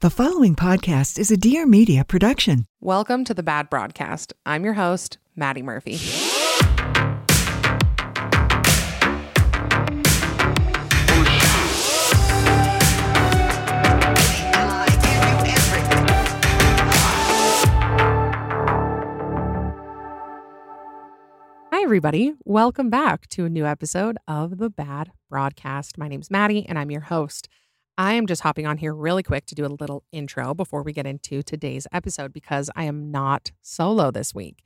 [0.00, 2.66] The following podcast is a Dear Media production.
[2.82, 4.34] Welcome to the Bad Broadcast.
[4.44, 5.96] I'm your host, Maddie Murphy.
[21.72, 22.34] Hi, everybody.
[22.44, 25.96] Welcome back to a new episode of the Bad Broadcast.
[25.96, 27.48] My name's Maddie, and I'm your host.
[27.98, 30.92] I am just hopping on here really quick to do a little intro before we
[30.92, 34.62] get into today's episode because I am not solo this week.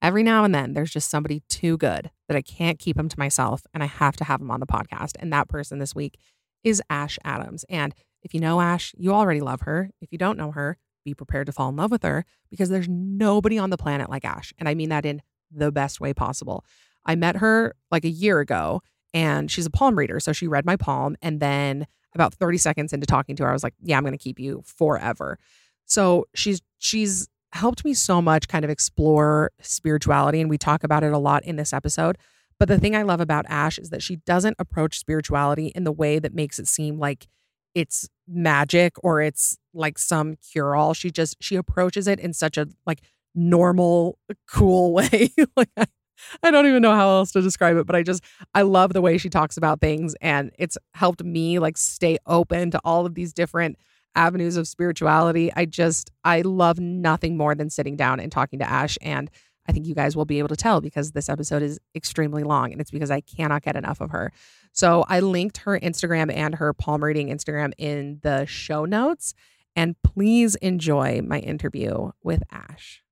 [0.00, 3.18] Every now and then, there's just somebody too good that I can't keep them to
[3.18, 5.16] myself and I have to have them on the podcast.
[5.18, 6.20] And that person this week
[6.62, 7.64] is Ash Adams.
[7.68, 9.90] And if you know Ash, you already love her.
[10.00, 12.88] If you don't know her, be prepared to fall in love with her because there's
[12.88, 14.52] nobody on the planet like Ash.
[14.56, 16.64] And I mean that in the best way possible.
[17.04, 20.20] I met her like a year ago and she's a palm reader.
[20.20, 21.16] So she read my palm.
[21.20, 24.12] And then about 30 seconds into talking to her, I was like, yeah, I'm going
[24.12, 25.38] to keep you forever.
[25.84, 30.40] So she's, she's helped me so much kind of explore spirituality.
[30.40, 32.18] And we talk about it a lot in this episode.
[32.58, 35.92] But the thing I love about Ash is that she doesn't approach spirituality in the
[35.92, 37.28] way that makes it seem like
[37.74, 40.92] it's magic or it's like some cure all.
[40.92, 43.00] She just, she approaches it in such a like
[43.34, 44.18] normal,
[44.48, 45.30] cool way.
[45.56, 45.86] like, I,
[46.42, 48.22] I don't even know how else to describe it, but I just
[48.54, 52.70] I love the way she talks about things and it's helped me like stay open
[52.72, 53.78] to all of these different
[54.14, 55.52] avenues of spirituality.
[55.54, 59.30] I just I love nothing more than sitting down and talking to Ash and
[59.68, 62.72] I think you guys will be able to tell because this episode is extremely long
[62.72, 64.32] and it's because I cannot get enough of her.
[64.72, 69.34] So I linked her Instagram and her palm reading Instagram in the show notes
[69.76, 73.02] and please enjoy my interview with Ash.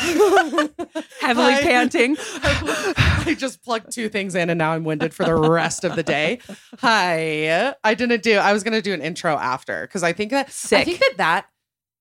[1.20, 1.62] Heavily Hi.
[1.62, 2.16] panting.
[2.20, 6.02] I just plugged two things in and now I'm winded for the rest of the
[6.02, 6.40] day.
[6.78, 7.74] Hi.
[7.82, 10.46] I didn't do I was going to do an intro after because I think that
[10.72, 11.46] I think that that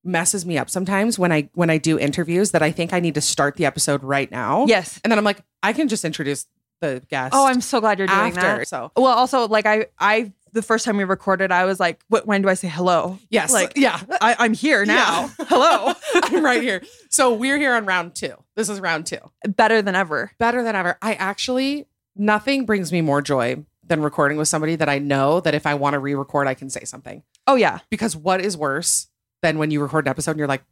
[0.04, 3.16] messes me up sometimes when I when I do interviews that I think I need
[3.16, 4.66] to start the episode right now.
[4.68, 5.00] Yes.
[5.04, 6.46] And then I'm like I can just introduce
[6.84, 7.34] the guest.
[7.34, 8.42] Oh, I'm so glad you're doing after.
[8.42, 8.68] that.
[8.68, 12.28] So Well, also, like I, I, the first time we recorded, I was like, "What?
[12.28, 13.52] When do I say hello?" yes.
[13.52, 14.00] Like, yeah.
[14.22, 15.32] I, I'm here now.
[15.40, 15.46] Yeah.
[15.48, 15.94] Hello.
[16.14, 16.84] I'm right here.
[17.14, 18.34] So we're here on round two.
[18.56, 19.20] This is round two.
[19.48, 20.32] Better than ever.
[20.40, 20.98] better than ever.
[21.00, 21.86] I actually,
[22.16, 25.76] nothing brings me more joy than recording with somebody that I know that if I
[25.76, 27.22] want to re record, I can say something.
[27.46, 27.80] Oh yeah.
[27.92, 29.10] Because what is worse
[29.44, 30.64] than when you record an episode and you're like,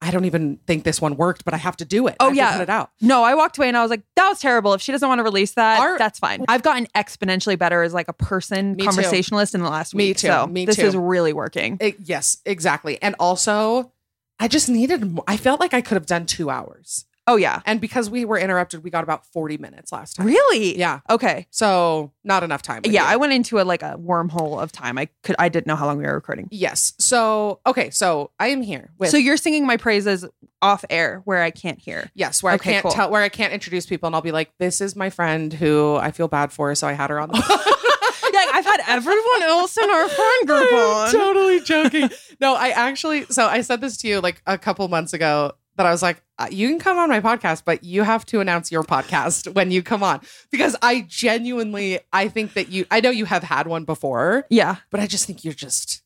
[0.00, 2.16] I don't even think this one worked, but I have to do it.
[2.20, 2.52] Oh, yeah.
[2.54, 2.90] put it out.
[3.02, 5.18] No, I walked away and I was like, "That was terrible." If she doesn't want
[5.18, 6.42] to release that, Our- that's fine.
[6.48, 8.84] I've gotten exponentially better as like a person Me too.
[8.86, 10.28] conversationalist in the last Me too.
[10.28, 10.66] So Me too.
[10.68, 10.86] this too.
[10.86, 11.76] is really working.
[11.82, 12.96] It- yes, exactly.
[13.02, 13.92] And also,
[14.40, 17.04] I just needed, I felt like I could have done two hours.
[17.26, 17.60] Oh yeah.
[17.64, 20.26] And because we were interrupted, we got about 40 minutes last time.
[20.26, 20.76] Really?
[20.76, 21.00] Yeah.
[21.08, 21.46] Okay.
[21.50, 22.80] So not enough time.
[22.84, 23.08] Yeah, you.
[23.08, 24.98] I went into a like a wormhole of time.
[24.98, 25.36] I could.
[25.38, 26.48] I didn't know how long we were recording.
[26.50, 26.94] Yes.
[26.98, 27.90] So, okay.
[27.90, 29.10] So I am here with.
[29.10, 30.24] so you're singing my praises
[30.60, 32.10] off air where I can't hear.
[32.14, 32.92] Yes, where Okay, I can't cool.
[32.92, 35.96] tell, where I can't introduce people, and I'll be like, "This is my friend who
[35.96, 37.36] I feel bad for, so I had her on the."
[38.32, 41.10] yeah, I've had everyone else in our friend group on.
[41.12, 42.10] totally joking.
[42.40, 43.24] No, I actually.
[43.26, 46.22] So I said this to you like a couple months ago that I was like,
[46.38, 49.70] uh, "You can come on my podcast, but you have to announce your podcast when
[49.70, 52.86] you come on because I genuinely, I think that you.
[52.90, 56.02] I know you have had one before, Yeah, but I just think you're just.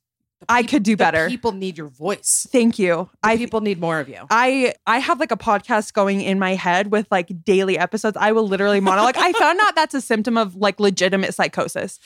[0.49, 1.29] I could do better.
[1.29, 2.46] People need your voice.
[2.50, 3.08] Thank you.
[3.23, 4.26] The I people need more of you.
[4.31, 8.17] I I have like a podcast going in my head with like daily episodes.
[8.20, 9.14] I will literally monologue.
[9.17, 11.99] I found out that's a symptom of like legitimate psychosis.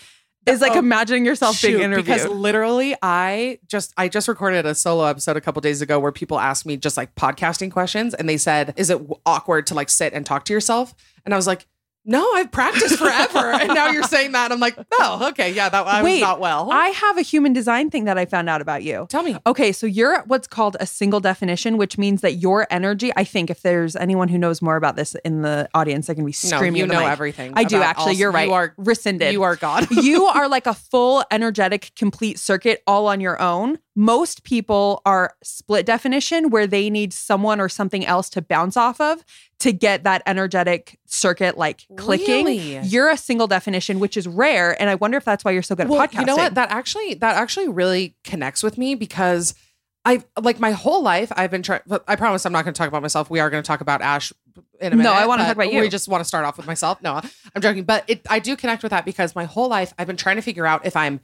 [0.46, 2.06] Is like Oh, imagining yourself being interviewed.
[2.06, 6.12] because literally I just I just recorded a solo episode a couple days ago where
[6.12, 9.90] people asked me just like podcasting questions and they said is it awkward to like
[9.90, 10.94] sit and talk to yourself
[11.26, 11.66] and I was like
[12.08, 13.38] No, I've practiced forever.
[13.52, 14.50] and now you're saying that.
[14.50, 15.52] I'm like, oh, okay.
[15.52, 16.70] Yeah, that I Wait, was not well.
[16.72, 19.06] I have a human design thing that I found out about you.
[19.10, 19.36] Tell me.
[19.46, 23.12] Okay, so you're what's called a single definition, which means that your energy.
[23.14, 26.24] I think if there's anyone who knows more about this in the audience, they can
[26.24, 26.72] be screaming.
[26.72, 27.10] No, you know mic.
[27.10, 27.52] everything.
[27.54, 28.12] I do actually.
[28.12, 28.48] all- you're right.
[28.48, 29.34] You are rescinded.
[29.34, 29.90] You are God.
[29.90, 33.78] you are like a full energetic complete circuit all on your own.
[33.98, 39.00] Most people are split definition where they need someone or something else to bounce off
[39.00, 39.24] of
[39.58, 42.44] to get that energetic circuit like clicking.
[42.44, 42.78] Really?
[42.78, 44.80] You're a single definition, which is rare.
[44.80, 46.20] And I wonder if that's why you're so good at well, podcasting.
[46.20, 46.54] you know what?
[46.54, 49.56] That actually that actually really connects with me because
[50.04, 51.80] I've like my whole life I've been trying.
[52.06, 53.30] I promise I'm not going to talk about myself.
[53.30, 54.32] We are going to talk about Ash
[54.80, 55.10] in a minute.
[55.10, 55.12] No.
[55.12, 55.80] I wanna but talk about you.
[55.80, 57.02] We just want to start off with myself.
[57.02, 57.20] No,
[57.54, 60.16] I'm joking, but it I do connect with that because my whole life I've been
[60.16, 61.18] trying to figure out if I'm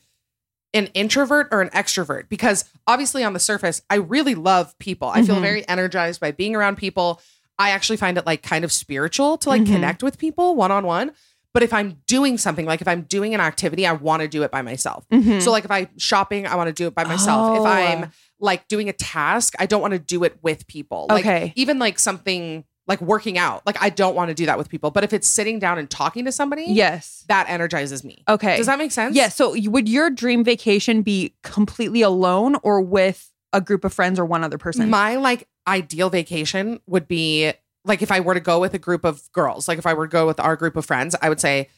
[0.75, 5.09] an introvert or an extrovert because obviously on the surface I really love people.
[5.09, 5.43] I feel Mhm.
[5.43, 7.21] very energized by being around people.
[7.59, 9.73] I actually find it like kind of spiritual to like Mhm.
[9.73, 11.13] connect with people one on one.
[11.55, 14.43] But if I'm doing something, like if I'm doing an activity, I want to do
[14.43, 15.05] it by myself.
[15.13, 15.41] Mhm.
[15.41, 17.55] So like if I'm shopping, I want to do it by myself.
[17.57, 17.67] If Oh.
[17.67, 18.11] I'm
[18.41, 21.07] like doing a task, I don't want to do it with people.
[21.09, 21.53] Like Okay.
[21.55, 24.91] even like something like working out, like I don't want to do that with people.
[24.91, 27.25] But if it's sitting down and talking to somebody, yes.
[27.29, 28.25] that energizes me.
[28.29, 28.57] Okay.
[28.57, 29.17] Does that make sense?
[29.17, 29.29] Yeah.
[29.29, 34.25] So would your dream vacation be completely alone or with a group of friends or
[34.25, 34.91] one other person?
[34.91, 37.53] My like ideal vacation would be
[37.85, 40.07] like if I were to go with a group of girls, like if I were
[40.07, 41.69] to go with our group of friends, I would say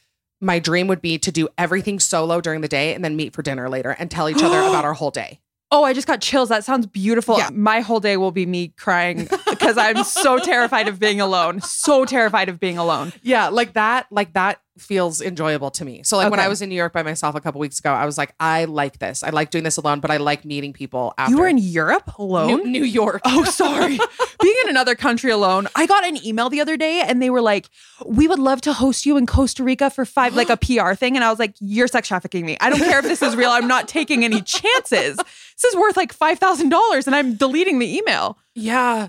[0.40, 3.42] my dream would be to do everything solo during the day and then meet for
[3.42, 5.40] dinner later and tell each other about our whole day.
[5.70, 6.48] Oh, I just got chills.
[6.48, 7.38] That sounds beautiful.
[7.38, 7.50] Yeah.
[7.52, 11.60] My whole day will be me crying because I'm so terrified of being alone.
[11.60, 13.12] So terrified of being alone.
[13.22, 16.02] Yeah, like that, like that feels enjoyable to me.
[16.02, 18.04] So like when I was in New York by myself a couple weeks ago, I
[18.04, 19.22] was like, I like this.
[19.22, 21.32] I like doing this alone, but I like meeting people after.
[21.32, 22.48] You were in Europe alone?
[22.48, 23.22] New, New York.
[23.24, 23.98] Oh, sorry.
[24.42, 25.68] Being in another country alone.
[25.74, 27.68] I got an email the other day and they were like,
[28.04, 31.16] We would love to host you in Costa Rica for five, like a PR thing.
[31.16, 32.56] And I was like, You're sex trafficking me.
[32.60, 33.50] I don't care if this is real.
[33.50, 35.16] I'm not taking any chances.
[35.16, 38.38] This is worth like $5,000 and I'm deleting the email.
[38.54, 39.08] Yeah.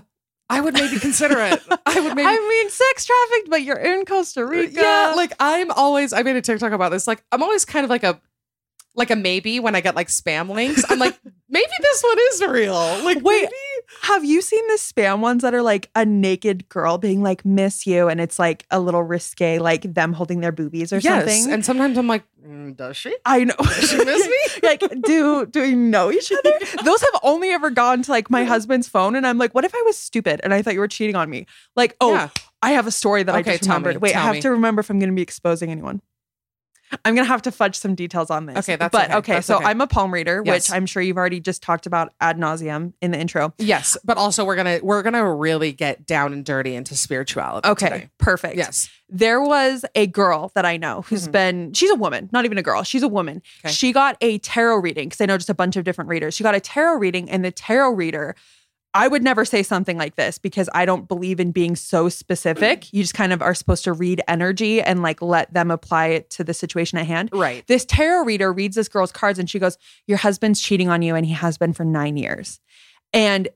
[0.50, 1.62] I would maybe consider it.
[1.84, 4.80] I would maybe I mean, sex trafficked, but you're in Costa uh, Rica.
[4.80, 7.06] Yeah, like I'm always I made a TikTok about this.
[7.06, 8.20] Like I'm always kind of like a
[8.94, 10.84] like a maybe when I get like spam links.
[10.88, 11.18] I'm like,
[11.48, 13.04] maybe this one is real.
[13.04, 16.98] Like Wait, maybe have you seen the spam ones that are like a naked girl
[16.98, 18.08] being like, miss you?
[18.08, 21.24] And it's like a little risque, like them holding their boobies or yes.
[21.24, 21.52] something.
[21.52, 23.16] And sometimes I'm like, mm, does she?
[23.24, 23.54] I know.
[23.58, 24.26] Does she miss
[24.62, 24.68] me?
[24.68, 26.52] like, do do we know each other?
[26.84, 29.74] Those have only ever gone to like my husband's phone, and I'm like, what if
[29.74, 31.46] I was stupid and I thought you were cheating on me?
[31.74, 32.28] Like, oh, Yeah.
[32.60, 33.94] I have a story that Okay, I just tell remembered.
[33.96, 34.40] me, Wait, I have me.
[34.40, 36.02] to remember if I'm going to be exposing anyone.
[37.04, 38.58] I'm gonna have to fudge some details on this.
[38.58, 39.32] Okay, that's but okay, okay.
[39.34, 39.64] that's so okay.
[39.66, 40.68] I'm a palm reader, Yes.
[40.70, 43.52] which I'm sure you've already just talked about ad nauseum in the intro.
[43.58, 47.68] Yes, but also we're gonna we're gonna really get down and dirty into spirituality.
[47.68, 48.10] Okay, today.
[48.18, 48.56] perfect.
[48.56, 48.88] Yes.
[49.10, 51.32] There was a girl that I know who's Mhm.
[51.32, 53.40] been, she's a woman, not even a girl, she's a woman.
[53.64, 53.72] Okay.
[53.72, 56.34] She got a tarot reading because I know just a bunch of different readers.
[56.34, 58.36] She got a tarot reading, and the tarot reader,
[58.98, 62.92] I would never say something like this because I don't believe in being so specific.
[62.92, 66.30] You just kind of are supposed to read energy and like let them apply it
[66.30, 67.30] to the situation at hand.
[67.32, 67.64] Right.
[67.68, 69.78] This tarot reader reads this girl's cards and she goes,
[70.08, 72.58] Your husband's cheating on you and he has been for nine years.
[73.12, 73.46] And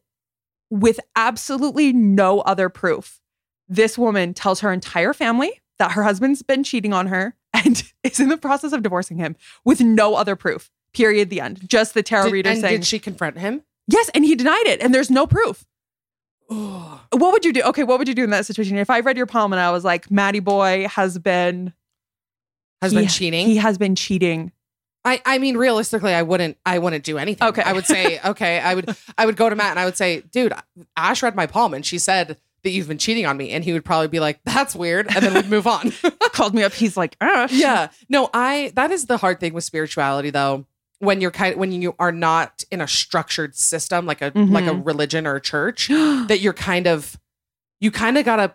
[0.70, 3.20] with absolutely no other proof,
[3.68, 8.20] this woman tells her entire family that her husband's been cheating on her and is
[8.20, 9.34] in the process of divorcing him
[9.64, 10.70] with no other proof.
[10.94, 11.30] Period.
[11.30, 11.68] The end.
[11.68, 13.62] Just the tarot Did- reader and saying, did she confront him?
[13.88, 14.10] Yes.
[14.14, 14.80] And he denied it.
[14.80, 15.64] And there's no proof.
[16.48, 17.62] What would you do?
[17.62, 17.84] Okay.
[17.84, 18.76] What would you do in that situation?
[18.76, 21.72] If I read your palm and I was like, Maddie boy has been,
[22.82, 23.46] Has he- been cheating.
[23.46, 24.52] he has been cheating.
[25.04, 27.48] I, I mean, realistically, I wouldn't I wouldn't do anything.
[27.48, 27.62] Okay.
[27.62, 30.20] I would say, okay, I would I would go to Matt and I would say,
[30.30, 30.52] dude,
[30.96, 33.50] Ash read my palm and she said that you've been cheating on me.
[33.50, 35.08] And he would probably be like, that's weird.
[35.12, 35.92] And then we'd move on.
[36.32, 36.72] Called me up.
[36.72, 37.48] He's like, ah.
[37.50, 37.88] yeah.
[38.08, 40.66] No, I that is the hard thing with spirituality though.
[41.02, 44.70] When you're kind when you are not in a structured system like a like a
[44.70, 44.84] mm-hmm.
[44.84, 47.18] religion or a church, that you're kind of
[47.80, 48.54] you kind of gotta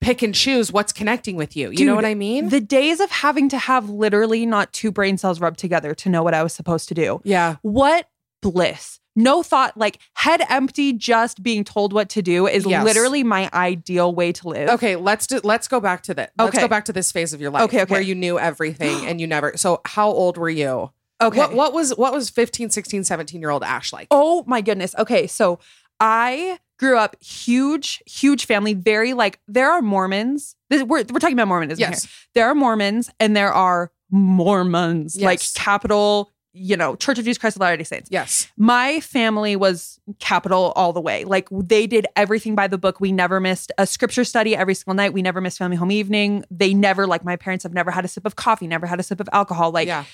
[0.00, 1.70] pick and choose what's connecting with you.
[1.72, 2.50] You know what I mean?
[2.50, 6.22] The days of having to have literally not two brain cells rubbed together to know
[6.22, 7.20] what I was supposed to do.
[7.24, 7.56] yeah.
[7.62, 8.08] What
[8.40, 9.00] bliss.
[9.16, 12.84] No thought, like head empty, just being told what to do is Yes.
[12.84, 14.68] literally my ideal way to live.
[14.70, 16.30] Okay, let's do let's go back to that.
[16.38, 16.60] Let's Okay.
[16.60, 17.92] go back to this phase of your life Okay, okay.
[17.92, 20.92] where you knew everything and you never So how old were you?
[21.20, 21.38] Okay.
[21.38, 24.08] What what was what was 15, 16, 17 year old Ash like?
[24.10, 24.94] Oh my goodness.
[24.98, 25.26] Okay.
[25.26, 25.58] So
[26.00, 30.54] I grew up huge, huge family, very like, there are Mormons.
[30.70, 32.04] This, we're, we're talking about Mormonism yes.
[32.04, 32.10] here.
[32.34, 35.24] There are Mormons and there are Mormons, yes.
[35.24, 38.08] like capital you know, Church of Jesus Christ of Latter day Saints.
[38.10, 38.48] Yes.
[38.56, 41.24] My family was capital all the way.
[41.24, 43.00] Like they did everything by the book.
[43.00, 45.12] We never missed a scripture study every single night.
[45.12, 46.44] We never missed family home evening.
[46.50, 49.02] They never, like my parents have never had a sip of coffee, never had a
[49.02, 49.70] sip of alcohol.
[49.70, 50.04] Like yeah.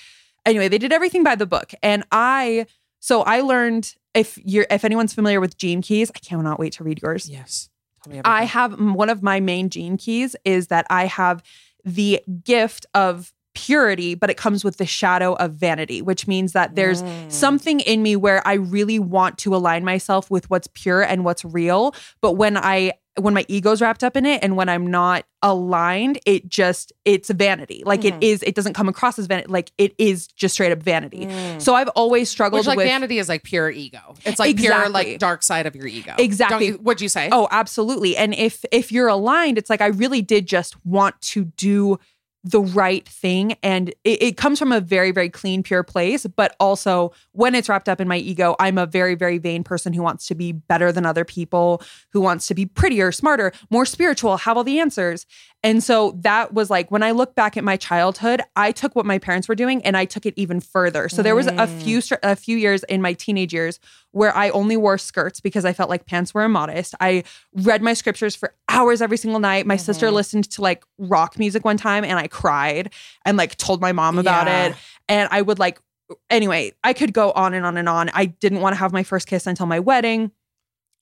[0.45, 1.73] Anyway, they did everything by the book.
[1.81, 2.65] And I
[2.99, 6.83] so I learned if you're if anyone's familiar with gene keys, I cannot wait to
[6.83, 7.29] read yours.
[7.29, 7.69] Yes.
[8.03, 11.43] Tell me I have one of my main gene keys is that I have
[11.83, 16.75] the gift of purity, but it comes with the shadow of vanity, which means that
[16.75, 17.31] there's Mm.
[17.31, 21.43] something in me where I really want to align myself with what's pure and what's
[21.43, 21.95] real.
[22.21, 26.19] But when I when my ego's wrapped up in it and when I'm not aligned,
[26.25, 27.81] it just it's vanity.
[27.85, 28.07] Like Mhm.
[28.07, 29.47] it is, it doesn't come across as vanity.
[29.49, 31.25] Like it is just straight up vanity.
[31.25, 31.61] Mm.
[31.61, 34.15] So I've always struggled Which like with vanity is like pure ego.
[34.25, 36.13] It's like pure like dark side of your ego.
[36.19, 36.65] Exactly.
[36.67, 37.29] You, what'd you say?
[37.31, 38.17] Oh, absolutely.
[38.17, 41.97] And if if you're aligned, it's like I really did just want to do
[42.45, 43.53] the right thing.
[43.63, 46.27] And it, it comes from a very, very clean, pure place.
[46.27, 49.93] But also when it's wrapped up in my ego, I'm a very, very vain person
[49.93, 51.81] who wants to be better than other people,
[52.13, 55.25] who wants to be prettier, smarter, more spiritual, have all the answers.
[55.63, 59.07] And so that was like when I look back at my childhood, I took what
[59.07, 61.09] my parents were doing and I took it even further.
[61.09, 61.81] So there was a mm.
[61.81, 63.79] few a few years in my teenage years
[64.15, 66.95] where I only wore skirts because I felt like pants were immodest.
[67.01, 69.65] I read my scriptures for hours every single night.
[69.65, 70.15] My sister mm-hmm.
[70.15, 72.93] listened to like rock music one time and I cried
[73.25, 74.67] and like told my mom about Yeah.
[74.67, 74.75] it.
[75.09, 75.81] And I would like
[76.29, 78.09] anyway, I could go on and on and on.
[78.13, 80.31] I didn't want to have my first kiss until my wedding.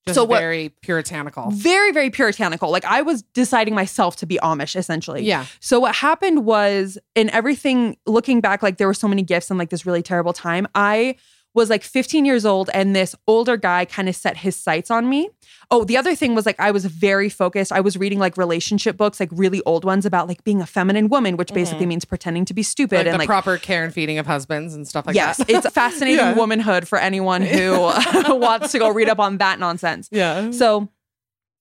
[0.08, 1.52] Just so what- very puritanical.
[1.52, 2.72] Very, very puritanical.
[2.72, 5.22] Like I was deciding myself to be Amish essentially.
[5.22, 5.46] Yeah.
[5.60, 9.58] So what happened was in everything looking back like there were so many gifts and
[9.58, 10.66] like this really terrible time.
[10.74, 11.14] I
[11.54, 15.08] was like 15 years old and this older guy kind of set his sights on
[15.08, 15.30] me.
[15.70, 17.72] Oh, the other thing was like I was very focused.
[17.72, 21.08] I was reading like relationship books, like really old ones about like being a feminine
[21.08, 21.90] woman, which basically mm-hmm.
[21.90, 24.74] means pretending to be stupid Like and the like proper care and feeding of husbands
[24.74, 25.48] and stuff like yes, that.
[25.50, 26.34] it's fascinating Yeah.
[26.34, 27.72] womanhood for anyone who
[28.28, 30.08] wants to go read up on that nonsense.
[30.10, 30.50] yeah.
[30.50, 30.88] So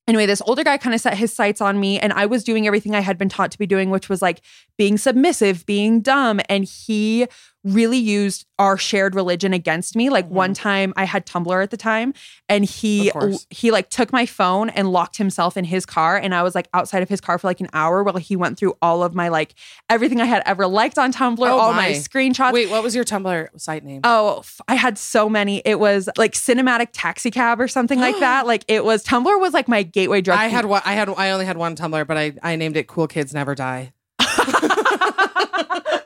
[0.07, 2.67] anyway, this older guy kind of set his sights on me, and I was doing
[2.67, 4.41] everything I had been taught to be doing, which was like
[4.77, 6.39] being submissive, being dumb.
[6.49, 7.27] And he
[7.63, 10.09] really used our shared religion against me.
[10.09, 10.61] Like one mm-hmm.
[10.61, 12.13] time I had Tumblr at the time,
[12.49, 13.11] and he
[13.49, 16.17] he like took my phone and locked himself in his car.
[16.17, 18.57] And I was like outside of his car for like an hour while he went
[18.57, 19.55] through all of my like
[19.89, 21.89] everything I had ever liked on Tumblr, Oh all my.
[21.89, 22.53] my screenshots.
[22.53, 24.01] Wait, what was your Tumblr site name?
[24.03, 25.61] Oh, I had so many.
[25.65, 28.45] It was like cinematic taxi cab or something like that.
[28.45, 30.37] Like it was Tumblr was like my gateway drug.
[30.37, 30.81] I had one.
[30.85, 31.09] I had.
[31.09, 33.93] I only had one Tumblr, but I I named it "Cool Kids Never Die."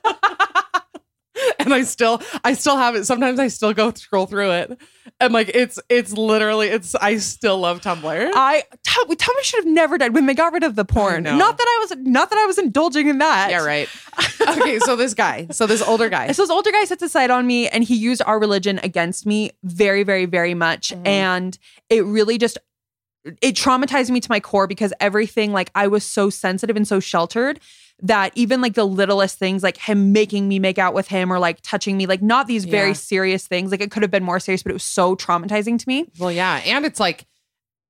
[1.60, 3.06] and I still I still have it.
[3.06, 4.80] Sometimes I still go scroll through it,
[5.20, 8.32] and like it's it's literally it's I still love Tumblr.
[8.34, 11.24] I Tum- Tumblr should have never died when they got rid of the porn.
[11.24, 13.50] Not that I was not that I was indulging in that.
[13.52, 13.90] yeah, right.
[14.42, 17.30] okay, so this guy, so this older guy, So this older guy sets a sight
[17.30, 20.90] on me and he used our religion against me very, very, very much.
[20.90, 21.08] Mm-hmm.
[21.08, 21.58] And
[21.90, 22.58] it really just
[23.42, 27.00] it traumatized me to my core because everything like I was so sensitive and so
[27.00, 27.60] sheltered
[28.04, 31.40] that even like the littlest things like him making me make out with him or
[31.40, 32.94] like touching me like not these very Yeah.
[32.94, 35.86] serious things like it could have been more serious but it was so traumatizing to
[35.88, 37.26] me Well, yeah, and it's like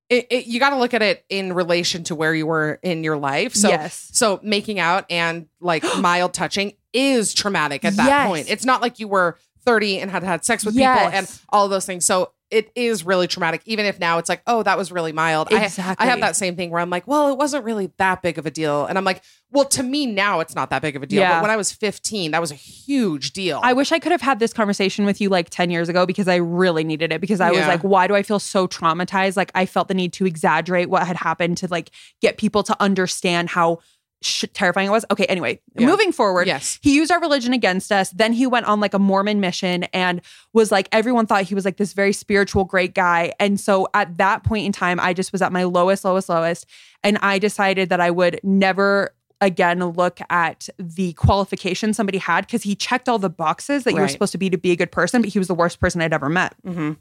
[0.08, 3.04] it, it, you got to look at it in relation to where you were in
[3.04, 3.54] your life.
[3.54, 4.08] So, Yes.
[4.14, 8.26] so making out and like mild touching is traumatic at that Yes.
[8.26, 8.48] point.
[8.50, 9.36] It's not like you were
[9.66, 10.96] 30 and had had sex with Yes.
[10.98, 12.06] people and all those things.
[12.06, 15.48] So it is really traumatic, even if now it's like, oh, that was really mild.
[15.58, 15.64] I-
[15.98, 18.46] I, have that same thing where I'm like, well, it wasn't really that big of
[18.46, 18.86] a deal.
[18.86, 21.20] And I'm like, well, to me now it's not that big of a deal.
[21.20, 21.36] Yeah.
[21.36, 23.60] But when I was 15, that was a huge deal.
[23.62, 26.26] I wish I could have had this conversation with you like 10 years ago because
[26.28, 29.36] I really needed it because I was like, why do I feel so traumatized?
[29.36, 31.90] Like I felt the need to exaggerate what had happened to like
[32.22, 33.80] get people to understand how
[34.22, 35.04] sh- terrifying it was.
[35.10, 35.86] Okay, anyway, Yeah.
[35.86, 36.46] moving forward.
[36.46, 36.78] Yes.
[36.82, 38.10] He used our religion against us.
[38.10, 40.20] Then he went on like a Mormon mission and
[40.52, 43.32] was like, everyone thought he was like this very spiritual, great guy.
[43.38, 46.66] And so at that point in time, I just was at my lowest, lowest, lowest.
[47.04, 52.64] And I decided that I would never again look at the qualifications somebody had because
[52.64, 54.90] he checked all the boxes that you were supposed to be to be a good
[54.90, 56.56] person, but he was the worst person I'd ever met.
[56.66, 56.96] Mhm.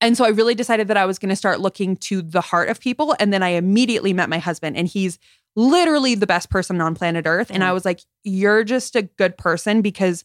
[0.00, 2.68] And so I really decided that I was going to start looking to the heart
[2.68, 3.16] of people.
[3.18, 5.18] And then I immediately met my husband, and he's
[5.54, 7.50] literally the best person on planet Earth.
[7.50, 7.74] And I mm.
[7.74, 10.24] was like, You're just a good person because,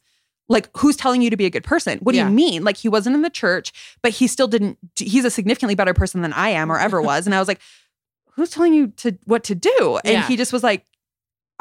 [0.49, 1.99] like, who's telling you to be a good person?
[1.99, 2.27] What do Yeah.
[2.27, 2.63] you mean?
[2.63, 6.21] Like, he wasn't in the church, but he still didn't, he's a significantly better person
[6.21, 7.25] than I am or ever was.
[7.25, 7.61] And I was like,
[8.35, 9.99] Who's telling you to what to do?
[10.03, 10.27] And Yeah.
[10.27, 10.85] he just was like,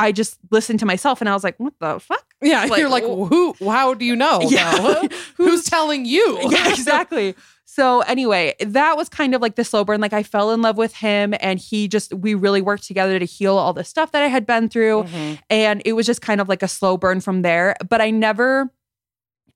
[0.00, 2.25] I just listened to myself and I was like, What the fuck?
[2.42, 3.54] Yeah, Like, you're like, who?
[3.69, 4.40] How do you know?
[4.49, 5.02] Yeah.
[5.37, 6.38] Who's telling you?
[6.50, 7.35] yeah, exactly.
[7.66, 10.00] So anyway, that was kind of like the slow burn.
[10.00, 13.25] Like I fell in love with him and he just we really worked together to
[13.25, 15.04] heal all the stuff that I had been through.
[15.04, 15.38] Mhm.
[15.50, 17.76] And it was just kind of like a slow burn from there.
[17.88, 18.73] But I never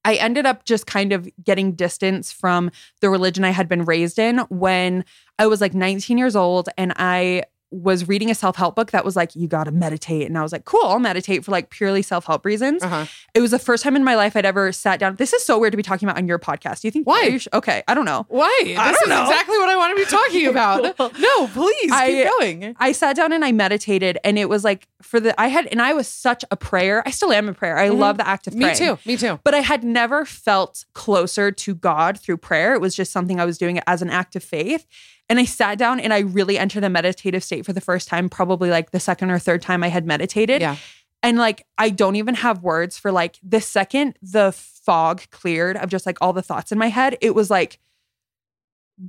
[0.05, 2.71] I ended up just kind of getting distance from
[3.01, 5.07] the religion I had been raised in when
[5.39, 7.45] I was like 19 years old and I
[7.83, 10.53] was reading a self-help book that was like you got to meditate and I was
[10.53, 12.83] like cool I'll meditate for like purely self-help reasons.
[12.83, 13.07] Uh-huh.
[13.35, 15.17] It was the first time in my life I'd ever sat down.
[15.17, 16.83] This is so weird to be talking about on your podcast.
[16.83, 17.23] Do you think Why?
[17.25, 18.27] you sh- okay, I don't know.
[18.29, 18.61] Why?
[18.65, 19.23] This I don't is know.
[19.23, 21.19] exactly what I want to be talking about.
[21.19, 22.77] no, please I- keep going.
[22.79, 25.83] I sat down and I meditated and it was like for the I had and
[25.83, 27.03] I was such a prayer.
[27.05, 27.77] I still am a prayer.
[27.77, 27.99] I Mhm.
[27.99, 28.99] love the act of Me too.
[29.05, 29.41] Me too.
[29.43, 32.75] But I had never felt closer to God through prayer.
[32.75, 34.87] It was just something I was doing as an act of faith.
[35.29, 38.29] And I sat down and I really entered a meditative state for the first time,
[38.29, 40.61] probably like the second or third time I had meditated.
[40.61, 40.77] Yeah.
[41.23, 45.89] And like, I don't even have words for like the second the fog cleared of
[45.89, 47.79] just like all the thoughts in my head, it was like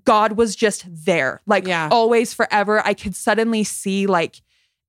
[0.05, 1.89] God was just there, like Yeah.
[1.91, 2.81] always, forever.
[2.85, 4.41] I could suddenly see like,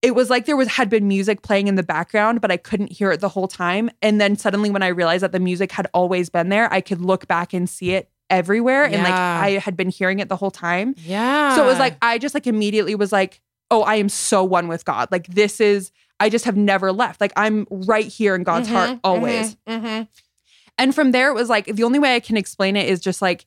[0.02, 2.92] it was like there was had been music playing in the background, but I couldn't
[2.92, 3.90] hear it the whole time.
[4.00, 7.00] And then suddenly, when I realized that the music had always been there, I could
[7.00, 8.84] look back and see it everywhere.
[8.84, 10.94] And like I had been hearing it the whole time.
[10.98, 11.54] Yeah.
[11.56, 13.40] So it was like I just like immediately was like,
[13.70, 15.08] oh, I am so one with God.
[15.10, 17.20] Like this is I just have never left.
[17.20, 19.56] Like I'm right here in God's heart always.
[19.68, 20.02] hmm
[20.78, 23.22] And from there it was like the only way I can explain it is just
[23.22, 23.46] like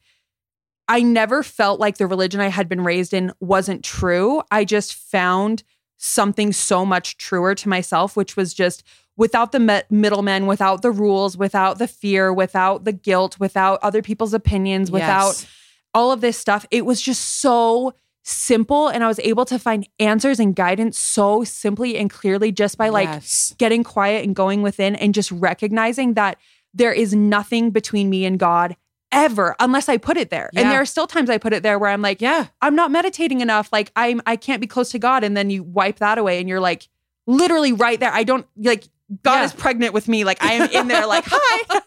[0.87, 4.41] I never felt like the religion I had been raised in wasn't true.
[4.49, 5.63] I just found
[5.97, 8.83] something so much truer to myself, which was just
[9.19, 14.01] without the me- middlemen, without the rules, without the fear, without the guilt, without other
[14.01, 15.45] people's opinions, without Yes.
[15.93, 16.65] all of this stuff.
[16.71, 18.87] It was just so simple.
[18.87, 22.89] And I was able to find answers and guidance so simply and clearly just by
[22.89, 23.53] like Yes.
[23.57, 26.37] getting quiet and going within and just recognizing that
[26.73, 28.75] there is nothing between me and God
[29.11, 30.51] ever unless I put it there.
[30.55, 32.47] And there are still times I put it there where I'm like, Yeah.
[32.61, 33.69] I'm not meditating enough.
[33.73, 35.23] Like I'm I can't be close to God.
[35.23, 36.87] And then you wipe that away and you're like
[37.25, 38.13] literally right there.
[38.13, 38.85] I don't like
[39.23, 39.43] God Yeah.
[39.45, 40.23] is pregnant with me.
[40.23, 41.79] Like I am in there like, hi.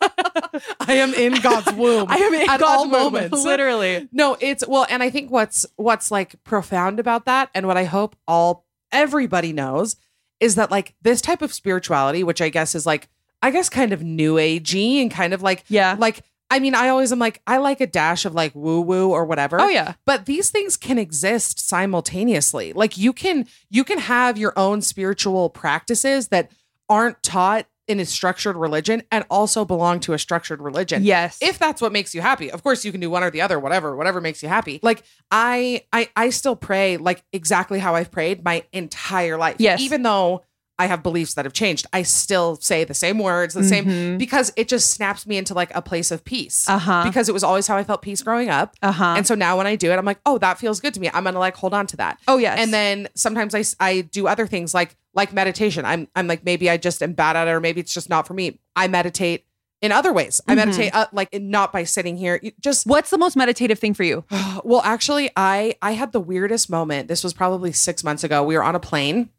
[0.81, 2.07] I am in God's womb.
[2.09, 3.45] I am in at God's all womb, moments.
[3.45, 4.09] Literally.
[4.13, 7.85] No, it's well, and I think what's what's like profound about that, and what I
[7.85, 9.97] hope all everybody knows
[10.41, 13.09] is that like this type of spirituality, which I guess is like,
[13.41, 15.97] I guess kind of new agey and kind of like, Yeah.
[15.99, 19.09] like I mean, I always am like, I like a dash of like woo woo
[19.11, 19.59] or whatever.
[19.61, 19.95] Oh yeah.
[20.05, 25.49] but these things can exist simultaneously like you can you can have your own spiritual
[25.51, 26.51] practices that
[26.93, 31.39] aren't taught in a structured religion and also belong to a structured religion Yes.
[31.43, 33.59] if that's what makes you happy of course you can do one or the other
[33.59, 35.03] whatever whatever makes you happy like
[35.33, 39.81] i i i still pray like exactly how i've prayed my entire life Yes.
[39.81, 40.43] even though
[40.79, 44.19] i have beliefs that have changed i still say the same words the same Mhm.
[44.19, 47.03] because it just snaps me into like a place of peace Uh-huh.
[47.05, 49.15] because it was always how i felt peace growing up uh-huh.
[49.17, 51.11] and so now when I do it, I'm like, oh, that feels good to me.
[51.13, 52.19] I'm gonna like hold on to that.
[52.29, 52.59] oh yes.
[52.61, 55.85] And then sometimes I I do other things like like meditation.
[55.85, 58.27] I'm I'm like maybe I just am bad at it, or maybe it's just not
[58.27, 58.61] for me.
[58.77, 59.45] I meditate
[59.81, 60.41] in other ways.
[60.47, 60.57] I Mhm.
[60.57, 62.41] meditate uh, like not by sitting here.
[62.61, 64.25] Just what's the most meditative thing for you?
[64.65, 67.09] well, actually, I I had the weirdest moment.
[67.09, 68.43] This was probably six months ago.
[68.43, 69.31] We were on a plane,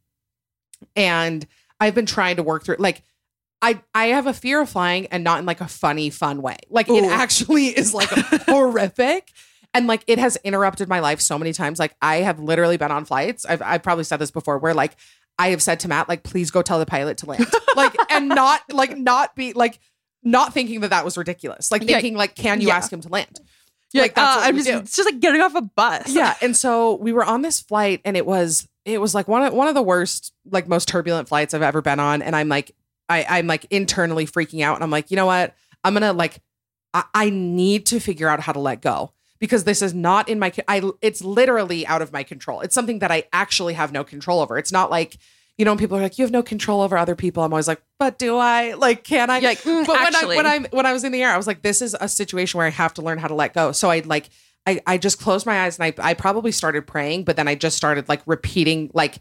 [0.95, 1.45] and
[1.79, 3.01] I've been trying to work through like.
[3.65, 6.57] I, I have a fear of flying and not in like a funny, fun way.
[6.69, 8.09] Like it actually is like
[8.45, 9.31] horrific.
[9.73, 11.79] And like it has interrupted my life so many times.
[11.79, 13.45] Like I have literally been on flights.
[13.45, 14.97] I've, I've probably said this before where like
[15.39, 17.45] I have said to Matt, like, please go tell the pilot to land.
[17.75, 19.79] like, and not like, not be like,
[20.23, 21.71] not thinking that that was ridiculous.
[21.71, 21.95] Like Yeah.
[21.97, 22.77] thinking like, can you Yeah.
[22.77, 23.39] ask him to land?
[23.91, 24.77] You're Like, that's uh, I'm just do.
[24.77, 26.09] it's just like getting off a bus.
[26.13, 26.35] Yeah.
[26.41, 29.53] And so we were on this flight and it was it was like one of
[29.53, 32.21] one of the worst, like most turbulent flights I've ever been on.
[32.21, 32.71] And I'm like,
[33.09, 34.75] I, I'm like internally freaking out.
[34.75, 35.53] And I'm like, you know what?
[35.83, 36.39] I'm gonna like
[36.93, 39.11] I, I need to figure out how to let go.
[39.43, 42.61] Because this is not in my I it's literally out of my control.
[42.61, 44.57] It's something that I actually have no control over.
[44.57, 45.17] It's not like
[45.57, 47.43] you know, people are like, you have no control over other people.
[47.43, 48.73] I'm always like, but do I?
[48.73, 49.39] Like, can I?
[49.39, 50.37] You're like, mm, but actually.
[50.37, 51.93] when I when I when I was in the air, I was like, this is
[51.99, 53.73] a situation where I have to learn how to let go.
[53.73, 54.29] So I like
[54.65, 57.55] I I just closed my eyes and I I probably started praying, but then I
[57.55, 59.17] just started like repeating like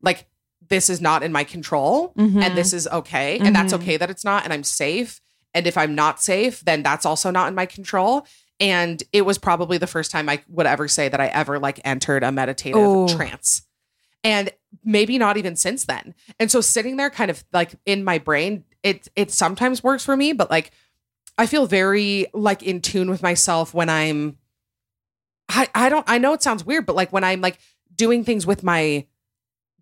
[0.00, 0.26] like
[0.68, 2.42] this is not in my control Mhm.
[2.44, 3.80] and this is okay and that's Mhm.
[3.82, 5.20] okay that it's not and I'm safe.
[5.52, 8.24] And if I'm not safe, then that's also not in my control.
[8.60, 11.80] And it was probably the first time I would ever say that I ever like
[11.84, 13.62] entered a meditative trance.
[14.22, 14.50] And
[14.84, 16.14] maybe not even since then.
[16.40, 20.16] And so sitting there kind of like in my brain, it it sometimes works for
[20.16, 20.70] me, but like
[21.36, 24.38] I feel very like in tune with myself when I'm
[25.48, 27.58] I I don't I know it sounds weird, but like when I'm like
[27.94, 29.06] doing things with my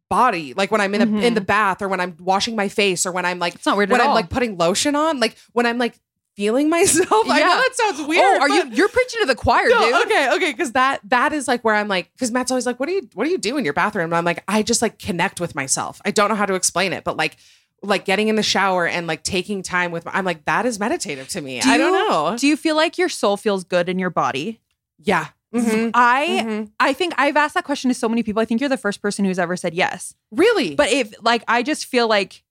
[0.08, 1.22] body, like when I'm in a, Mhm.
[1.22, 3.76] in the bath or when I'm washing my face or when I'm like It's not
[3.76, 4.14] weird when I'm all.
[4.14, 5.98] like putting lotion on, like when I'm like
[6.36, 7.08] feeling myself.
[7.10, 7.46] I know Yeah.
[7.56, 8.24] that sounds weird.
[8.24, 10.06] oh, are you you're preaching to the choir, no, dude?
[10.06, 12.86] okay, okay, because that that is like where I'm like, because Matt's always like, what
[12.86, 14.04] do you what do you do in your bathroom?
[14.06, 16.00] And I'm like, I just like connect with myself.
[16.04, 17.36] I don't know how to explain it, but like
[17.82, 20.78] like getting in the shower and like taking time with my, I'm like that is
[20.78, 21.60] meditative to me.
[21.60, 22.36] Do I don't you- know.
[22.38, 24.60] Do you feel like your soul feels good in your body?
[24.98, 25.28] yeah.
[25.54, 25.90] Mhm.
[25.92, 26.70] I Mhm.
[26.80, 28.40] I think I've asked that question to so many people.
[28.40, 30.14] I think you're the first person who's ever said yes.
[30.30, 30.74] Really?
[30.74, 32.42] But if like I just feel like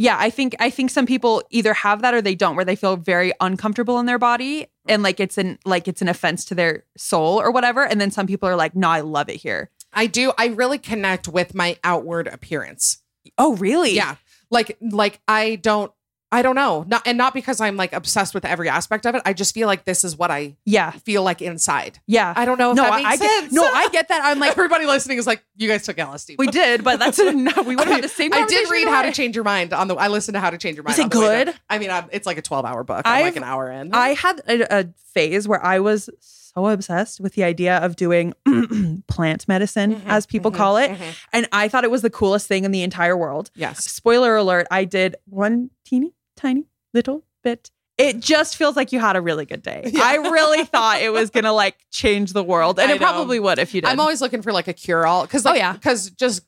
[0.00, 2.76] yeah, I think I think some people either have that or they don't where they
[2.76, 6.54] feel very uncomfortable in their body and like it's an like it's an offense to
[6.54, 9.70] their soul or whatever and then some people are like no, I love it here.
[9.92, 10.32] I do.
[10.38, 12.98] I really connect with my outward appearance.
[13.36, 13.94] Oh, really?
[13.94, 14.14] Yeah.
[14.50, 15.92] Like like I don't
[16.30, 16.84] I don't know.
[16.86, 19.22] Not and not because I'm like obsessed with every aspect of it.
[19.24, 20.90] I just feel like this is what I Yeah.
[20.90, 22.00] feel like inside.
[22.06, 22.34] Yeah.
[22.36, 23.52] I don't know if no, that I, makes I get, sense.
[23.54, 24.20] no, I get that.
[24.24, 26.36] I'm like, Everybody listening is like, you guys took LSD.
[26.38, 28.34] we did, but that's no, we would have had the same.
[28.34, 29.12] I did read How to.
[29.12, 29.94] Change Your Mind on the.
[29.94, 30.92] I listened to How to Change Your Mind.
[30.94, 31.44] Is it on the way down.
[31.46, 31.54] good?
[31.70, 33.02] I mean, I'm, it's like a 12 hour book.
[33.06, 33.94] I'm like I've- an hour in.
[33.94, 38.34] I had a, a phase where I was so obsessed with the idea of doing
[39.08, 41.16] plant medicine, Mhm, as people mhm, call it, mhm.
[41.32, 43.50] and I thought it was the coolest thing in the entire world.
[43.54, 43.84] Yes.
[43.84, 47.70] Spoiler alert: I did one teeny tiny little bit.
[47.98, 49.82] It just feels like you had a really good day.
[49.92, 50.02] Yeah.
[50.04, 53.06] I really thought it was gonna like change the world, and I it know.
[53.06, 53.88] probably would if you did.
[53.90, 55.72] I'm always looking for like a cure all because Oh, yeah.
[55.72, 56.42] because just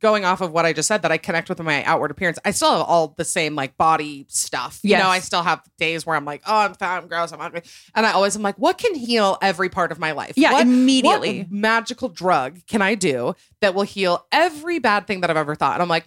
[0.00, 2.38] going off of what I just said that I connect with my outward appearance.
[2.44, 4.78] I still have all the same like body stuff.
[4.82, 7.40] You know, I still have days where I'm like, oh, I'm fat, I'm gross, I'm
[7.40, 7.62] ugly,
[7.94, 10.34] and I always am like, what can heal every part of my life?
[10.36, 11.38] Yeah, What- immediately.
[11.44, 15.54] What magical drug can I do that will heal every bad thing that I've ever
[15.54, 15.72] thought?
[15.72, 16.06] And I'm like,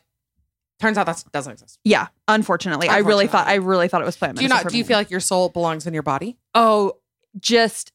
[0.79, 1.79] turns out that doesn't exist.
[1.83, 4.67] yeah, unfortunately, I really thought I really thought it was plant Do you not?
[4.67, 6.37] Do you feel like your soul belongs in your body?
[6.53, 6.93] oh,
[7.39, 7.91] just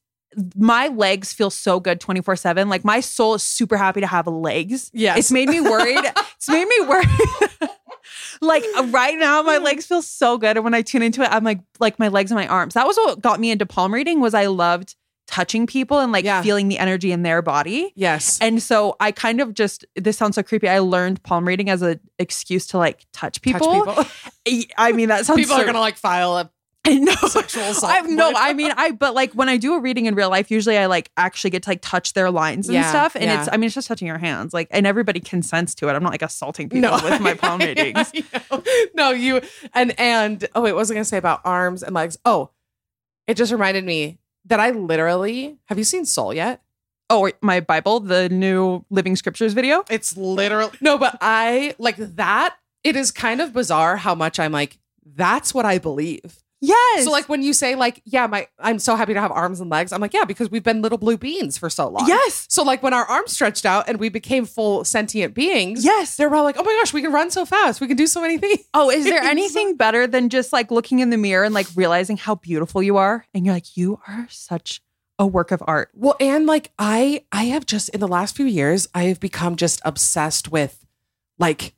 [0.55, 2.69] my legs feel so good 24 7.
[2.69, 4.89] Like my soul is super happy to have legs.
[4.93, 5.99] yeah It's made me worried.
[6.35, 7.69] it's made me worried.
[8.41, 10.57] like uh, right now, my legs feel so good.
[10.57, 12.75] And when I tune into it, I'm like, like my legs and my arms.
[12.75, 14.95] That was what got me into palm reading was I loved
[15.27, 16.41] touching people and like Yeah.
[16.41, 17.93] feeling the energy in their body.
[17.95, 18.37] Yes.
[18.41, 20.67] And so I kind of just this sounds so creepy.
[20.67, 23.83] I learned palm reading as an excuse to like touch people.
[23.85, 24.07] Touch
[24.45, 24.65] people.
[24.77, 26.51] I mean, that sounds people so, are gonna like file a
[26.85, 27.13] I know.
[27.13, 27.93] sexual assault.
[27.93, 28.33] I no.
[28.35, 30.87] I mean, I but like when I do a reading in real life, usually I
[30.87, 33.39] like actually get to like touch their lines and Yeah, stuff, and yeah.
[33.39, 35.93] it's I mean it's just touching your hands, like and everybody consents to it.
[35.93, 38.11] I'm not like assaulting people with my palm readings.
[38.51, 38.63] no,
[38.95, 39.41] no, you
[39.75, 42.17] and and oh wait, what was I gonna say about arms and legs?
[42.25, 42.49] Oh,
[43.27, 46.61] it just reminded me that I literally have you seen Soul yet?
[47.09, 49.83] Oh, my Bible, the new Living Scriptures video.
[49.89, 52.55] It's literally no, but I like that.
[52.83, 54.77] It is kind of bizarre how much I'm like.
[55.03, 56.41] That's what I believe.
[56.61, 57.05] Yes.
[57.05, 59.69] So like when you say like, yeah, my I'm so happy to have arms and
[59.69, 59.91] legs.
[59.91, 62.07] I'm like, yeah, because we've been little blue beans for so long.
[62.07, 66.15] yes, So like when our arms stretched out and we became full sentient beings, yes.
[66.17, 67.81] they're all like, oh my gosh, we can run so fast.
[67.81, 68.59] We can do so many things.
[68.73, 72.15] Oh, is there anything better than just like looking in the mirror and like realizing
[72.17, 74.81] how beautiful you are, and you're like, you are such
[75.17, 75.89] a work of art.
[75.93, 79.55] Well, and like I I have just in the last few years, I have become
[79.55, 80.85] just obsessed with
[81.39, 81.73] like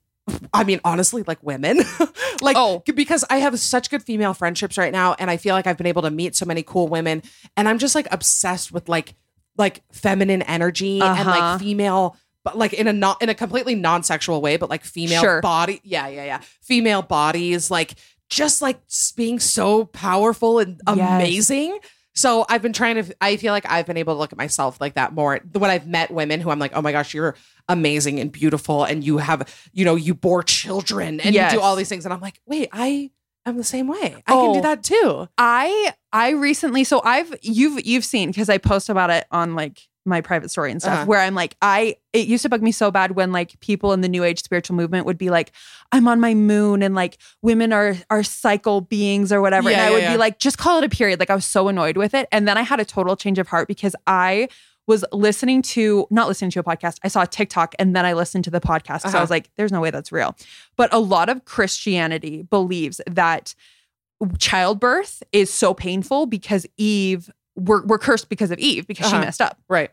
[0.54, 1.78] I mean, honestly, like women.
[2.42, 2.82] like Oh.
[2.96, 5.88] because I have such good female friendships right now and I feel like I've been
[5.88, 7.24] able to meet so many cool women
[7.58, 9.16] and I'm just like obsessed with like
[9.58, 11.30] like feminine energy and Uh-huh.
[11.30, 15.22] like female but like in a not in a completely non-sexual way, but like female
[15.22, 15.42] Sure.
[15.42, 15.80] body.
[15.84, 16.40] Yeah, yeah, yeah.
[16.62, 17.94] Female bodies like
[18.30, 18.80] just like
[19.16, 20.98] being so powerful and Yes.
[20.98, 21.78] amazing.
[22.16, 23.16] So I've been trying to.
[23.22, 25.88] I feel like I've been able to look at myself like that more when I've
[25.88, 27.36] met women who I'm like, oh my gosh, you're
[27.68, 31.52] amazing and beautiful, and you have, you know, you bore children and Yes.
[31.54, 33.12] you do all these things, and I'm like, wait, I
[33.46, 34.16] am the same way.
[34.28, 34.62] I can do Oh.
[34.62, 35.28] that too.
[35.38, 39.82] I I recently so I've you've you've seen because I post about it on like
[40.06, 41.06] my private story and stuff Uh-huh.
[41.06, 44.02] where I'm like I it used to bug me so bad when like people in
[44.02, 45.52] the new age spiritual movement would be like
[45.92, 49.86] I'm on my moon and like women are are cycle beings or whatever and I
[49.88, 50.12] yeah, would yeah.
[50.12, 52.48] be like just call it a period like I was so annoyed with it and
[52.48, 54.50] then I had a total change of heart because I
[54.86, 58.12] was listening to not listening to a podcast I saw a TikTok and then I
[58.12, 59.22] listened to the podcast so I Uh-huh.
[59.22, 60.36] was like there's no way that's real
[60.76, 63.56] but a lot of Christianity believes that
[64.38, 69.26] childbirth is so painful because Eve we're, we're cursed because of Eve because she Uh-huh.
[69.26, 69.58] messed up.
[69.68, 69.92] Right.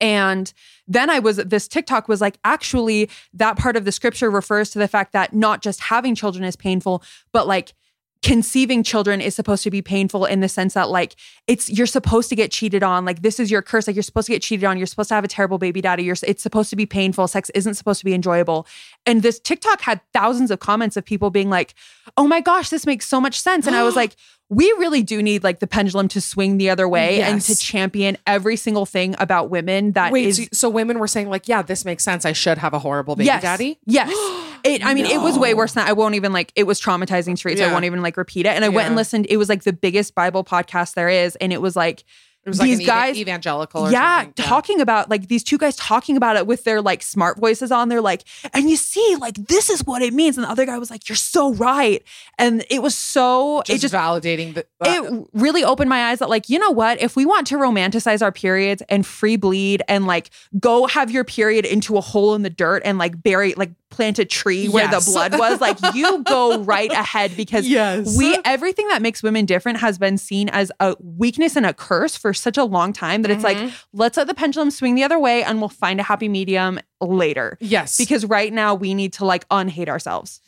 [0.00, 0.52] And
[0.86, 4.78] then I was this TikTok was like actually that part of the scripture refers to
[4.78, 7.74] the fact that not just having children is painful, but like
[8.20, 11.14] conceiving children is supposed to be painful in the sense that like
[11.46, 13.04] it's you're supposed to get cheated on.
[13.04, 13.86] Like this is your curse.
[13.86, 14.76] Like you're supposed to get cheated on.
[14.76, 16.02] You're supposed to have a terrible baby daddy.
[16.04, 17.26] You're it's supposed to be painful.
[17.28, 18.66] Sex isn't supposed to be enjoyable.
[19.06, 21.74] And this TikTok had thousands of comments of people being like
[22.16, 23.66] oh my gosh this makes so much sense.
[23.66, 24.16] And I was like
[24.50, 28.16] we really do need like the pendulum to swing the other way and to champion
[28.26, 31.60] every single thing about women that Wait, is so, so women were saying like, yeah,
[31.60, 32.24] this makes sense.
[32.24, 33.42] I should have a horrible baby yes.
[33.42, 33.78] daddy.
[33.84, 34.12] Yes.
[34.64, 35.88] It, I mean, it was way worse than that.
[35.88, 38.44] I won't even like, it was traumatizing to read, so I won't even like repeat
[38.44, 38.48] it.
[38.48, 39.28] And I went and listened.
[39.30, 41.36] It was like the biggest Bible podcast there is.
[41.36, 42.02] And it was like,
[42.48, 43.86] It was like these eva- guys evangelical.
[43.86, 47.38] Or yeah, talking about like these two guys talking about it with their like smart
[47.38, 47.88] voices on.
[47.88, 50.36] They're like, and you see, like this is what it means.
[50.36, 52.02] And the other guy was like, "You're so right,"
[52.38, 54.66] and it was so just, it just validating the.
[54.80, 57.56] Uh, it really opened my eyes that like you know what if we want to
[57.56, 62.34] romanticize our periods and free bleed and like go have your period into a hole
[62.34, 65.04] in the dirt and like bury like plant a tree where Yes.
[65.06, 68.16] the blood was like you go right ahead because Yes.
[68.18, 72.16] we everything that makes women different has been seen as a weakness and a curse
[72.16, 73.72] for such a long time that it's like Mhm.
[73.92, 77.56] let's let the pendulum swing the other way and we'll find a happy medium later
[77.60, 80.40] yes, because right now we need to like unhate ourselves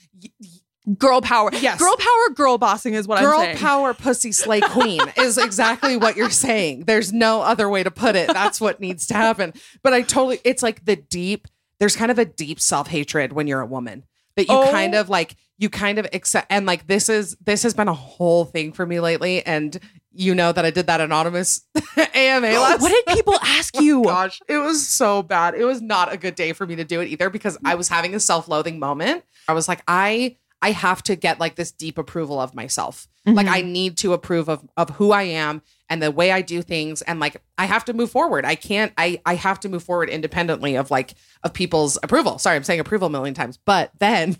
[0.98, 1.78] girl power Yes.
[1.78, 5.96] girl power girl bossing is what girl i'm saying power pussy slay queen is exactly
[5.96, 9.52] what you're saying there's no other way to put it that's what needs to happen
[9.82, 11.46] but i totally it's like the deep
[11.80, 14.04] there's kind of a deep self-hatred when you're a woman
[14.36, 14.70] that you Oh.
[14.70, 17.94] kind of like you kind of accept and like this is this has been a
[17.94, 19.78] whole thing for me lately and
[20.12, 21.62] you know that i did that anonymous
[22.14, 25.54] ama last what did people ask you oh, gosh, it was so bad.
[25.54, 27.88] It was not a good day for me to do it either because I was
[27.88, 29.24] having a self-loathing moment.
[29.48, 33.08] I was like, I I have to get like this deep approval of myself.
[33.26, 33.72] Like I mm-hmm.
[33.72, 37.20] need to approve of of who I am and the way I do things and
[37.20, 38.44] like I have to move forward.
[38.46, 42.38] I can't I I have to move forward independently of like of people's approval.
[42.38, 43.58] Sorry, I'm saying approval a million times.
[43.58, 44.38] But then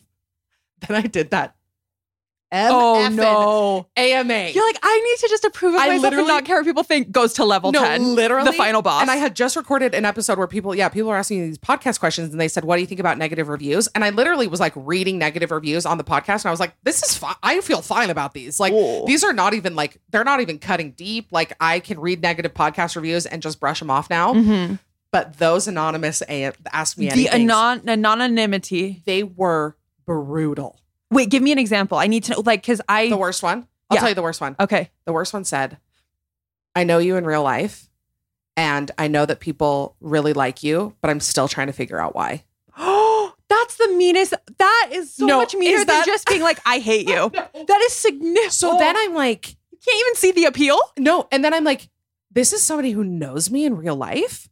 [0.88, 1.56] then I did that.
[2.52, 3.86] Oh MFing no.
[3.96, 4.48] AMA.
[4.50, 6.64] You're like, I need to just approve of I myself and literally- not care what
[6.64, 8.14] people think goes to level 10.
[8.16, 9.02] literally The final boss.
[9.02, 11.58] And I had just recorded an episode where people, yeah, people were asking me these
[11.58, 14.48] podcast questions, and they said, "What do you think about negative reviews?" And I literally
[14.48, 17.36] was like reading negative reviews on the podcast, and I was like, "This is fine.
[17.42, 18.58] I feel fine about these.
[18.58, 19.04] Like, Ooh.
[19.06, 21.28] these are not even like they're not even cutting deep.
[21.30, 24.78] Like, I can read negative podcast reviews and just brush them off now." Mhm.
[25.12, 29.02] But those anonymous a- asked me The anon- anonymity.
[29.06, 30.79] they were brutal.
[31.10, 31.98] Wait, give me an example.
[31.98, 33.08] I need to know, like, because I.
[33.08, 33.66] The worst one.
[33.90, 34.00] I'll Yeah.
[34.00, 34.54] tell you the worst one.
[34.60, 34.90] okay.
[35.04, 35.78] The worst one said,
[36.76, 37.90] I know you in real life,
[38.56, 42.14] and I know that people really like you, but I'm still trying to figure out
[42.14, 42.44] why.
[42.78, 44.34] Oh, that's the meanest.
[44.58, 47.30] That is so No, much meaner is than just being like, I hate you.
[47.30, 48.52] That is significant.
[48.52, 50.78] So then I'm like, you can't even see the appeal.
[50.98, 51.26] no.
[51.32, 51.88] And then I'm like,
[52.30, 54.48] this is somebody who knows me in real life.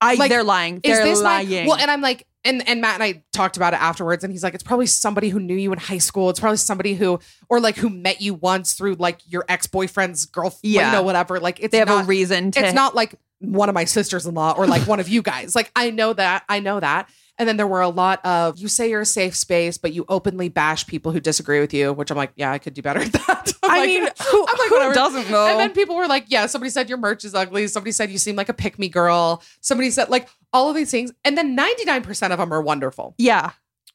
[0.00, 0.80] I, Like, they're lying.
[0.82, 1.66] They're this my- lying.
[1.68, 4.42] well, and I'm like, and and Matt and I talked about it afterwards, and he's
[4.42, 6.30] like, it's probably somebody who knew you in high school.
[6.30, 10.26] It's probably somebody who, or like who met you once through like your ex boyfriend's
[10.26, 10.86] girlfriend, Yeah.
[10.86, 11.38] you know, whatever.
[11.40, 12.60] Like it's they have not, a reason to.
[12.64, 15.54] it's not like one of my sisters in law or like one of you guys.
[15.54, 16.44] Like I know that.
[16.48, 17.08] I know that.
[17.40, 20.04] And then there were a lot of you say you're a safe space, but you
[20.08, 23.00] openly bash people who disagree with you, which I'm like, yeah, I could do better
[23.00, 23.52] at that.
[23.64, 24.94] I like- mean, who, I'm like, who whatever.
[24.94, 25.46] doesn't know?
[25.46, 27.66] And then people were like, yeah, somebody said your merch is ugly.
[27.66, 29.42] Somebody said you seem like a pick me girl.
[29.60, 31.12] Somebody said like all of these things.
[31.24, 33.14] And then 99% of them are wonderful.
[33.18, 33.52] yeah.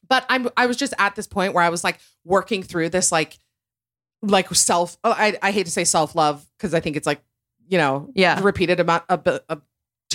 [0.08, 3.12] But I'm I was just at this point where I was like working through this
[3.12, 3.40] like
[4.22, 7.22] like self oh, I, I hate to say self-love because I think it's like,
[7.68, 8.40] you know, Yeah.
[8.44, 9.62] repeated amount a of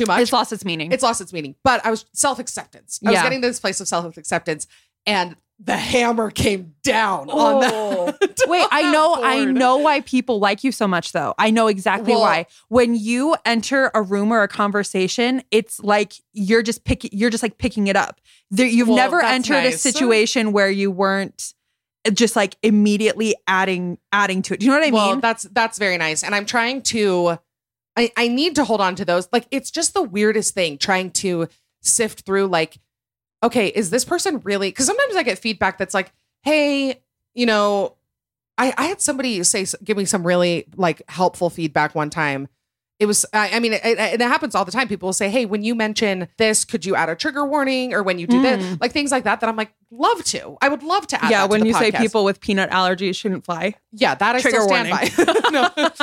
[0.01, 0.21] too much.
[0.23, 0.93] It's lost its meaning.
[0.93, 1.55] It's lost its meaning.
[1.65, 3.01] But I was self acceptance.
[3.05, 4.67] I was getting to this place of self acceptance,
[5.07, 7.73] and the hammer came down on that.
[7.75, 8.15] Oh.
[8.49, 11.35] Wait, I know, that I know why people like you so much, though.
[11.39, 12.47] I know exactly Well- why.
[12.69, 17.43] When you enter a room or a conversation, it's like you're just picking, you're just
[17.43, 18.21] like picking it up.
[18.51, 21.53] There, you've Well, never entered a situation where you weren't
[22.15, 24.61] just like immediately adding, adding to it.
[24.61, 25.21] Do you know what I well, mean?
[25.21, 27.39] that's that's very nice, and I'm trying to.
[27.97, 29.29] I I need to hold on to those.
[29.33, 31.49] Like it's just the weirdest thing trying to
[31.81, 32.47] sift through.
[32.47, 32.79] Like,
[33.43, 34.69] okay, is this person really?
[34.71, 37.03] Because sometimes I get feedback that's like, hey,
[37.35, 37.97] you know,
[38.59, 42.49] I I had somebody say give me some really like helpful feedback one time.
[43.01, 44.87] It was, I, I mean, it, it, it happens all the time.
[44.87, 48.03] People will say, "Hey, when you mention this, could you add a trigger warning?" Or
[48.03, 48.79] when you do this, Mm.
[48.81, 49.41] like things like that.
[49.41, 50.59] That I'm like, love to.
[50.61, 51.31] I would love to add.
[51.31, 53.75] yeah, that to when the you say people with peanut allergies shouldn't fly.
[53.93, 55.09] Yeah, that I Trigger still stand warning.
[55.17, 55.51] by.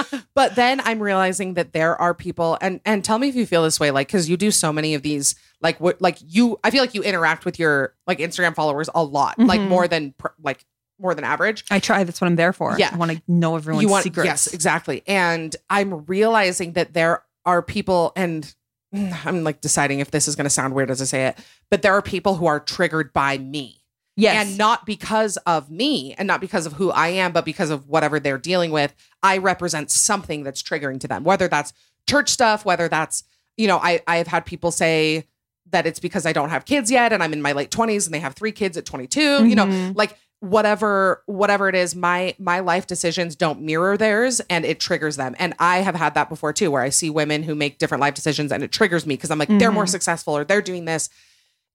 [0.12, 0.19] no.
[0.33, 3.62] But then I'm realizing that there are people, and and tell me if you feel
[3.63, 6.71] this way, like because you do so many of these, like what, like you, I
[6.71, 9.67] feel like you interact with your like Instagram followers a lot, like Mhm.
[9.67, 10.65] more than pr- like
[10.99, 11.63] more than average.
[11.71, 12.03] I try.
[12.03, 12.75] That's what I'm there for.
[12.77, 12.89] Yeah.
[12.91, 14.25] I want to know everyone's you want secrets.
[14.25, 15.03] yes, exactly.
[15.07, 18.53] And I'm realizing that there are people, and
[18.93, 21.38] I'm like deciding if this is going to sound weird as I say it,
[21.69, 23.81] but there are people who are triggered by me
[24.15, 24.47] Yes.
[24.47, 27.88] and not because of me and not because of who I am, but because of
[27.88, 28.95] whatever they're dealing with.
[29.21, 31.71] I represent something that's triggering to them, whether that's
[32.10, 33.23] church stuff, whether that's,
[33.57, 35.27] you know, I, I have had people say
[35.69, 38.13] that it's because I don't have kids yet and I'm in my late 20s and
[38.15, 39.95] they have three kids at 22, you know, Mhm.
[39.95, 45.15] like whatever whatever it is my my life decisions don't mirror theirs and it triggers
[45.17, 48.02] them and i have had that before too where i see women who make different
[48.02, 49.89] life decisions and it triggers me because i'm like they're more Mhm.
[49.89, 51.10] successful or they're doing this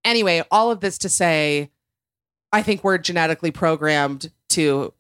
[0.04, 1.70] anyway all of this to say
[2.52, 4.92] i think we're genetically programmed to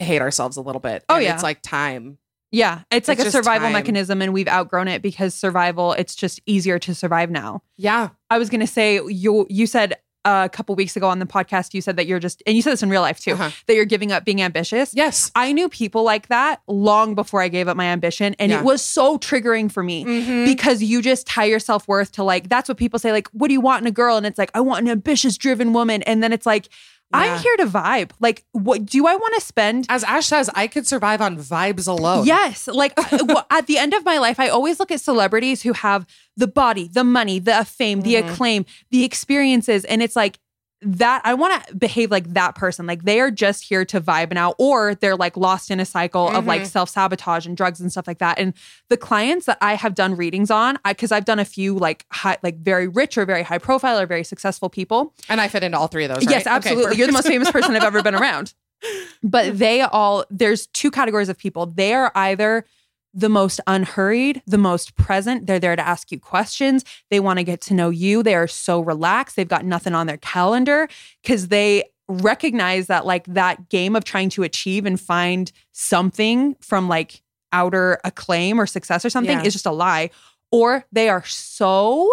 [0.00, 1.34] hate ourselves a little bit Oh, And yeah.
[1.34, 2.18] it's like time
[2.50, 3.72] Yeah, it's like a survival time.
[3.74, 5.92] mechanism, and we've outgrown it because survival.
[5.92, 7.62] It's just easier to survive now.
[7.76, 8.10] Yeah.
[8.30, 9.44] I was gonna say you.
[9.50, 12.56] You said a couple weeks ago on the podcast, you said that you're just, and
[12.56, 13.50] you said this in real life too, Uh-huh.
[13.66, 14.92] that you're giving up being ambitious.
[14.94, 15.30] Yes.
[15.34, 18.58] I knew people like that long before I gave up my ambition, and Yeah.
[18.60, 20.46] it was so triggering for me Mhm.
[20.46, 23.12] because you just tie your self worth to like that's what people say.
[23.12, 24.16] Like, what do you want in a girl?
[24.16, 26.68] And it's like I want an ambitious, driven woman, and then it's like.
[27.12, 27.18] Yeah.
[27.20, 28.10] I'm here to vibe.
[28.18, 31.86] Like, what do I want to spend As Ash says, I could survive on vibes
[31.86, 32.26] alone.
[32.26, 32.66] Yes.
[32.66, 32.92] Like
[33.50, 36.88] at the end of my life, I always look at celebrities who have the body,
[36.88, 38.30] the money, the fame, the Mhm.
[38.30, 39.84] acclaim, the experiences.
[39.84, 40.38] And it's like
[40.84, 41.22] that.
[41.24, 42.86] I want to behave like that person.
[42.86, 46.28] Like they are just here to vibe now, or they're like lost in a cycle
[46.28, 46.66] of like Mhm.
[46.66, 48.38] self sabotage and drugs and stuff like that.
[48.38, 48.54] And
[48.88, 52.06] the clients that I have done readings on, I because I've done a few like
[52.12, 55.12] high, like very rich or very high profile or very successful people.
[55.28, 56.24] And I fit into all three of those.
[56.26, 56.30] Right?
[56.36, 56.96] Yes, Okay, absolutely.
[56.96, 58.54] You're the most famous person I've ever been around.
[59.22, 61.64] But they all, there's two categories of people.
[61.66, 62.66] They are either
[63.14, 65.46] the most unhurried, the most present.
[65.46, 66.84] They're there to ask you questions.
[67.10, 68.22] They want to get to know you.
[68.22, 69.36] They are so relaxed.
[69.36, 70.88] They've got nothing on their calendar
[71.22, 76.88] because they recognize that, like, that game of trying to achieve and find something from
[76.88, 77.22] like
[77.52, 79.44] outer acclaim or success or something Yeah.
[79.46, 80.10] is just a lie.
[80.50, 82.12] Or they are so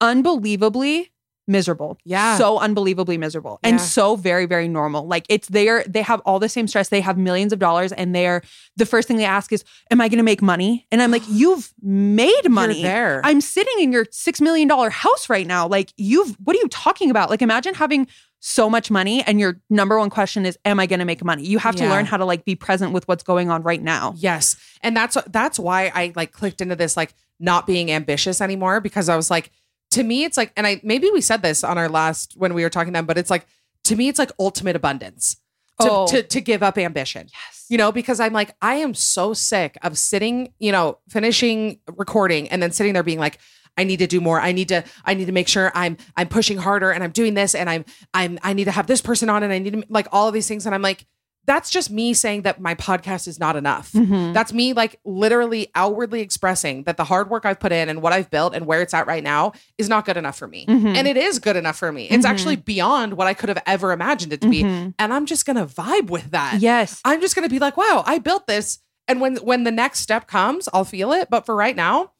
[0.00, 1.11] unbelievably
[1.48, 1.98] miserable.
[2.04, 2.38] Yeah.
[2.38, 3.84] So unbelievably miserable and Yeah.
[3.84, 5.06] so very, very normal.
[5.06, 6.88] Like it's there, they have all the same stress.
[6.88, 8.42] They have millions of dollars and they're
[8.76, 10.86] the first thing they ask is, Am I gonna make money?
[10.92, 12.74] And I'm like, You've made money.
[12.80, 13.20] You're there.
[13.24, 15.66] I'm sitting in your six million dollar house right now.
[15.66, 17.28] Like you've what are you talking about?
[17.30, 18.06] Like imagine having
[18.44, 21.44] so much money and your number one question is, Am I gonna make money?
[21.44, 24.14] You have to learn how to like be present with what's going on right now.
[24.16, 24.56] Yes.
[24.80, 29.08] And that's that's why I like clicked into this like not being ambitious anymore because
[29.08, 29.50] I was like
[29.92, 32.62] to me it's like and I maybe we said this on our last when we
[32.62, 33.46] were talking to them but it's like
[33.84, 35.36] to me it's like ultimate abundance
[35.80, 36.06] to Oh.
[36.08, 37.28] to, to give up ambition.
[37.32, 37.66] Yes.
[37.68, 42.48] You know, because I'm like I am so sick of sitting, you know, finishing recording
[42.50, 43.38] and then sitting there being like
[43.78, 44.38] I need to do more.
[44.38, 47.34] I need to I need to make sure I'm I'm pushing harder and I'm doing
[47.34, 49.84] this and I'm I'm I need to have this person on and I need to
[49.88, 51.06] like all of these things and I'm like
[51.46, 53.92] that's just me saying that my podcast is not enough.
[53.92, 54.32] Mhm.
[54.32, 58.12] That's me like literally outwardly expressing that the hard work I've put in and what
[58.12, 60.66] I've built and where it's at right now is not good enough for me.
[60.66, 60.96] Mhm.
[60.96, 62.06] And it is good enough for me.
[62.08, 62.30] It's Mhm.
[62.30, 64.62] actually beyond what I could have ever imagined it to be.
[64.62, 64.94] Mhm.
[64.98, 66.60] And I'm just going to vibe with that.
[66.60, 67.00] Yes.
[67.04, 68.78] I'm just going to be like, "Wow, I built this."
[69.08, 72.11] And when when the next step comes, I'll feel it, but for right now,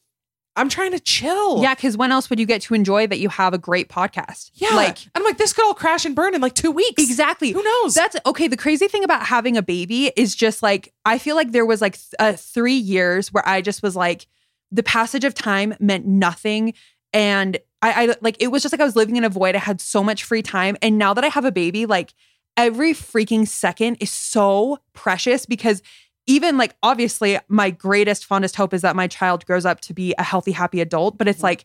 [0.54, 1.62] I'm trying to chill.
[1.62, 4.50] Yeah, because when else would you get to enjoy that you have a great podcast?
[4.54, 4.74] Yeah.
[4.74, 7.02] Like I'm like this could all crash and burn in like 2 weeks.
[7.02, 7.52] Exactly.
[7.52, 7.94] Who knows?
[7.94, 8.48] That's okay.
[8.48, 11.80] The crazy thing about having a baby is just like, I feel like there was
[11.80, 14.26] like th- uh, three years where I just was like,
[14.70, 16.74] the passage of time meant nothing.
[17.12, 19.54] And I, I like, it was just like I was living in a void.
[19.54, 20.76] I had so much free time.
[20.82, 22.14] And now that I have a baby, like
[22.56, 25.82] every freaking second is so precious because
[26.26, 30.14] even like obviously my greatest fondest hope is that my child grows up to be
[30.18, 31.46] a healthy happy adult but it's mm-hmm.
[31.46, 31.64] like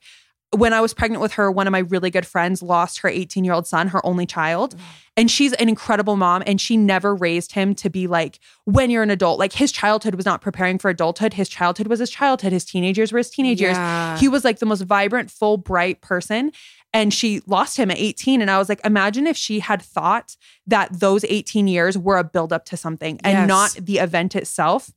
[0.55, 3.43] when I was pregnant with her, one of my really good friends lost her 18
[3.43, 4.75] year old son, her only child.
[4.75, 4.85] Mm-hmm.
[5.17, 6.43] And she's an incredible mom.
[6.45, 10.15] And she never raised him to be like, when you're an adult, like his childhood
[10.15, 11.33] was not preparing for adulthood.
[11.33, 12.53] His childhood was his childhood.
[12.53, 13.75] His teenage years were his teenage years.
[13.75, 14.17] Yeah.
[14.19, 16.51] He was like the most vibrant, full, bright person.
[16.97, 18.41] And she lost him at 18.
[18.41, 22.23] And I was like, imagine if she had thought that those 18 years were a
[22.23, 23.47] buildup to something and Yes.
[23.47, 24.91] not the event itself.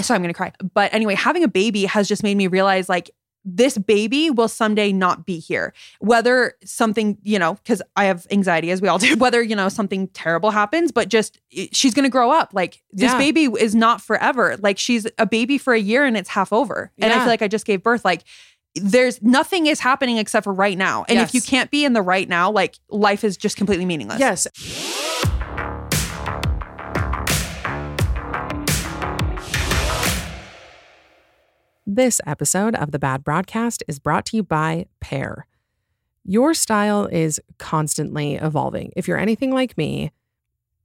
[0.00, 0.52] So I'm going to cry.
[0.74, 3.10] But anyway, having a baby has just made me realize like,
[3.48, 5.72] this baby will someday not be here.
[6.00, 9.68] Whether something, you know, because I have anxiety as we all do, whether, you know,
[9.68, 11.38] something terrible happens, but just
[11.72, 12.50] she's going to grow up.
[12.54, 13.18] Like this Yeah.
[13.18, 14.56] baby is not forever.
[14.60, 16.90] Like she's a baby for a year and it's half over.
[16.98, 18.04] And I feel like I just gave birth.
[18.04, 18.22] Like
[18.80, 21.04] there's nothing is happening except for right now.
[21.08, 24.20] And if you can't be in the right now, like life is just completely meaningless.
[24.20, 24.46] Yes.
[31.88, 35.46] This episode of the Bad Broadcast is brought to you by Pair.
[36.24, 38.92] Your style is constantly evolving.
[38.96, 40.10] If you're anything like me,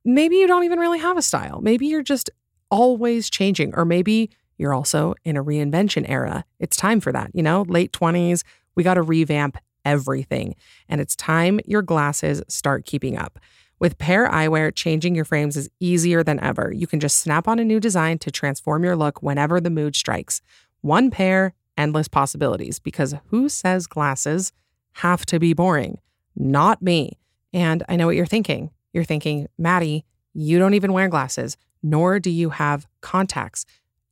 [0.05, 1.59] maybe you don't even really have a style.
[1.61, 2.29] Maybe you're just
[2.69, 4.29] always changing, or maybe
[4.61, 6.45] you're also in a reinvention era.
[6.59, 8.43] It's time for that, you know, late 20s,
[8.75, 10.55] we got to revamp everything.
[10.87, 13.39] And it's time your glasses start keeping up.
[13.79, 16.71] With Pair Eyewear, changing your frames is easier than ever.
[16.71, 19.95] You can just snap on a new design to transform your look whenever the mood
[19.95, 20.41] strikes.
[20.81, 24.51] One pair, endless possibilities, because who says glasses
[24.93, 25.97] have to be boring?
[26.35, 27.17] Not me.
[27.51, 28.69] And I know what you're thinking.
[28.93, 33.65] You're thinking, Maddie, you don't even wear glasses, nor do you have contacts.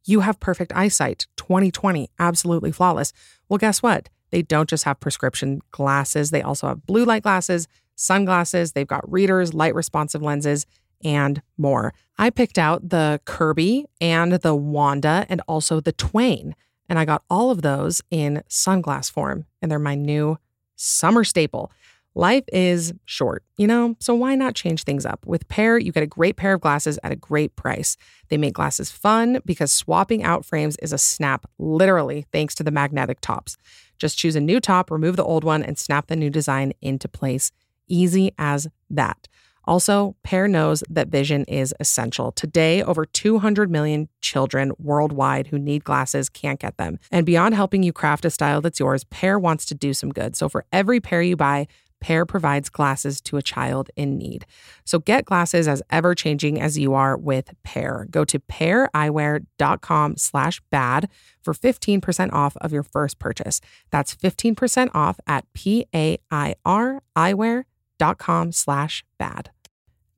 [0.05, 3.13] You have perfect eyesight, 2020, absolutely flawless.
[3.47, 4.09] Well, guess what?
[4.31, 9.11] They don't just have prescription glasses, they also have blue light glasses, sunglasses, they've got
[9.11, 10.65] readers, light responsive lenses,
[11.03, 11.93] and more.
[12.17, 16.55] I picked out the Kirby and the Wanda and also the Twain.
[16.87, 20.37] And I got all of those in sunglass form, and they're my new
[20.75, 21.71] summer staple.
[22.15, 25.25] Life is short, you know, so why not change things up?
[25.25, 27.97] With Pair, you get a great pair of glasses at a great price.
[28.29, 32.71] They make glasses fun because swapping out frames is a snap, literally, thanks to the
[32.71, 33.57] magnetic tops.
[33.99, 37.07] Just choose a new top, remove the old one, and snap the new design into
[37.07, 37.51] place.
[37.87, 39.27] Easy as that.
[39.65, 42.31] Also, Pair knows that vision is essential.
[42.31, 46.97] Today, over 200 million children worldwide who need glasses can't get them.
[47.11, 50.35] And beyond helping you craft a style that's yours, Pair wants to do some good.
[50.35, 51.67] So for every pair you buy,
[52.01, 54.45] Pair provides glasses to a child in need.
[54.85, 58.07] So get glasses as ever changing as you are with Pair.
[58.09, 61.09] Go to paireyewear.com slash bad
[61.41, 63.61] for 15% off of your first purchase.
[63.91, 69.51] That's 15% off at P-A-I-R eyewear.com slash bad.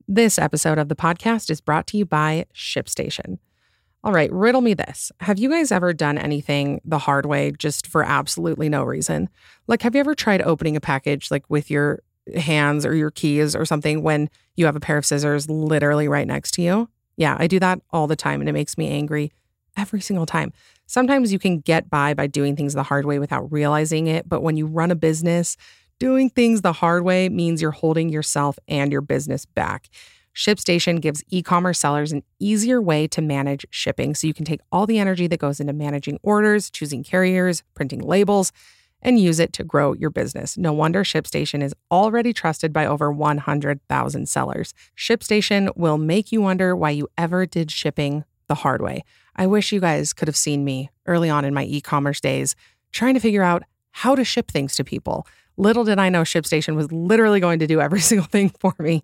[0.08, 3.38] This episode of the podcast is brought to you by ShipStation.
[4.04, 5.12] All right, riddle me this.
[5.20, 9.28] Have you guys ever done anything the hard way just for absolutely no reason?
[9.68, 12.02] Like, have you ever tried opening a package like with your
[12.36, 16.26] hands or your keys or something when you have a pair of scissors literally right
[16.26, 16.88] next to you?
[17.16, 19.32] Yeah, I do that all the time and it makes me angry
[19.76, 20.52] every single time.
[20.86, 24.42] Sometimes you can get by by doing things the hard way without realizing it, but
[24.42, 25.56] when you run a business,
[26.00, 29.88] doing things the hard way means you're holding yourself and your business back.
[30.34, 34.60] ShipStation gives e commerce sellers an easier way to manage shipping so you can take
[34.70, 38.52] all the energy that goes into managing orders, choosing carriers, printing labels,
[39.02, 40.56] and use it to grow your business.
[40.56, 44.72] No wonder ShipStation is already trusted by over 100,000 sellers.
[44.96, 49.04] ShipStation will make you wonder why you ever did shipping the hard way.
[49.36, 52.54] I wish you guys could have seen me early on in my e commerce days
[52.92, 55.26] trying to figure out how to ship things to people.
[55.56, 59.02] Little did I know ShipStation was literally going to do every single thing for me.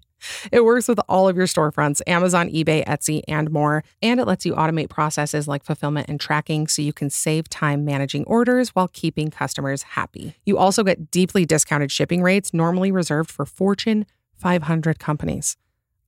[0.51, 3.85] It works with all of your storefronts, Amazon, eBay, Etsy, and more.
[4.03, 7.85] And it lets you automate processes like fulfillment and tracking so you can save time
[7.85, 10.35] managing orders while keeping customers happy.
[10.45, 15.57] You also get deeply discounted shipping rates, normally reserved for Fortune 500 companies.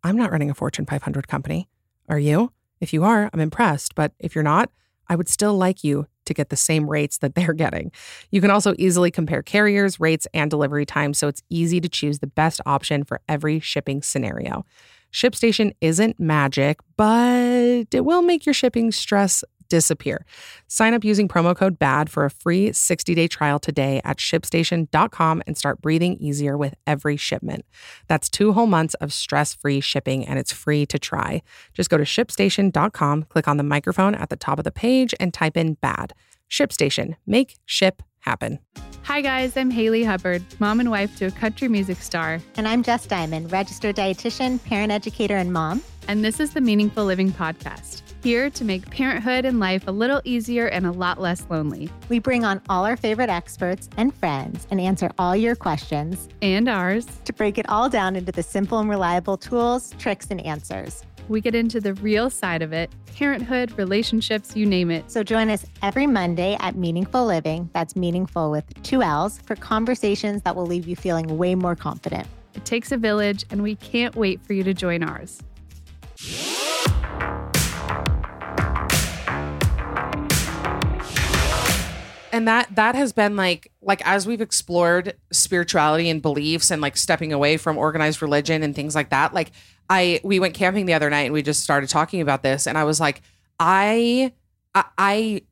[0.03, 1.69] I'm not running a Fortune 500 company.
[2.09, 2.53] Are you?
[2.81, 3.95] If you are, I'm impressed.
[3.95, 4.71] But if you're not,
[5.09, 7.93] I would still like you to get the same rates that they're getting.
[8.31, 12.21] You can also easily compare carriers, rates, and delivery times, so it's easy to choose
[12.21, 14.65] the best option for every shipping scenario.
[15.13, 20.27] ShipStation isn't magic, but it will make your shipping stress disappear.
[20.69, 25.57] Sign up using promo code BAD for a free 60-day trial today at shipstation.com and
[25.57, 27.65] start breathing easier with every shipment.
[28.07, 31.41] That's two whole months of stress-free shipping and it's free to try.
[31.73, 35.33] Just go to shipstation.com, click on the microphone at the top of the page and
[35.33, 36.13] type in BAD.
[36.51, 37.15] ShipStation.
[37.27, 38.59] Make ship happen.
[39.05, 42.41] Hi guys, I'm Hayley Hubbard, mom and wife to a country music star.
[42.57, 45.83] And I'm Jess Diamond, registered dietitian, parent educator, and mom.
[46.07, 50.21] And this is the Meaningful Living Podcast here to make parenthood and life a little
[50.25, 51.91] easier and a lot less lonely.
[52.09, 56.69] We bring on all our favorite experts and friends and answer all your questions and
[56.69, 61.05] ours to break it all down into the simple and reliable tools, tricks, and answers.
[61.29, 65.11] We get into the real side of it parenthood, relationships, you name it.
[65.11, 70.43] So join us every Monday at Meaningful Living, that's meaningful with two L's, for conversations
[70.43, 72.27] that will leave you feeling way more confident.
[72.55, 75.43] It takes a village, and we can't wait for you to join ours.
[82.33, 86.97] And that that has been like like as we've explored spirituality and beliefs and like
[86.97, 89.51] stepping away from organized religion and things like that like
[89.89, 92.77] i we went camping the other night and we just started talking about this and
[92.79, 93.23] i was like
[93.59, 94.33] i
[94.75, 95.43] i, I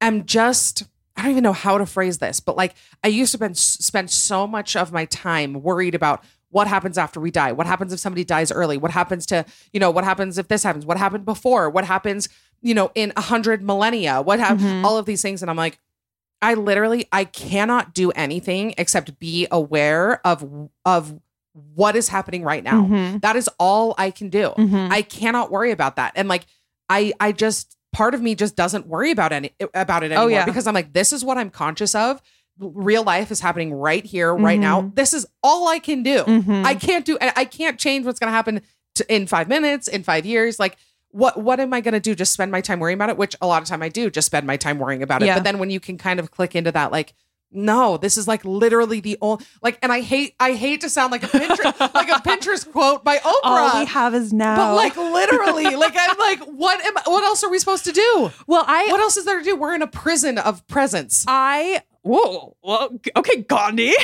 [0.00, 0.84] am just
[1.16, 2.74] i don't even know how to phrase this but like
[3.04, 7.20] i used to been, spend so much of my time worried about what happens after
[7.20, 10.38] we die what happens if somebody dies early what happens to you know what happens
[10.38, 12.28] if this happens what happened before what happens
[12.62, 14.84] you know in a hundred millennia what have mm-hmm.
[14.84, 15.78] all of these things and i'm like
[16.42, 21.18] i literally i cannot do anything except be aware of of
[21.74, 23.18] what is happening right now mm-hmm.
[23.18, 24.92] that is all i can do mm-hmm.
[24.92, 26.46] i cannot worry about that and like
[26.88, 30.24] i i just part of me just doesn't worry about any about it oh, anymore
[30.24, 30.44] oh, yeah.
[30.44, 32.20] because i'm like this is what i'm conscious of
[32.60, 34.62] real life is happening right here right mm-hmm.
[34.62, 36.66] now this is all i can do mm-hmm.
[36.66, 38.60] i can't do i can't change what's going to happen
[39.08, 40.76] in five minutes in five years like
[41.18, 42.14] what what am I going to do?
[42.14, 44.08] Just spend my time worrying about it, which a lot of time I do.
[44.08, 45.26] Just spend my time worrying about it.
[45.26, 45.34] Yeah.
[45.34, 47.12] But then when you can kind of click into that, like,
[47.50, 51.10] no, this is like literally the only like, and I hate I hate to sound
[51.10, 53.40] like a Pinterest like a Pinterest quote by Oprah.
[53.42, 57.42] All we have is now, but like literally, like I'm like, what am what else
[57.42, 58.30] are we supposed to do?
[58.46, 59.56] Well, I what else is there to do?
[59.56, 61.24] We're in a prison of presence.
[61.26, 63.92] I whoa, well, okay, Gandhi.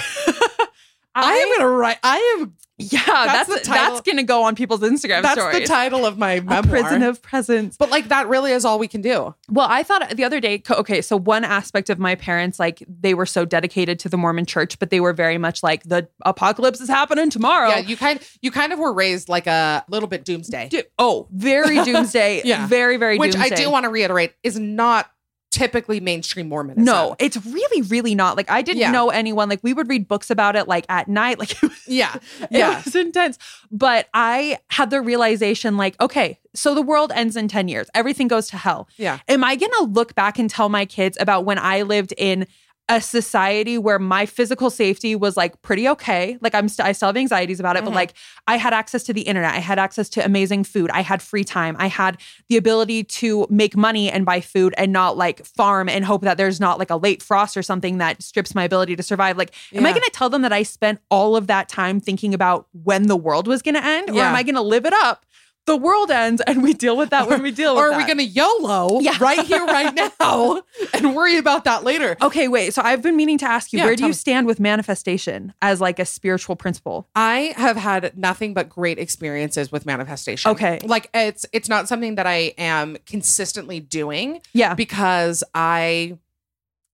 [1.17, 1.99] I, I am gonna write.
[2.03, 5.61] I am Yeah, that's the that's, gonna go on people's Instagram That's stories.
[5.61, 6.63] the title of my A memoir.
[6.63, 7.77] prison of presence.
[7.77, 9.33] but like that really is all we can do.
[9.49, 13.15] Well, I thought the other day, okay, so one aspect of my parents, like they
[13.15, 16.81] were so dedicated to the Mormon church, but they were very much like the apocalypse
[16.81, 17.69] is happening tomorrow.
[17.69, 20.69] Yeah, you kind you kind of were raised like a little bit doomsday.
[20.69, 22.43] Do- oh, very doomsday.
[22.45, 22.67] Yeah.
[22.67, 23.55] Very, very which doomsday.
[23.55, 25.09] I do want to reiterate is not
[25.55, 26.85] typically mainstream Mormonism.
[26.85, 28.37] No, it's really, really not.
[28.37, 28.91] Like I didn't Yeah.
[28.91, 29.49] know anyone.
[29.49, 31.39] Like we would read books about it like at night.
[31.45, 32.17] Like was, Yeah.
[32.51, 33.39] it was intense.
[33.71, 37.89] But I had the realization, like, okay, so the world ends in 10 years.
[37.95, 38.89] Everything goes to hell.
[38.97, 39.19] Yeah.
[39.29, 42.47] Am I gonna look back and tell my kids about when I lived in
[42.91, 46.37] a society where my physical safety was like pretty okay.
[46.43, 47.95] Like I'm st- I still have anxieties about it, but Mhm.
[47.95, 48.13] like
[48.47, 49.55] I had access to the internet.
[49.55, 50.91] I had access to amazing food.
[50.91, 51.77] I had free time.
[51.79, 52.19] I had
[52.51, 56.37] the ability to make money and buy food and not like farm and hope that
[56.37, 59.39] there's not like a late frost or something that strips my ability to survive.
[59.39, 62.35] Like, am I going to tell them that I spent all of that time thinking
[62.35, 64.93] about when the world was going to end, or am I going to live it
[64.93, 65.25] up?
[65.67, 67.97] The world ends, and we deal with that when we deal with or are that.
[67.97, 69.17] we going to YOLO Yeah.
[69.21, 70.63] right here, right now,
[70.93, 72.17] and worry about that later?
[72.21, 72.75] Okay, wait.
[72.75, 74.13] So I've been meaning to ask you, Yeah, where do you me.
[74.15, 77.09] stand with manifestation as like a spiritual principle?
[77.15, 80.51] I have had nothing but great experiences with manifestation.
[80.51, 80.81] Okay.
[80.85, 84.75] Like it's it's not something that I am consistently doing Yeah.
[84.75, 86.19] because I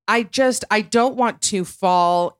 [0.06, 2.38] I just I don't want to fall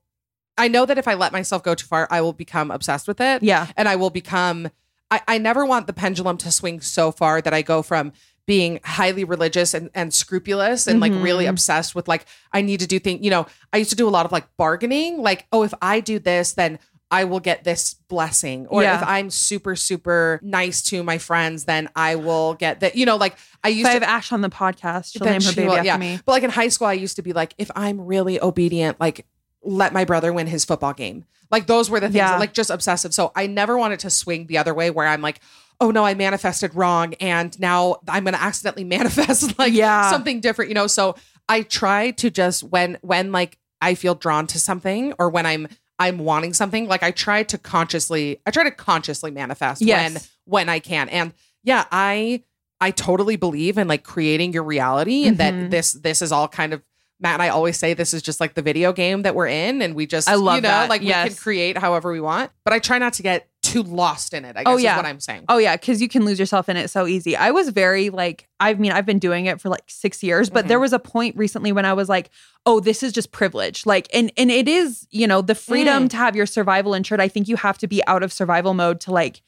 [0.57, 3.20] I know that if I let myself go too far, I will become obsessed with
[3.20, 3.43] it.
[3.43, 3.66] Yeah.
[3.76, 4.68] And I will become
[5.11, 8.13] I, I never want the pendulum to swing so far that I go from
[8.47, 11.51] being highly religious and, and scrupulous and like really Mhm.
[11.51, 14.11] obsessed with like I need to do things, you know, I used to do a
[14.11, 16.79] lot of like bargaining, like, oh, if I do this, then
[17.13, 18.67] I will get this blessing.
[18.69, 19.01] Or Yeah.
[19.01, 22.97] if I'm super, super nice to my friends, then I will get that.
[22.97, 25.53] You know, like I used I to have Ash on the podcast, she'll name her
[25.53, 25.97] baby will- after yeah.
[25.97, 26.21] me.
[26.25, 29.27] But like in high school, I used to be like, if I'm really obedient, like
[29.63, 31.25] let my brother win his football game.
[31.51, 32.31] Like those were the things Yeah.
[32.33, 33.13] that, like just obsessive.
[33.13, 35.41] So I never wanted to swing the other way where I'm like,
[35.81, 37.15] oh no, I manifested wrong.
[37.15, 40.11] And now I'm gonna accidentally manifest like Yeah.
[40.11, 40.87] something different, you know.
[40.87, 41.17] So
[41.49, 45.69] I try to just when when like I feel drawn to something or when I'm
[45.99, 50.13] I'm wanting something, like I try to consciously, I try to consciously manifest Yes.
[50.13, 51.09] when when I can.
[51.09, 51.33] And
[51.65, 52.45] yeah, I
[52.81, 55.39] I totally believe in like creating your reality and Mhm.
[55.39, 56.83] that this this is all kind of
[57.21, 59.83] Matt and I always say this is just like the video game that we're in
[59.83, 60.89] and we just I love you know that.
[60.89, 62.51] like we can create however we want.
[62.64, 64.97] But I try not to get too lost in it, I guess Oh, is yeah.
[64.97, 65.45] what I'm saying.
[65.49, 67.37] Oh yeah, because you can lose yourself in it so easy.
[67.37, 70.64] I was very like, I mean, I've been doing it for like six years, but
[70.64, 70.68] Mhm.
[70.68, 72.31] there was a point recently when I was like,
[72.64, 73.85] oh, this is just privilege.
[73.85, 76.11] Like, and and it is, you know, the freedom Mm.
[76.11, 77.21] to have your survival insured.
[77.21, 79.43] I think you have to be out of survival mode to like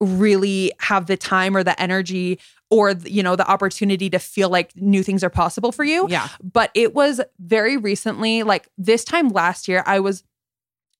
[0.00, 2.38] really have the time or the energy
[2.70, 6.28] or you know the opportunity to feel like new things are possible for you Yeah.
[6.42, 10.22] but it was very recently like this time last year i was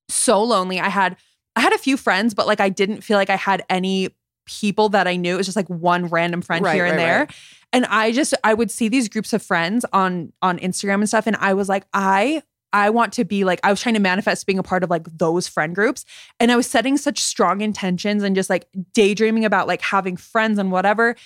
[0.09, 1.17] so lonely i had
[1.57, 4.09] i had a few friends but like i didn't feel like i had any
[4.47, 7.03] people that i knew it was just like one random friend Right, here and right,
[7.03, 7.35] there right.
[7.75, 11.27] and i just i would see these groups of friends on on instagram and stuff
[11.27, 14.45] and i was like i I want to be like, I was trying to manifest
[14.47, 16.05] being a part of like those friend groups.
[16.39, 20.59] And I was setting such strong intentions and just like daydreaming about like having friends
[20.59, 21.17] and whatever.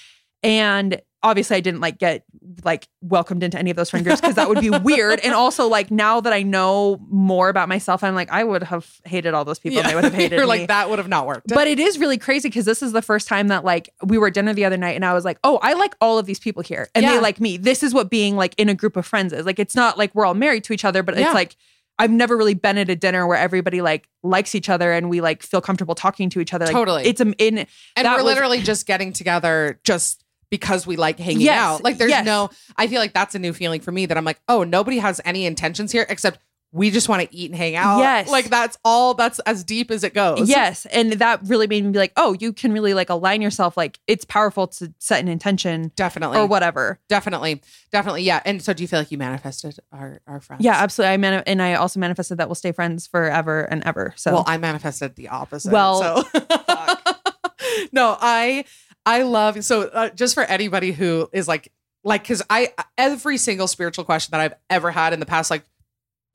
[0.43, 2.25] And obviously I didn't like get
[2.65, 5.21] like welcomed into any of those friend groups because that would be weird.
[5.21, 8.91] And also like now that I know more about myself, I'm like, I would have
[9.05, 10.49] hated all those people and they would have hated You're me.
[10.49, 11.47] like that would have not worked.
[11.47, 14.27] But it is really crazy because this is the first time that like we were
[14.27, 16.41] at dinner the other night and I was like, oh, I like all of these
[16.41, 17.13] people here and Yeah.
[17.13, 17.57] they like me.
[17.57, 19.47] This is what being like in a group of friends is.
[19.47, 21.27] Like it's not like we're all married to each other, but Yeah.
[21.27, 21.57] it's like
[22.01, 25.21] I've never really been at a dinner where everybody like likes each other and we
[25.21, 26.65] like feel comfortable talking to each other.
[26.65, 27.05] Like, Totally.
[27.05, 27.69] It's a, in and
[28.09, 31.83] we're was- literally just getting together just because we like hanging Yes, out.
[31.83, 32.27] Like there's yes.
[32.27, 34.99] no I feel like that's a new feeling for me that I'm like, oh, nobody
[34.99, 36.39] has any intentions here except
[36.75, 37.99] we just want to eat and hang out.
[37.99, 38.31] Yes.
[38.31, 40.49] Like that's all that's as deep as it goes.
[40.49, 40.87] Yes.
[40.87, 43.77] And that really made me be like, oh, you can really like align yourself.
[43.77, 46.39] Like it's powerful to set an intention Definitely.
[46.39, 46.99] or whatever.
[47.09, 47.63] Definitely.
[47.91, 48.23] Definitely.
[48.23, 48.43] Yeah.
[48.45, 50.65] And so do you feel like you manifested our our friends?
[50.65, 51.13] Yeah, absolutely.
[51.13, 54.13] I man- and I also manifested that we'll stay friends forever and ever.
[54.17, 55.73] So Well, I manifested the opposite.
[55.73, 56.41] Well, so.
[57.93, 58.65] no, I
[59.07, 61.73] I love so uh, just for anybody who is like
[62.05, 65.65] like because I every single spiritual question that I've ever had in the past, like,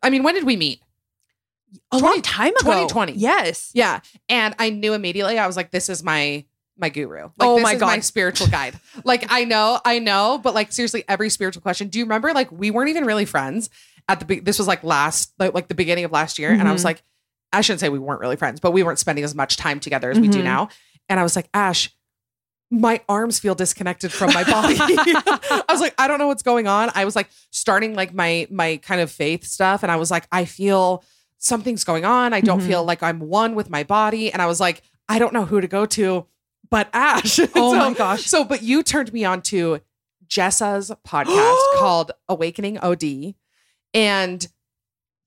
[0.04, 0.82] I mean, when did we meet?
[1.92, 2.60] a 20 long time ago.
[2.88, 3.14] 2020.
[3.14, 3.72] Yes.
[3.74, 4.00] Yeah,
[4.30, 5.38] and I knew immediately.
[5.38, 6.46] I was like, this is my
[6.78, 7.24] my guru.
[7.24, 8.04] Like, Oh this my is my God.
[8.04, 8.80] spiritual guide.
[9.04, 11.88] like, I know, I know, but like seriously, every spiritual question.
[11.90, 12.34] Do you remember?
[12.34, 13.70] Like, we weren't even really friends
[14.08, 14.26] at the.
[14.26, 16.82] be- This was like last, like, like the beginning of last year, and I was
[16.84, 16.86] Mhm.
[16.86, 17.04] like,
[17.52, 20.10] I shouldn't say we weren't really friends, but we weren't spending as much time together
[20.12, 20.44] as we do Mhm.
[20.46, 20.70] now.
[21.10, 21.92] And I was like, Ash.
[22.70, 24.76] My arms feel disconnected from my body.
[24.80, 26.92] I was like, I don't know what's going on.
[26.96, 30.28] I was like starting like my my kind of faith stuff, and I was like,
[30.32, 31.04] I feel
[31.38, 32.34] something's going on.
[32.34, 32.68] I don't Mhm.
[32.68, 34.34] feel like I'm one with my body.
[34.34, 36.26] And I was like, I don't know who to go to
[36.70, 37.40] but Ash.
[37.56, 38.26] Oh So- my gosh.
[38.26, 39.80] So, but you turned me on to
[40.28, 43.36] Jessa's podcast called Awakening OD.
[43.94, 44.46] And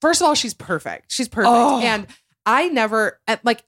[0.03, 1.11] first of all, she's perfect.
[1.13, 1.51] She's perfect.
[1.55, 1.81] Oh.
[1.81, 2.07] And
[2.45, 3.65] I never, like,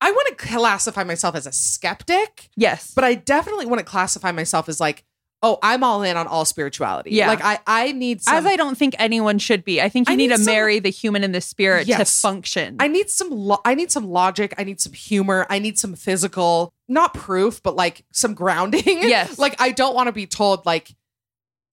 [0.00, 2.92] I want to classify myself as a skeptic, Yes.
[2.94, 5.04] but I definitely want to classify myself as like,
[5.42, 7.10] oh, I'm all in on all spirituality.
[7.12, 7.28] Yeah.
[7.28, 8.34] Like, I, I need some.
[8.34, 9.80] As I don't think anyone should be.
[9.80, 11.98] I think you I need, need to some- marry the human and the spirit Yes.
[12.20, 12.76] to function.
[12.80, 15.94] I need some lo- I need some logic, I need some humor, I need some
[15.94, 18.82] physical, not proof, but like some grounding.
[18.86, 19.38] Yes.
[19.38, 20.94] like I don't want to be told like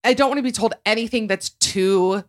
[0.04, 2.22] I don't want to be told anything that's too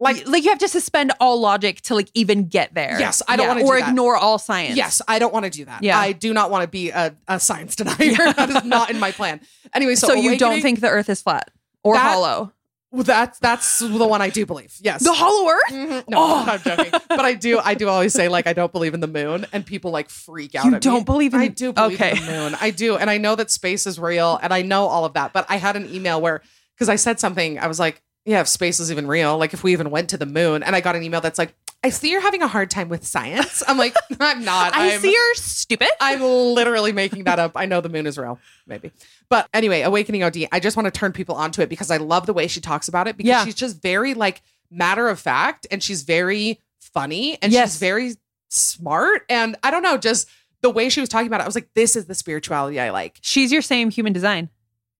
[0.00, 2.96] like, like you have to suspend all logic to like even get there.
[2.98, 3.88] Yes, I don't wanna or do that.
[3.90, 4.76] ignore all science.
[4.76, 5.82] Yes, I don't want to do that.
[5.82, 5.98] Yeah.
[5.98, 7.96] I do not want to be a, a science denier.
[8.32, 9.40] that is not in my plan.
[9.72, 11.50] Anyway, so, So, you don't think the Earth is flat
[11.82, 12.52] or That- hollow?
[12.96, 14.72] That's that's the one I do believe.
[14.80, 15.02] Yes.
[15.02, 15.62] The hollow Earth?
[15.72, 16.08] Mhm.
[16.10, 16.44] No, Oh.
[16.48, 16.92] I'm joking.
[17.08, 19.66] But I do I do always say like I don't believe in the moon and
[19.66, 21.04] people like freak out You don't me.
[21.04, 22.12] believe in- I do believe Okay.
[22.16, 22.56] in the moon.
[22.60, 22.96] I do.
[22.96, 25.32] And I know that space is real and I know all of that.
[25.32, 26.40] But I had an email where
[26.76, 29.62] because I said something, I was like, yeah, if space is even real, like if
[29.62, 32.10] we even went to the moon, and I got an email that's like, I see
[32.10, 33.62] you're having a hard time with science.
[33.68, 34.74] I'm like, I'm not.
[34.74, 35.88] I I'm, see you're stupid.
[36.00, 37.52] I'm literally making that up.
[37.56, 38.90] I know the moon is real, maybe.
[39.28, 42.24] But anyway, Awakening OD, I just want to turn people onto it because I love
[42.24, 43.44] the way she talks about it because Yeah.
[43.44, 47.72] she's just very like matter of fact and she's very funny and Yes.
[47.72, 48.14] she's very
[48.48, 49.24] smart.
[49.28, 50.28] And I don't know, just
[50.62, 52.90] the way she was talking about it, I was like, this is the spirituality I
[52.90, 53.18] like.
[53.20, 54.48] She's your same human design.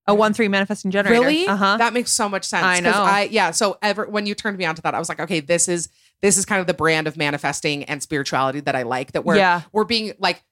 [0.07, 1.21] A one three manifesting generator.
[1.21, 1.47] Really?
[1.47, 1.77] Uh huh.
[1.79, 2.65] That makes so much sense.
[2.65, 2.93] I know.
[2.93, 3.51] I yeah.
[3.53, 5.89] So ever when you turned me onto that, I was like, okay, this is
[6.21, 9.13] this is kind of the brand of manifesting and spirituality that I like.
[9.13, 9.63] That we're Yeah.
[9.73, 10.43] we're being like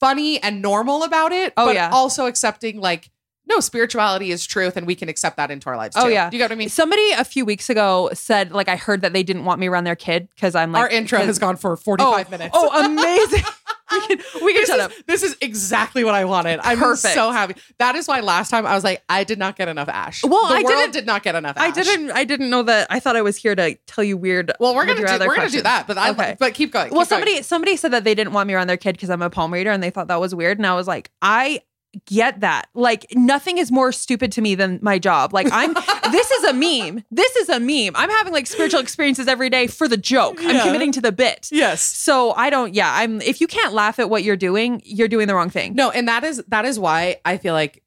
[0.00, 1.90] funny and normal about it, Oh, but yeah.
[1.92, 3.10] also accepting like
[3.48, 5.94] no spirituality is truth and we can accept that into our lives.
[5.96, 6.12] Oh, too.
[6.12, 6.28] yeah.
[6.28, 6.68] Do you get what I mean?
[6.68, 9.84] Somebody a few weeks ago said, like, I heard that they didn't want me around
[9.84, 12.50] their kid because I'm like, our intro has gone for forty five oh, minutes.
[12.58, 13.44] Oh, amazing.
[13.90, 14.92] we um, can, we can shut is, up.
[15.06, 16.60] this is exactly what I wanted.
[16.62, 17.14] I'm Perfect.
[17.14, 17.54] so happy.
[17.78, 20.22] That is why last time I was like, I did not get enough ash.
[20.24, 21.56] Well, the I didn't- did not get enough.
[21.58, 22.10] I didn't.
[22.10, 22.86] I didn't know that.
[22.90, 24.52] I thought I was here to tell you weird.
[24.60, 26.36] Well, we're gonna do, we're gonna do that, but I Okay.
[26.38, 26.90] but keep going.
[26.92, 27.22] well, keep going.
[27.24, 29.52] somebody somebody said that they didn't want me around their kid because I'm a palm
[29.52, 30.58] reader, and they thought that was weird.
[30.58, 31.60] And I was like, I
[32.04, 32.68] get that.
[32.74, 35.32] Like, nothing is more stupid to me than my job.
[35.32, 35.72] Like, I'm.
[36.12, 37.04] this is a meme.
[37.10, 37.94] This is a meme.
[37.96, 40.38] I'm having like spiritual experiences every day for the joke.
[40.40, 41.48] I'm committing to the bit.
[41.50, 41.82] Yes.
[41.82, 42.74] So I don't.
[42.74, 42.92] Yeah.
[42.92, 43.20] I'm.
[43.20, 45.74] If you can't laugh at what you're doing, you're doing the wrong thing.
[45.74, 47.82] No, and that is that is why I feel like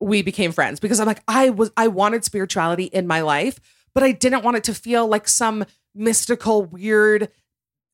[0.00, 3.60] we became friends because I'm like I was I wanted spirituality in my life,
[3.94, 7.28] but I didn't want it to feel like some mystical weird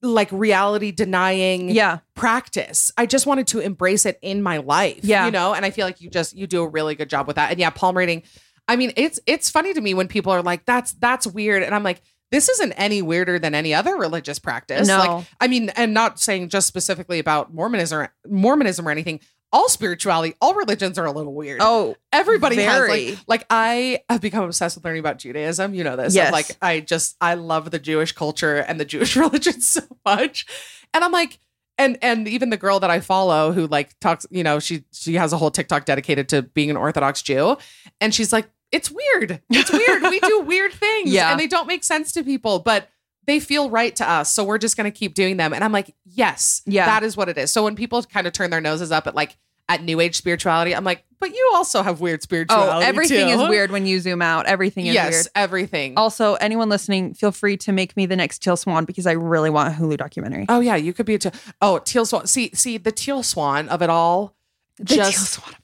[0.02, 1.98] like reality denying Yeah.
[2.14, 2.92] practice.
[2.96, 5.00] I just wanted to embrace it in my life.
[5.02, 5.24] Yeah.
[5.26, 7.36] You know, and I feel like you just you do a really good job with
[7.36, 7.50] that.
[7.50, 8.22] And yeah, palm reading.
[8.68, 11.62] I mean, it's it's funny to me when people are like, that's that's weird.
[11.62, 14.86] And I'm like, this isn't any weirder than any other religious practice.
[14.86, 14.98] No.
[14.98, 19.20] Like, I mean, and not saying just specifically about Mormonism or Mormonism or anything.
[19.50, 21.60] All spirituality, all religions are a little weird.
[21.62, 23.10] Oh, Everybody has very.
[23.10, 25.74] like like I have become obsessed with learning about Judaism.
[25.74, 26.14] You know this.
[26.14, 26.32] Yes.
[26.32, 30.46] Like I just I love the Jewish culture and the Jewish religion so much.
[30.92, 31.38] And I'm like
[31.78, 35.14] and and even the girl that I follow who like talks, you know, she she
[35.14, 37.56] has a whole TikTok dedicated to being an Orthodox Jew.
[38.00, 39.40] And she's like, it's weird.
[39.48, 40.02] It's weird.
[40.02, 41.10] we do weird things.
[41.10, 41.30] Yeah.
[41.30, 42.88] And they don't make sense to people, but
[43.28, 44.32] they feel right to us.
[44.32, 45.52] So we're just gonna keep doing them.
[45.52, 46.86] And I'm like, yes, Yeah.
[46.86, 47.52] that is what it is.
[47.52, 49.36] So when people kind of turn their noses up at like
[49.68, 52.86] at new age spirituality, I'm like, but you also have weird oh, spirituality.
[52.86, 53.42] oh, everything too.
[53.42, 54.46] is weird when you zoom out.
[54.46, 55.26] Everything is yes, weird.
[55.34, 55.94] everything.
[55.98, 59.50] Also, anyone listening, feel free to make me the next Teal Swan because I really
[59.50, 60.46] want a Hulu documentary.
[60.48, 62.26] Oh yeah, you could be a te- oh teal swan.
[62.26, 64.34] See, see the teal swan of it all
[64.78, 65.54] The Teal just Swan.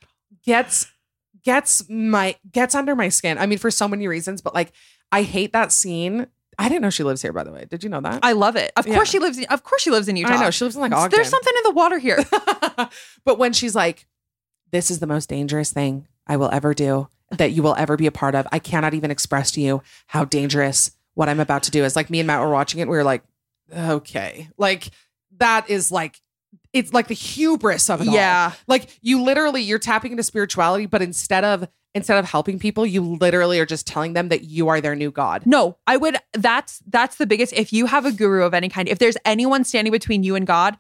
[0.45, 0.87] gets
[1.45, 3.39] gets my gets under my skin.
[3.39, 4.73] I mean, for so many reasons, but like
[5.13, 6.27] I hate that scene.
[6.59, 7.67] I didn't know she lives here, by the way.
[7.69, 8.21] Did you know that?
[8.23, 8.73] I love it.
[8.77, 8.95] Of Yeah.
[8.95, 9.39] course she lives.
[9.39, 10.35] In, of course she lives in Utah.
[10.35, 11.11] I know she lives in like Ogden.
[11.17, 12.19] There's something in the water here.
[13.25, 14.07] but when she's like,
[14.71, 18.07] "This is the most dangerous thing I will ever do that you will ever be
[18.07, 21.71] a part of," I cannot even express to you how dangerous what I'm about to
[21.71, 21.97] do is.
[21.97, 23.23] Like me and Matt were watching it, we were like,
[23.77, 24.91] "Okay, like
[25.39, 26.21] that is like."
[26.73, 28.15] It's like the hubris of it all.
[28.15, 28.51] Yeah.
[28.67, 33.01] Like you literally you're tapping into spirituality, but instead of instead of helping people, you
[33.03, 35.43] literally are just telling them that you are their new god.
[35.47, 36.17] No, I would.
[36.33, 37.53] That's that's the biggest.
[37.53, 40.47] If you have a guru of any kind, if there's anyone standing between you and
[40.47, 40.77] God,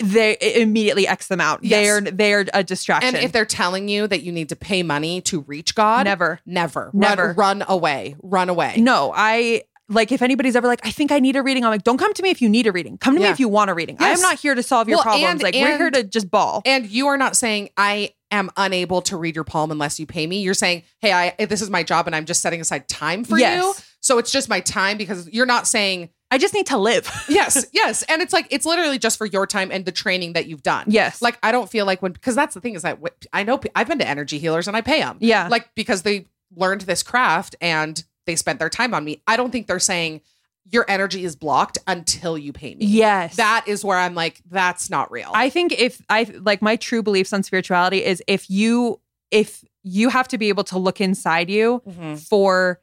[0.00, 1.62] they immediately X them out.
[1.62, 2.02] Yes.
[2.02, 3.14] They're they're a distraction.
[3.14, 6.40] And if they're telling you that you need to pay money to reach God, Never.
[6.44, 7.26] never, Never.
[7.28, 8.74] run, run away, run away.
[8.78, 11.62] no, I like if anybody's ever like, I think I need a reading.
[11.62, 12.96] I'm like, don't come to me if you need a reading.
[12.98, 13.96] Come to me if you want a reading.
[14.00, 15.30] I am not here to solve your Well, problems.
[15.30, 16.62] and- like we're here to just ball.
[16.64, 20.26] And you are not saying I am unable to read your palm unless you pay
[20.26, 20.40] me.
[20.40, 23.24] You're saying, hey, I eh, this is my job and I'm just setting aside time
[23.24, 23.62] for Yes.
[23.62, 23.74] you.
[24.00, 27.08] So it's just my time because you're not saying I just need to live.
[27.28, 28.02] yes, yes.
[28.04, 30.86] And it's like, it's literally just for your time and the training that you've done.
[30.88, 31.22] Yes.
[31.22, 32.98] Like, I don't feel like when, because that's the thing is that
[33.32, 35.18] I know I've been to energy healers and I pay them.
[35.20, 35.48] Yeah.
[35.48, 36.26] Like, because they
[36.56, 39.22] learned this craft and they spent their time on me.
[39.26, 40.22] I don't think they're saying
[40.70, 42.86] your energy is blocked until you pay me.
[42.86, 43.36] Yes.
[43.36, 45.30] That is where I'm like, that's not real.
[45.34, 49.00] I think if I like my true beliefs on spirituality is if you
[49.30, 52.18] if you have to be able to look inside you Mhm.
[52.28, 52.80] for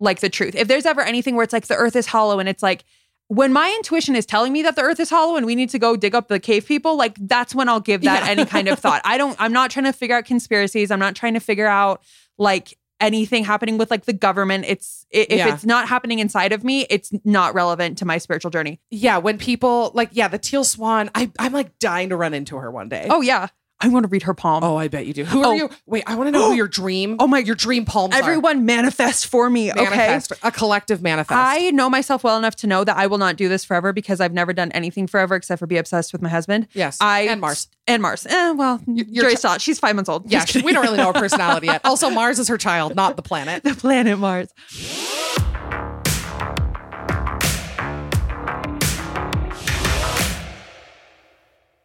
[0.00, 0.54] like the truth.
[0.54, 2.84] If there's ever anything where it's like the earth is hollow and it's like
[3.26, 5.78] when my intuition is telling me that the earth is hollow and we need to
[5.78, 8.30] go dig up the cave people, like that's when I'll give that Yeah.
[8.30, 9.02] any kind of thought.
[9.04, 10.90] I don't I'm not trying to figure out conspiracies.
[10.90, 12.00] I'm not trying to figure out
[12.38, 14.64] like anything happening with like the government.
[14.68, 15.52] It's if Yeah.
[15.54, 18.80] it's not happening inside of me, it's not relevant to my spiritual journey.
[18.90, 19.18] yeah.
[19.18, 22.70] When people, like, yeah, the teal swan, I, I'm like dying to run into her
[22.70, 23.06] one day.
[23.08, 23.48] Oh yeah.
[23.80, 24.64] I want to read her palm.
[24.64, 25.24] Oh, I bet you do.
[25.24, 25.52] Who are Oh.
[25.52, 25.70] you?
[25.86, 27.14] Wait, I want to know who your dream.
[27.20, 28.18] Oh my- your dream palms are.
[28.18, 30.20] Everyone manifest for me, okay?
[30.42, 31.38] a collective manifest.
[31.38, 34.20] I know myself well enough to know that I will not do this forever because
[34.20, 36.66] I've never done anything forever except for be obsessed with my husband.
[36.72, 37.68] yes, I and Mars.
[37.86, 38.26] and Mars.
[38.28, 40.28] Eh, well, you're Joyce saw she's five months old.
[40.30, 41.80] Yeah, we don't really know her personality yet.
[41.84, 43.62] Also, Mars is her child, not the planet.
[43.64, 44.48] the planet Mars.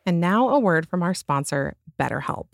[0.06, 2.48] And now a word from our sponsor, BetterHelp.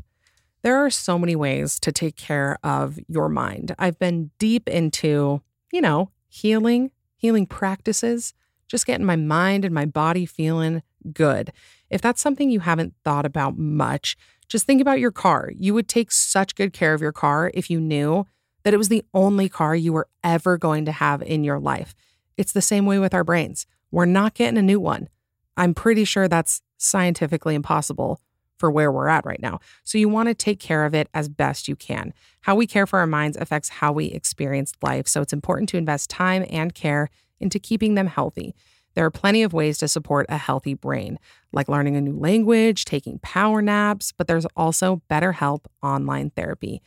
[0.62, 3.74] There are so many ways to take care of your mind.
[3.80, 8.34] I've been deep into, you know, healing, healing practices,
[8.68, 10.84] just getting my mind and my body feeling
[11.14, 11.52] good.
[11.90, 14.18] If that's something you haven't thought about much,
[14.48, 15.52] just think about your car.
[15.56, 18.26] You would take such good care of your car if you knew
[18.64, 21.96] that it was the only car you were ever going to have in your life.
[22.36, 23.66] It's the same way with our brains.
[23.92, 25.08] We're not getting a new one.
[25.56, 28.20] I'm pretty sure that's scientifically impossible
[28.60, 29.60] for where we're at right now.
[29.84, 32.14] So you want to take care of it as best you can.
[32.42, 35.08] How we care for our minds affects how we experience life.
[35.08, 38.54] So it's important to invest time and care into keeping them healthy.
[38.96, 41.20] There are plenty of ways to support a healthy brain,
[41.54, 46.82] like learning a new language, taking power naps, but there's also BetterHelp online therapy.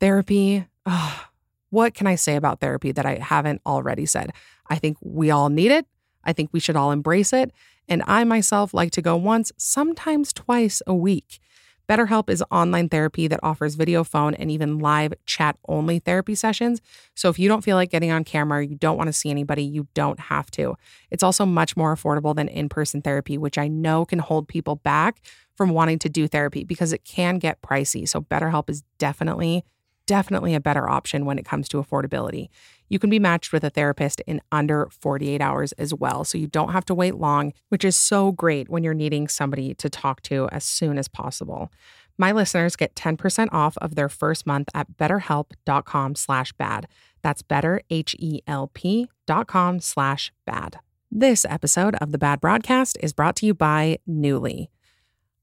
[0.00, 1.26] Therapy, oh,
[1.70, 4.32] what can I say about therapy that I haven't already said?
[4.68, 5.86] I think we all need it.
[6.24, 7.52] I think we should all embrace it.
[7.88, 11.40] And I myself like to go once, sometimes twice a week.
[11.88, 16.80] BetterHelp is online therapy that offers video, phone, and even live chat only therapy sessions.
[17.14, 19.62] So if you don't feel like getting on camera, you don't want to see anybody,
[19.62, 20.76] you don't have to.
[21.10, 24.76] It's also much more affordable than in person therapy, which I know can hold people
[24.76, 25.20] back
[25.54, 28.08] from wanting to do therapy because it can get pricey.
[28.08, 29.64] So BetterHelp is definitely,
[30.06, 32.48] definitely a better option when it comes to affordability.
[32.88, 36.24] You can be matched with a therapist in under 48 hours as well.
[36.24, 39.74] So you don't have to wait long, which is so great when you're needing somebody
[39.74, 41.70] to talk to as soon as possible.
[42.18, 46.86] My listeners get 10% off of their first month at betterhelp.com slash bad.
[47.22, 50.78] That's better, H-E-L-P dot com slash bad.
[51.10, 54.68] This episode of the Bad Broadcast is brought to you by Nuuly.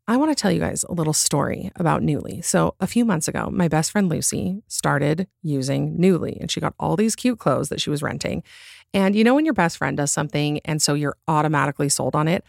[0.06, 2.44] I want to tell you guys a little story about Nuuly.
[2.44, 6.74] So, a few months ago, my best friend Lucy started using Nuuly and she got
[6.78, 8.44] all these cute clothes that she was renting.
[8.94, 12.28] And you know, when your best friend does something and so you're automatically sold on
[12.28, 12.44] it,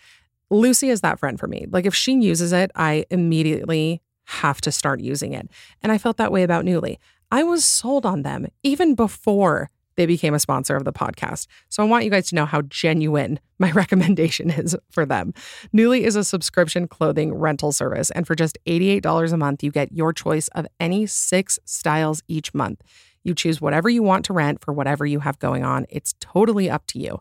[0.50, 1.66] Lucy is that friend for me.
[1.70, 5.48] Like, if she uses it, I immediately have to start using it.
[5.80, 6.98] And I felt that way about Nuuly.
[7.30, 11.46] I was sold on them even before they became a sponsor of the podcast.
[11.68, 15.32] So I want you guys to know how genuine my recommendation is for them.
[15.74, 19.92] Nuuly is a subscription clothing rental service, and for just $88 a month, you get
[19.92, 22.82] your choice of any six styles each month.
[23.22, 25.86] You choose whatever you want to rent for whatever you have going on.
[25.88, 27.20] It's totally up to you.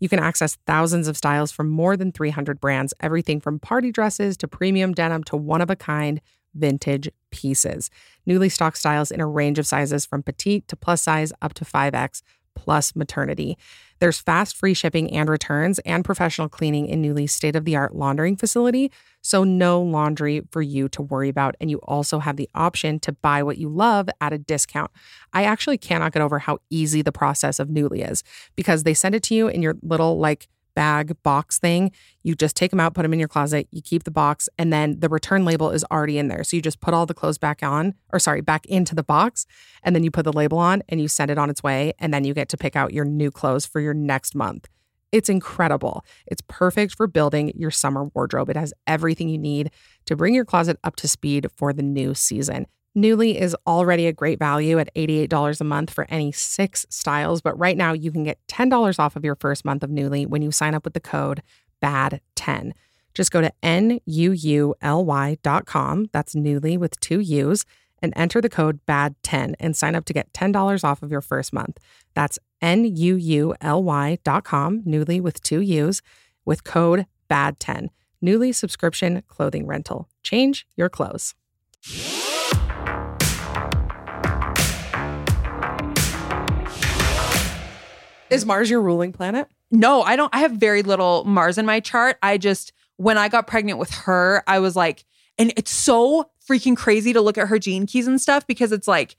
[0.00, 4.36] You can access thousands of styles from more than 300 brands, everything from party dresses
[4.38, 6.20] to premium denim to one of a kind
[6.54, 7.90] vintage pieces.
[8.28, 11.64] Nuuly stocked styles in a range of sizes from petite to plus size up to
[11.64, 12.22] 5X
[12.54, 13.56] plus maternity.
[13.98, 17.94] There's fast free shipping and returns and professional cleaning in Nuuly's state of the art
[17.94, 18.90] laundering facility.
[19.22, 21.54] So, no laundry for you to worry about.
[21.60, 24.90] And you also have the option to buy what you love at a discount.
[25.32, 28.24] I actually cannot get over how easy the process of Newly is
[28.56, 31.90] because they send it to you in your little, like, bag box thing.
[32.22, 34.72] You just take them out, put them in your closet, you keep the box, and
[34.72, 36.44] then the return label is already in there.
[36.44, 39.46] So you just put all the clothes back on, or sorry, back into the box,
[39.82, 41.92] and then you put the label on and you send it on its way.
[41.98, 44.68] And then you get to pick out your new clothes for your next month.
[45.12, 46.04] It's incredible.
[46.26, 48.48] It's perfect for building your summer wardrobe.
[48.48, 49.70] It has everything you need
[50.06, 52.66] to bring your closet up to speed for the new season.
[52.96, 57.58] Nuuly is already a great value at $88 a month for any six styles, but
[57.58, 60.52] right now you can get $10 off of your first month of Nuuly when you
[60.52, 61.42] sign up with the code
[61.82, 62.72] BAD10.
[63.14, 64.06] Just go to N-U-U-L-Y.com,
[66.12, 67.64] that's Nuuly with two U's,
[68.02, 71.52] and enter the code BAD10 and sign up to get $10 off of your first
[71.54, 71.78] month.
[72.14, 76.02] That's N-U-U-L-Y dot com, Nuuly with two U's,
[76.44, 77.88] with code BAD10.
[78.22, 80.08] Nuuly subscription clothing rental.
[80.22, 81.34] Change your clothes.
[88.32, 89.48] Is Mars your ruling planet?
[89.70, 90.34] No, I don't.
[90.34, 92.18] I have very little Mars in my chart.
[92.22, 95.04] I just, when I got pregnant with her, I was like,
[95.38, 98.88] and it's so freaking crazy to look at her gene keys and stuff because it's
[98.88, 99.16] like,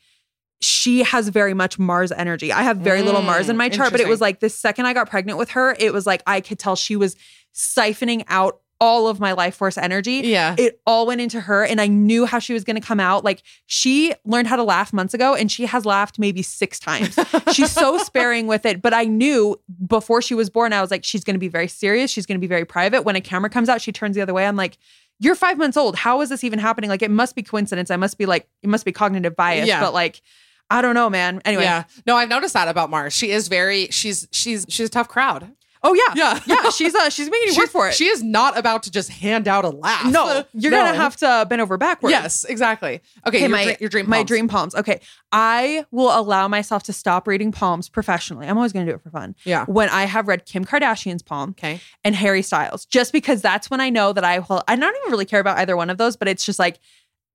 [0.61, 2.53] she has very much Mars energy.
[2.53, 4.85] I have very little Mars in mm, my chart, but it was like the second
[4.85, 7.17] I got pregnant with her, it was like I could tell she was
[7.53, 10.15] siphoning out all of my life force energy.
[10.25, 10.55] Yeah.
[10.57, 13.23] It all went into her and I knew how she was going to come out.
[13.23, 17.17] Like she learned how to laugh months ago and she has laughed maybe 6 times.
[17.53, 19.57] She's so sparing with it, but I knew
[19.87, 22.37] before she was born I was like she's going to be very serious, she's going
[22.37, 23.03] to be very private.
[23.03, 24.45] When a camera comes out, she turns the other way.
[24.45, 24.77] I'm like
[25.19, 25.95] you're five months old.
[25.95, 26.89] How is this even happening?
[26.89, 27.89] Like, it must be coincidence.
[27.89, 29.67] I must be like, it must be cognitive bias.
[29.67, 29.79] Yeah.
[29.79, 30.21] But like,
[30.69, 31.41] I don't know, man.
[31.45, 31.63] Anyway.
[31.63, 31.83] Yeah.
[32.05, 33.13] No, I've noticed that about Mars.
[33.13, 35.51] She is very she's she's she's a tough crowd.
[35.85, 36.13] Oh yeah.
[36.15, 36.39] Yeah.
[36.45, 36.69] Yeah.
[36.69, 37.93] She's uh she's making you work for it.
[37.93, 40.05] She is not about to just hand out a laugh.
[40.05, 40.77] no, you're No.
[40.83, 42.11] gonna have to bend over backwards.
[42.11, 43.01] Yes, exactly.
[43.27, 44.75] Okay, Okay, your, my dream, your dream my dream palms.
[44.75, 48.47] Okay, I will allow myself to stop reading palms professionally.
[48.47, 49.35] I'm always going to do it for fun.
[49.43, 49.65] Yeah.
[49.65, 51.81] When I have read Kim Kardashian's palm, Okay.
[52.03, 54.63] and Harry Styles, just because that's when I know that I will.
[54.67, 56.79] I don't even really care about either one of those, but it's just like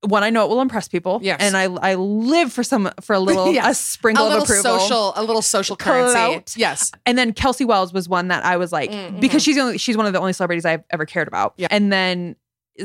[0.07, 1.19] when I know it will impress people.
[1.21, 1.37] Yes.
[1.41, 4.79] and I I live for some for a little a sprinkle a of approval.
[4.79, 6.13] social, a little social currency.
[6.13, 6.55] Clout.
[6.57, 6.91] Yes.
[7.05, 9.77] And then Kelsey Wells was one that I was like, Mm, because she's the only,
[9.77, 11.53] she's one of the only celebrities I've ever cared about.
[11.57, 11.67] Yeah.
[11.69, 12.35] And then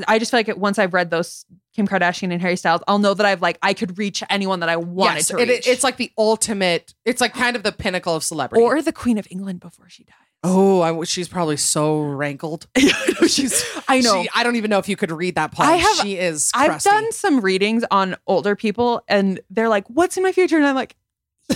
[0.08, 1.44] I just feel like once I've read those
[1.76, 4.68] Kim Kardashian and Harry Styles, I'll know that I've like I could reach anyone that
[4.68, 5.28] I wanted yes.
[5.28, 5.68] to It- reach.
[5.68, 6.94] it's like the ultimate.
[7.04, 8.62] It's like kind of the pinnacle of celebrity.
[8.64, 10.14] or the Queen of England before she dies.
[10.44, 12.66] Oh, I, she's probably so rankled.
[13.26, 13.64] she's.
[13.88, 14.22] I know.
[14.22, 15.68] she- I don't even know if you could read that palm.
[15.68, 16.50] I have- She is.
[16.54, 20.66] I've done some readings on older people, and they're like, "What's in my future?" And
[20.66, 20.94] I'm like,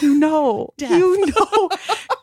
[0.01, 1.68] "You know, you know,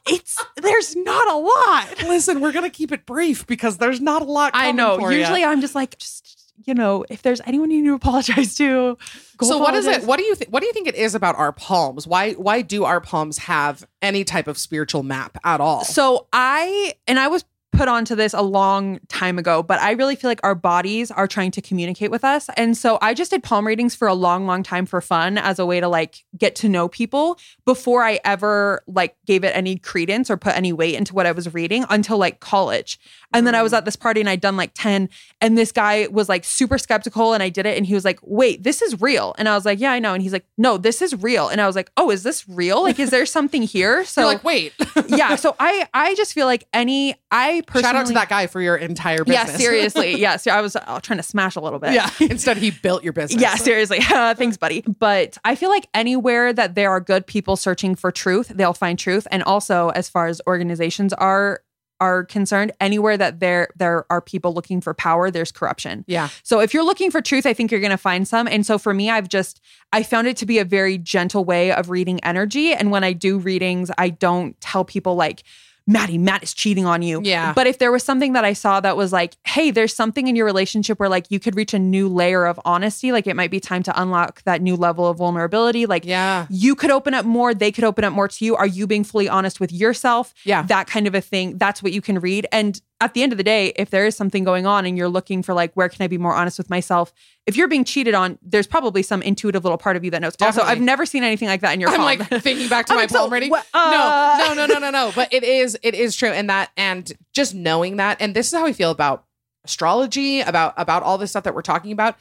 [0.07, 4.25] it's there's not a lot." Listen, we're gonna keep it brief because there's not a
[4.25, 4.51] lot.
[4.53, 4.99] I know.
[4.99, 5.09] ya.
[5.09, 8.97] Usually, I'm just like, just you know, if there's anyone you need to apologize to,
[9.37, 10.03] go so what is it?
[10.03, 10.51] What do you think?
[10.51, 12.07] What do you think it is about our palms?
[12.07, 15.83] Why why do our palms have any type of spiritual map at all?
[15.83, 17.43] So I and I was
[17.75, 21.27] put onto this a long time ago, but I really feel like our bodies are
[21.27, 22.49] trying to communicate with us.
[22.57, 25.59] And so I just did palm readings for a long, long time for fun as
[25.59, 29.77] a way to like get to know people before I ever like gave it any
[29.77, 32.99] credence or put any weight into what I was reading until like college.
[33.33, 33.77] And then I was mm.
[33.77, 35.09] at this party and I'd done like 10
[35.41, 38.19] and this guy was like super skeptical and I did it and he was like,
[38.23, 40.77] "Wait, this is real." And I was like, "Yeah, I know." And he's like, "No,
[40.77, 42.83] this is real." And I was like, "Oh, is this real?
[42.83, 44.73] Like is there something here?" So You're like, wait.
[45.07, 48.47] yeah, so I I just feel like any I personally Shout out to that guy
[48.47, 49.49] for your entire business.
[49.51, 50.19] Yeah, seriously.
[50.19, 51.93] yes, I was uh, trying to smash a little bit.
[51.93, 52.09] yeah.
[52.19, 53.41] Instead, he built your business.
[53.41, 53.99] Yeah, seriously.
[54.01, 54.81] Thanks, buddy.
[54.81, 58.97] But I feel like anywhere that there are good people searching for truth, they'll find
[58.97, 59.27] truth.
[59.31, 61.61] And also, as far as organizations are
[62.01, 66.03] are concerned, anywhere that there there are people looking for power, there's corruption.
[66.07, 66.27] Yeah.
[66.43, 68.49] So if you're looking for truth, I think you're going to find some.
[68.49, 69.61] And so for me, I've just
[69.93, 72.73] I found it to be a very gentle way of reading energy.
[72.73, 75.43] And when I do readings, I don't tell people like.
[75.87, 77.21] Maddie, Matt is cheating on you.
[77.23, 77.53] Yeah.
[77.53, 80.35] But if there was something that I saw that was like, hey, there's something in
[80.35, 83.51] your relationship where like you could reach a new layer of honesty, like it might
[83.51, 85.85] be time to unlock that new level of vulnerability.
[85.85, 86.47] Like, Yeah.
[86.49, 88.55] you could open up more, they could open up more to you.
[88.55, 90.33] Are you being fully honest with yourself?
[90.43, 90.63] Yeah.
[90.63, 91.57] That kind of a thing.
[91.59, 92.47] That's what you can read.
[92.51, 95.09] And at the end of the day, if there is something going on and you're
[95.09, 97.13] looking for like, where can I be more honest with myself?
[97.45, 100.33] If you're being cheated on, there's probably some intuitive little part of you that knows.
[100.41, 102.93] Also, I've never seen anything like that in your life I'm like thinking back to
[102.93, 103.49] I'm my like, so palm reading.
[103.49, 105.11] what- uh, no, no, no, no, no, no.
[105.13, 108.57] But it is, it is true, and that, and just knowing that, and this is
[108.57, 109.25] how I feel about
[109.65, 112.15] astrology, about about all this stuff that we're talking about.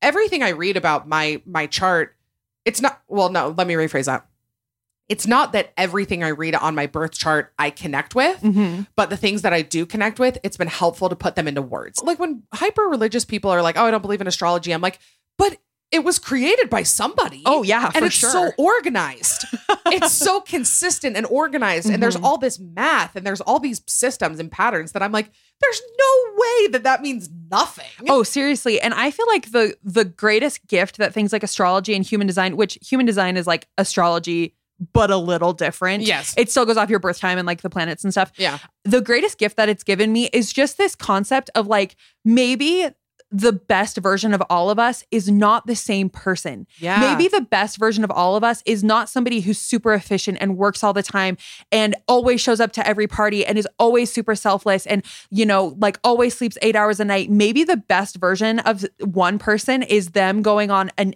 [0.00, 2.16] Everything I read about my my chart,
[2.64, 3.02] it's not.
[3.08, 3.54] Well, no.
[3.56, 4.26] Let me rephrase that.
[5.08, 8.86] It's not that everything I read on my birth chart I connect with, Mhm.
[8.96, 11.60] but the things that I do connect with, it's been helpful to put them into
[11.60, 12.00] words.
[12.02, 14.98] Like when hyper religious people are like, "Oh, I don't believe in astrology," I'm like,
[15.36, 15.58] "But
[15.92, 19.44] it was created by somebody." Oh, yeah, and it's so organized.
[19.86, 22.24] it's so consistent and organized, and there's Mhm.
[22.24, 25.30] all this math and there's all these systems and patterns that I'm like,
[25.60, 28.80] "There's no way that that means nothing." Oh, seriously.
[28.80, 32.56] And I feel like the the greatest gift that things like astrology and human design,
[32.56, 34.54] which human design is like astrology,
[34.92, 36.02] but a little different.
[36.04, 36.34] Yes.
[36.36, 38.32] It still goes off your birth time and like the planets and stuff.
[38.36, 42.88] yeah, The greatest gift that it's given me is just this concept of like maybe
[43.30, 46.68] the best version of all of us is not the same person.
[46.78, 47.00] yeah.
[47.00, 50.56] Maybe the best version of all of us is not somebody who's super efficient and
[50.56, 51.36] works all the time
[51.72, 55.74] and always shows up to every party and is always super selfless and, you know,
[55.80, 57.28] like always sleeps eight hours a night.
[57.28, 61.14] Maybe the best version of one person is them going on an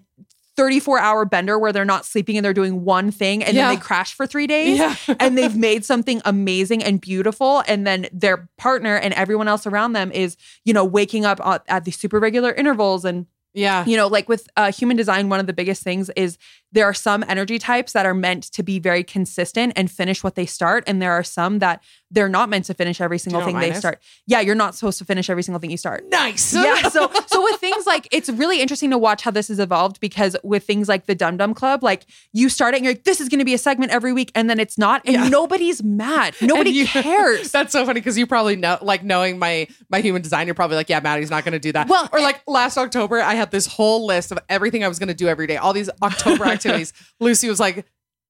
[0.59, 3.69] 34 hour bender where they're not sleeping and they're doing one thing and Yeah.
[3.69, 4.97] then they crash for three days Yeah.
[5.21, 9.93] and they've made something amazing and beautiful and then their partner and everyone else around
[9.93, 13.85] them is you know waking up at, at these super regular intervals and Yeah.
[13.87, 16.39] you know like with uh, human design one of the biggest things is
[16.73, 20.35] there are some energy types that are meant to be very consistent and finish what
[20.35, 23.47] they start and there are some that they're not meant to finish every single know
[23.47, 23.79] thing they is?
[23.79, 26.55] start yeah you're not supposed to finish every single thing you start Nice.
[26.55, 26.89] yeah.
[26.89, 30.37] So so with things like it's really interesting to watch how this has evolved because
[30.45, 33.21] with things like the Dum Dum Club, like you start it and you're like, this
[33.21, 35.29] is gonna be a segment every week, and then it's not, and Yeah.
[35.29, 36.35] nobody's mad.
[36.41, 37.51] Nobody you- cares.
[37.53, 40.77] That's so funny because you probably know, like knowing my my human design, you're probably
[40.77, 41.89] like, yeah, Maddie's not going to do that.
[41.89, 45.09] Well, or like last October, I had this whole list of everything I was going
[45.09, 46.93] to do every day, all these October activities.
[47.21, 47.87] Lucy was like,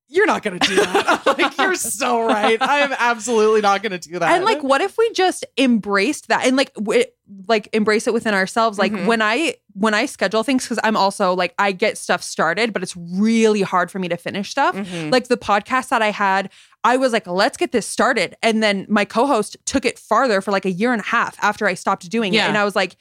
[0.08, 2.60] "You're not going to do that." I'm like, you're so right.
[2.62, 4.30] I am absolutely not going to do that.
[4.34, 7.04] and like, what if we just embraced that and like w-
[7.46, 8.78] like embrace it within ourselves?
[8.78, 9.06] Like Mhm.
[9.06, 12.82] when I when I schedule things, because I'm also like I get stuff started, but
[12.82, 14.74] it's really hard for me to finish stuff.
[14.74, 15.12] Mhm.
[15.12, 16.50] Like the podcast that I had,
[16.82, 18.34] I was like, let's get this started.
[18.42, 21.66] And then my co-host took it farther for like a year and a half after
[21.68, 22.46] I stopped doing Yeah.
[22.46, 22.48] it.
[22.48, 22.96] And I was like,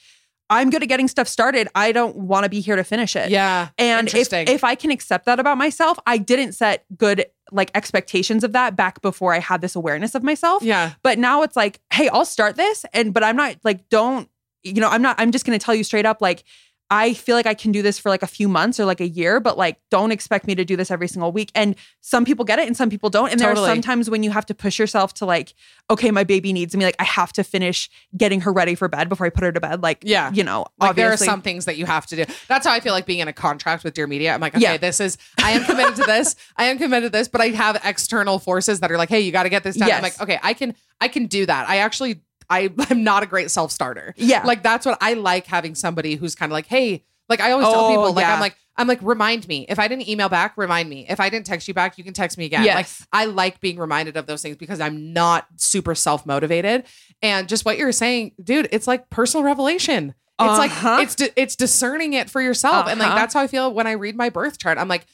[0.50, 1.68] I'm good at getting stuff started.
[1.76, 3.30] I don't want to be here to finish it.
[3.30, 4.14] yeah, And if
[4.50, 8.76] if I can accept that about myself, I didn't set good like expectations of that
[8.76, 10.64] back before I had this awareness of myself.
[10.64, 14.30] yeah, But now it's like, hey, I'll start this and but I'm not like don't
[14.64, 16.44] you know, I'm not I'm just going to tell you straight up like
[16.90, 19.08] I feel like I can do this for like a few months or like a
[19.08, 21.52] year, but like don't expect me to do this every single week.
[21.54, 23.30] And some people get it and some people don't.
[23.30, 25.54] And there are sometimes when you have to push yourself to like,
[25.90, 26.86] okay, my baby needs me.
[26.86, 29.60] Like I have to finish getting her ready for bed before I put her to
[29.60, 29.84] bed.
[29.84, 30.32] Like, Yeah.
[30.32, 32.26] you know, like there are some things that you have to do.
[32.48, 34.34] That's how I feel like being in a contract with Dear Media.
[34.34, 34.78] I'm like, okay, Yeah.
[34.78, 36.36] this is I am committed to this.
[36.58, 39.34] I am committed to this, but I have external forces that are like, hey, you
[39.34, 39.92] got to get this done.
[39.92, 41.68] I'm like, okay, I can I can do that.
[41.68, 44.14] I actually I I'm not a great self starter.
[44.18, 44.44] Yeah.
[44.44, 47.68] like that's what I like having somebody who's kind of like, hey, like I always
[47.68, 48.34] tell Oh, people, like yeah.
[48.34, 48.56] I'm like.
[48.80, 49.66] I'm like, remind me.
[49.68, 51.08] If I didn't email back, remind me.
[51.10, 52.60] If I didn't text you back, you can text me again.
[52.60, 53.08] Like, Yes.
[53.12, 56.84] I like being reminded of those things because I'm not super self motivated.
[57.24, 60.10] And just what you're saying, dude, it's like personal revelation.
[60.40, 60.58] It's Uh-huh.
[60.60, 63.18] like it's it's discerning it for yourself, and like Uh-huh.
[63.18, 64.78] that's how I feel when I read my birth chart.
[64.78, 65.08] I'm like,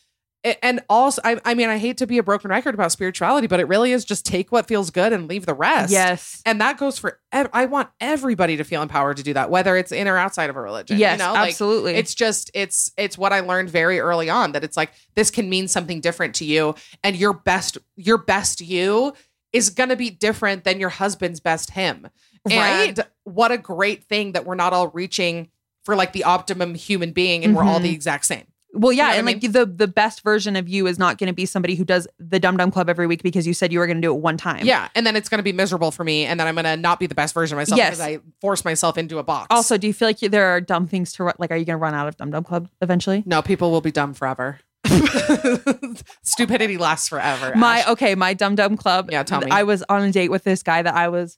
[0.62, 3.60] and also, I, I mean, I hate to be a broken record about spirituality, but
[3.60, 5.92] it really is just take what feels good and leave the rest.
[5.92, 6.42] Yes.
[6.46, 7.20] and that goes for.
[7.32, 10.50] ev- I want everybody to feel empowered to do that, whether it's in or outside
[10.50, 10.98] of a religion.
[10.98, 11.34] Yes, you know?
[11.34, 11.94] Like, absolutely.
[11.96, 15.50] it's just it's it's what I learned very early on that it's like this can
[15.50, 19.14] mean something different to you, and your best your best you
[19.54, 22.08] is gonna be different than your husband's best him.
[22.46, 22.98] Right.
[22.98, 25.50] And what a great thing that we're not all reaching
[25.86, 27.84] for like the optimum human being and we're all Mhm.
[27.84, 28.44] the exact same.
[28.76, 31.18] Well, yeah, know what and I like the the best version of you is not
[31.20, 33.72] going to be somebody who does the Dum Dum Club every week because you said
[33.72, 34.66] you were going to do it one time.
[34.66, 34.90] Yeah.
[34.96, 36.26] And then it's going to be miserable for me.
[36.26, 37.92] And then I'm going to not be the best version of myself Yes.
[37.92, 39.48] because I force myself into a box.
[39.52, 41.52] Also, do you feel like you, there are dumb things to like?
[41.52, 43.22] Are you going to run out of Dum Dum Club eventually?
[43.28, 44.60] no, people will be dumb forever.
[46.24, 47.54] Stupidity lasts forever.
[47.56, 47.88] My Ash.
[47.90, 49.10] okay, my Dum Dum Club.
[49.12, 49.48] Yeah, tell me.
[49.52, 51.38] I was on a date with this guy that I was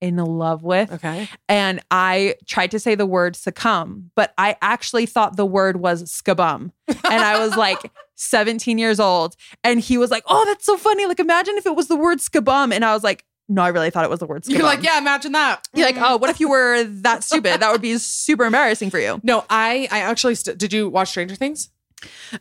[0.00, 1.28] in love with, Okay.
[1.48, 6.04] and I tried to say the word succumb, but I actually thought the word was
[6.04, 7.78] skabum, and I was like.
[8.22, 9.34] 17 years old
[9.64, 12.18] and he was like oh that's so funny like imagine if it was the word
[12.18, 14.62] skabum and i was like no i really thought it was the word skabum You're
[14.62, 15.66] like, yeah, imagine that.
[15.74, 17.60] You're like, oh, what if you were that stupid?
[17.62, 19.22] That would be super embarrassing for you.
[19.22, 21.70] No, I I actually st- did you watch Stranger Things?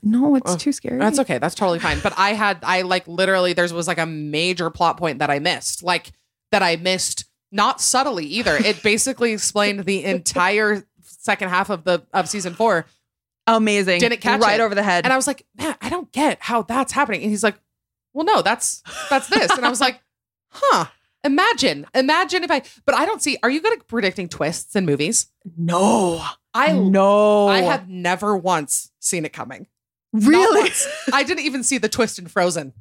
[0.04, 1.00] No, it's Oh, too scary.
[1.00, 1.38] That's okay.
[1.38, 2.02] That's totally fine.
[2.02, 5.40] But I had I like literally there was like a major plot point that I
[5.40, 5.82] missed.
[5.82, 6.12] Like
[6.52, 8.56] that I missed not subtly either.
[8.56, 12.86] It basically explained the entire second half of the of season 4.
[13.48, 14.00] Amazing.
[14.00, 14.64] Didn't catch right it.
[14.64, 15.06] over the head.
[15.06, 17.60] And I was like, "Man, I don't get how that's happening." And he's like,
[18.14, 20.02] "Well, no, that's that's this." And I was like,
[20.50, 20.86] "Huh.
[21.24, 21.86] Imagine.
[21.96, 25.28] Imagine if I but I don't see are you good at predicting twists in movies?"
[25.58, 26.24] no,
[26.54, 27.48] I no.
[27.48, 29.68] I have never once seen it coming.
[30.14, 30.72] Really.
[31.12, 32.74] I didn't even see the twist in Frozen.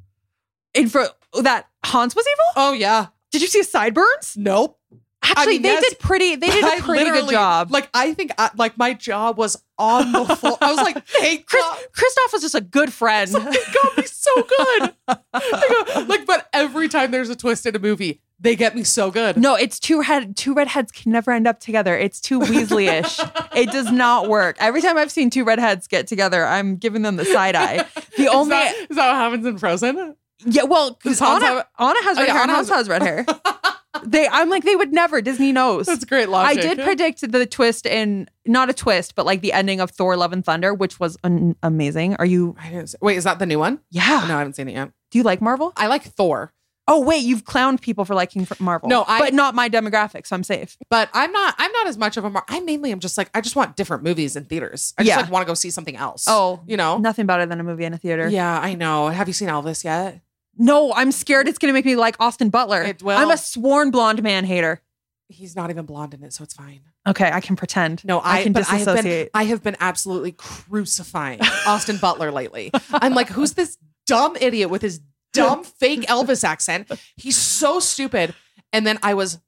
[0.73, 1.07] in for
[1.41, 2.45] that Hans was evil.
[2.55, 3.07] Oh yeah.
[3.31, 4.35] Did you see sideburns?
[4.37, 4.79] Nope.
[5.21, 6.35] Actually, mean, they yes, did pretty.
[6.37, 7.71] They did a pretty good job.
[7.71, 10.57] Like I think I, like my jaw was on the floor.
[10.61, 13.29] I was like, "Hey, Chris, Kristoff was just a good friend.
[13.29, 13.41] They
[13.73, 14.93] got me so good.
[15.33, 18.83] I go, like, but every time there's a twist in a movie, they get me
[18.83, 19.35] so good.
[19.37, 21.97] No, it's two red two redheads can never end up together.
[21.97, 23.19] It's too Weasley-ish.
[23.55, 24.55] it does not work.
[24.59, 27.85] Every time I've seen two redheads get together, I'm giving them the side eye.
[28.17, 30.15] The Is only that, is that what happens in Frozen?
[30.45, 32.89] Yeah, well, because Anna, have- Anna has Oh, red yeah, hair Anna Hans has- has
[32.89, 33.25] red hair.
[34.05, 35.21] they, I'm like, they would never.
[35.21, 35.85] Disney knows.
[35.87, 36.61] That's great I logic.
[36.61, 40.31] did predict the twist in not a twist, but like the ending of Thor: Love
[40.31, 41.17] and Thunder, which was
[41.63, 42.15] amazing.
[42.15, 42.55] Are you?
[42.59, 43.79] I Wait, is that the new one?
[43.91, 44.25] Yeah.
[44.27, 44.91] No, I haven't seen it yet.
[45.11, 45.73] Do you like Marvel?
[45.75, 46.53] I like Thor.
[46.91, 48.89] Oh wait, you've clowned people for liking Marvel.
[48.89, 50.75] No, I- but not my demographic, so I'm safe.
[50.89, 51.53] But I'm not.
[51.59, 52.29] I'm not as much of a.
[52.29, 54.93] Mar- I mainly am just like I just want different movies in theaters.
[54.97, 55.21] I just Yeah.
[55.21, 56.25] like want to go see something else.
[56.27, 56.97] Oh, you know.
[56.97, 58.27] Nothing better than a movie in a theater.
[58.29, 59.09] Yeah, I know.
[59.09, 60.21] Have you seen Elvis yet?
[60.59, 62.83] No, I'm scared it's gonna make me like Austin Butler.
[62.83, 63.17] It will.
[63.17, 64.81] I'm a sworn blonde man hater.
[65.29, 66.81] He's not even blonde in it, so it's fine.
[67.07, 68.03] Okay, I can pretend.
[68.03, 69.31] No, I, can but I have been disassociate.
[69.33, 72.71] I have been absolutely crucifying Austin Butler lately.
[72.91, 74.99] I'm like, who's this dumb idiot with his
[75.33, 76.91] dumb fake Elvis accent?
[77.15, 78.33] He's so stupid.
[78.73, 79.39] And then I was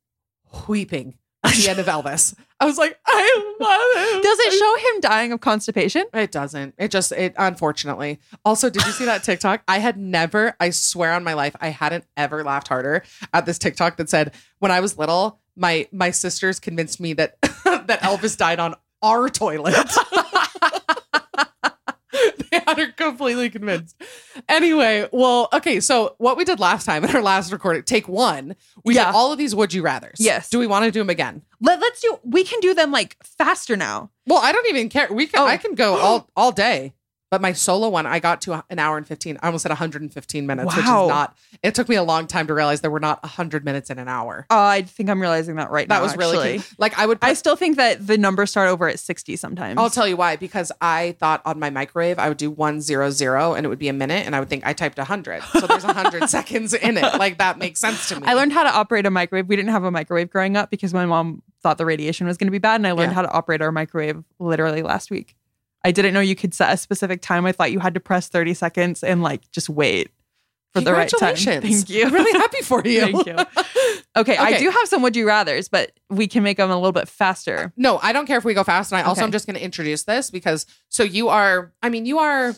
[0.67, 2.35] weeping at the end of Elvis.
[2.59, 4.21] I was like, I love him.
[4.21, 6.05] Does it show him dying of constipation?
[6.13, 6.75] It doesn't.
[6.77, 8.19] It just it unfortunately.
[8.45, 9.63] Also, did you see that TikTok?
[9.67, 13.57] I had never, I swear on my life, I hadn't ever laughed harder at this
[13.57, 18.37] TikTok that said, when I was little, my my sisters convinced me that that Elvis
[18.37, 19.75] died on our toilet.
[22.77, 24.01] her completely convinced.
[24.49, 28.55] Anyway, well, okay, so what we did last time in our last recording, take one,
[28.83, 29.05] we Yeah.
[29.05, 30.17] did all of these would you rather's.
[30.19, 30.49] Yes.
[30.49, 31.41] Do we want to do them again?
[31.61, 32.19] Let, let's do.
[32.23, 34.09] We can do them like faster now.
[34.27, 35.07] Well, I don't even care.
[35.11, 35.39] We can.
[35.41, 35.45] Oh.
[35.45, 36.93] I can go all all day.
[37.31, 39.39] But my solo one, I got to an hour and fifteen.
[39.41, 41.33] I almost said 115 minutes, which is not.
[41.63, 44.09] It took me a long time to realize there were not 100 minutes in an
[44.09, 44.45] hour.
[44.51, 45.99] Uh, I think I'm realizing that right That now.
[46.07, 46.73] That was really cute.
[46.77, 47.19] Like I would.
[47.21, 49.77] I still think that the numbers start over at 60 sometimes.
[49.79, 50.35] I'll tell you why.
[50.35, 53.79] Because I thought on my microwave I would do one zero zero and it would
[53.79, 56.97] be a minute, and I would think I typed 100, so there's 100 seconds in
[56.97, 57.13] it.
[57.17, 58.27] Like that makes sense to me.
[58.27, 59.47] I learned how to operate a microwave.
[59.47, 62.47] We didn't have a microwave growing up because my mom thought the radiation was going
[62.47, 63.15] to be bad, and I learned Yeah.
[63.15, 65.37] how to operate our microwave literally last week.
[65.83, 67.45] I didn't know you could set a specific time.
[67.45, 70.11] I thought you had to press 30 seconds and like just wait
[70.73, 71.35] for the right time.
[71.37, 72.05] Thank you.
[72.05, 73.01] I'm really happy for you.
[73.01, 73.35] Thank you.
[74.15, 76.91] Okay, I do have some would you rather's, but we can make them a little
[76.91, 77.73] bit faster.
[77.77, 78.91] No, I don't care if we go fast.
[78.91, 79.25] And I also Okay.
[79.25, 82.53] am just going to introduce this because so you are, I mean, you are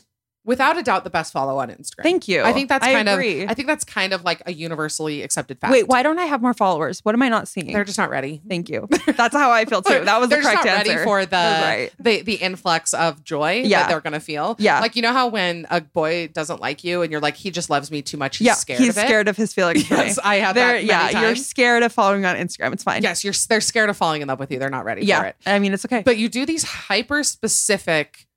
[0.46, 2.04] without a doubt the best follow on Instagram.
[2.04, 2.42] Thank you.
[2.44, 3.44] I think that's I kind agree.
[3.44, 5.72] of, I think that's kind of like a universally accepted fact.
[5.72, 7.00] Wait, why don't I have more followers?
[7.04, 7.72] What am I not seeing?
[7.72, 8.42] They're just not ready.
[8.48, 8.88] Thank you.
[9.06, 10.04] That's how I feel too.
[10.04, 10.92] That was the correct not answer.
[10.92, 11.92] ready for the, right.
[12.00, 13.80] the the influx of joy Yeah.
[13.84, 14.56] that they're gonna feel.
[14.60, 14.80] Yeah.
[14.82, 17.70] like you know how when a boy doesn't like you and you're like he just
[17.70, 18.38] loves me too much.
[18.38, 18.80] He's yeah, scared.
[18.80, 19.08] he's of it.
[19.08, 19.88] scared of his feelings.
[19.88, 19.94] for.
[20.04, 20.84] Yes, I have They're- that.
[20.84, 22.74] yeah, many you're scared of following on Instagram.
[22.74, 23.02] It's fine.
[23.04, 23.34] Yes, you're.
[23.48, 24.60] They're scared of falling in love with you.
[24.60, 25.24] They're not ready for yeah.
[25.24, 25.36] it.
[25.46, 26.02] I mean, it's okay.
[26.04, 28.28] but you do these hyper specific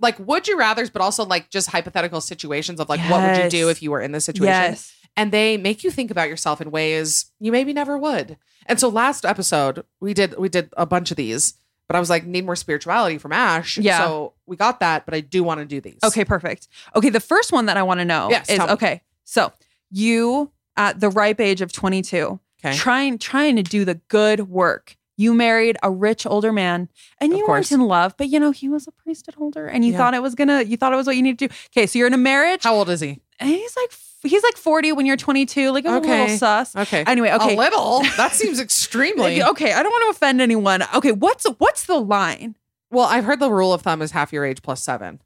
[0.00, 3.48] like would you rather's but also like just hypothetical situations of like what would you
[3.50, 6.60] do if you were in this situation yes, and they make you think about yourself
[6.60, 10.86] in ways you maybe never would and so last episode we did we did a
[10.86, 11.54] bunch of these
[11.86, 13.98] but i was like need more spirituality from ash Yeah.
[13.98, 16.68] so we got that but i do want to do these Okay, perfect.
[16.96, 19.02] Okay, the first one that I want to know Yes, is okay.
[19.24, 19.52] So
[19.90, 24.96] you at the ripe age of 22, okay trying trying to do the good work.
[25.16, 26.88] You married a rich older man,
[27.20, 29.92] and you weren't in love, but you know he was a priesthood holder, and you
[29.92, 29.98] Yeah.
[29.98, 30.62] thought it was gonna.
[30.62, 31.54] You thought it was what you needed to do.
[31.76, 33.90] Okay, so you're in a marriage, how old is he and he's like
[34.22, 36.10] he's like 40 when you're 22, like a Okay.
[36.10, 36.74] little sus.
[36.74, 39.72] okay Anyway, okay, a little that seems extremely okay.
[39.72, 40.82] I don't want to offend anyone.
[40.94, 42.56] Okay, what's what's the line?
[42.90, 45.20] well i've heard the rule of thumb is half your age plus seven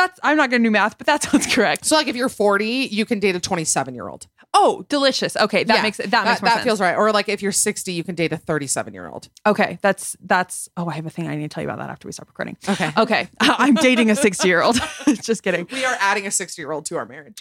[0.00, 1.84] That's I'm not gonna do math, but that sounds correct.
[1.84, 5.36] so like if you're 40 you can date a 27 year old Oh, delicious.
[5.36, 6.64] Okay, that Yeah, makes that, makes more that sense.
[6.64, 6.96] feels right.
[6.96, 9.28] Or like if you're 60, you can date a 37 year old.
[9.46, 10.68] Okay, that's that's.
[10.76, 12.26] Oh, I have a thing I need to tell you about that after we stop
[12.26, 12.56] recording.
[12.68, 12.90] Okay.
[12.96, 14.80] Okay, I'm dating a 60 year old.
[15.22, 15.68] Just kidding.
[15.70, 17.36] We are adding a 60 year old to our marriage.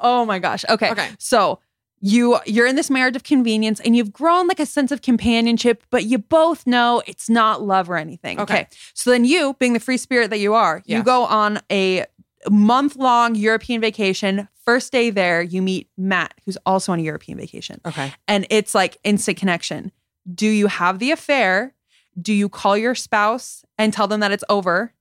[0.00, 0.64] oh my gosh.
[0.68, 0.92] Okay.
[0.92, 1.08] Okay.
[1.18, 1.58] So
[2.04, 5.82] you you're in this marriage of convenience and you've grown like a sense of companionship,
[5.88, 8.38] but you both know it's not love or anything.
[8.38, 8.68] Okay.
[8.92, 12.04] So then you, being the free spirit that you are, you go on a
[12.50, 14.48] month long European vacation.
[14.66, 17.80] First day there, you meet Matt, who's also on a European vacation.
[17.86, 18.12] Okay.
[18.28, 19.90] and it's like instant connection.
[20.30, 21.72] Do you have the affair?
[22.20, 24.92] Do you call your spouse and tell them that it's over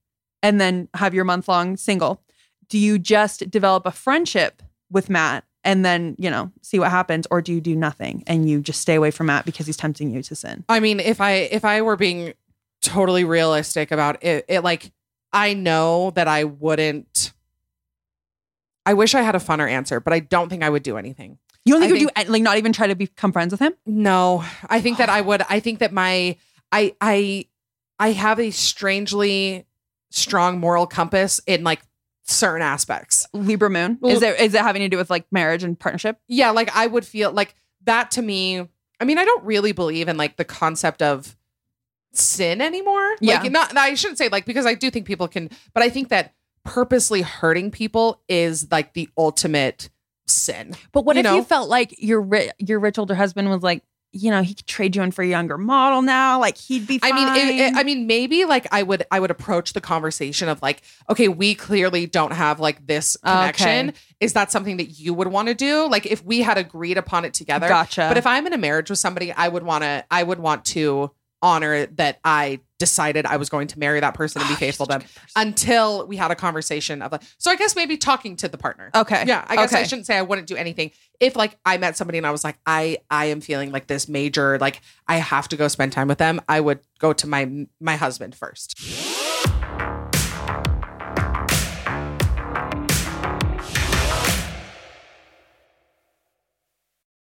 [0.41, 2.21] and then have your month long single?
[2.69, 7.27] Do you just develop a friendship with Matt and then, you know, see what happens?
[7.31, 10.11] Or do you do nothing and you just stay away from Matt because he's tempting
[10.11, 10.65] you to sin?
[10.69, 12.33] I mean, if I if I were being
[12.81, 14.91] totally realistic about it, it like
[15.31, 17.33] I know that I wouldn't.
[18.85, 21.37] I wish I had a funner answer, but I don't think I would do anything.
[21.65, 23.61] You don't think I you would do, like, not even try to become friends with
[23.61, 23.73] him?
[23.85, 25.41] No, I think that I would.
[25.49, 26.35] I think that my
[26.71, 27.47] I I
[27.99, 29.65] I have a strangely
[30.11, 31.81] strong moral compass in like
[32.23, 33.27] certain aspects.
[33.33, 33.99] Libra moon?
[34.05, 36.17] Is it is it having to do with like marriage and partnership?
[36.27, 37.55] Yeah, like I would feel like
[37.85, 38.67] that to me.
[38.99, 41.35] I mean, I don't really believe in like the concept of
[42.13, 43.15] sin anymore.
[43.19, 43.41] Yeah.
[43.41, 46.09] Like not I shouldn't say like because I do think people can, but I think
[46.09, 46.33] that
[46.63, 49.89] purposely hurting people is like the ultimate
[50.27, 50.75] sin.
[50.91, 51.35] But what You if know?
[51.35, 53.83] you felt like your ri- your rich older husband was like,
[54.13, 56.39] you know, he could trade you in for a younger model now.
[56.39, 59.31] Like he'd be I mean, it, it- I mean, maybe like I would, I would
[59.31, 63.89] approach the conversation of like, okay, we clearly don't have like this oh, connection.
[63.89, 63.97] Okay.
[64.19, 65.89] Is that something that you would want to do?
[65.89, 68.05] Like, if we had agreed upon it together, Gotcha.
[68.07, 70.63] But if I'm in a marriage with somebody, I would want to, I would want
[70.65, 71.11] to
[71.43, 74.93] honor that I decided I was going to marry that person and be faithful to
[74.93, 75.03] them
[75.35, 77.21] until we had a conversation of like.
[77.37, 78.89] So I guess maybe talking to the partner.
[78.95, 79.25] Okay.
[79.27, 80.91] Yeah, I guess I shouldn't say I wouldn't do anything.
[81.19, 84.09] If like I met somebody and I was like, I I am feeling like this
[84.09, 87.67] major, like I have to go spend time with them, I would go to my
[87.79, 88.79] my husband first.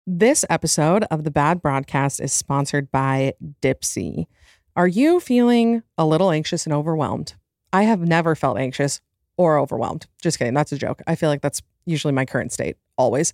[0.07, 4.27] This episode of the Bad Broadcast is sponsored by Dipsea.
[4.74, 7.35] Are you feeling a little anxious and overwhelmed?
[7.73, 9.01] I have never felt anxious
[9.37, 10.09] or overwhelmed.
[10.20, 10.55] Just kidding.
[10.55, 11.03] That's a joke.
[11.07, 13.33] I feel like that's usually my current state, always.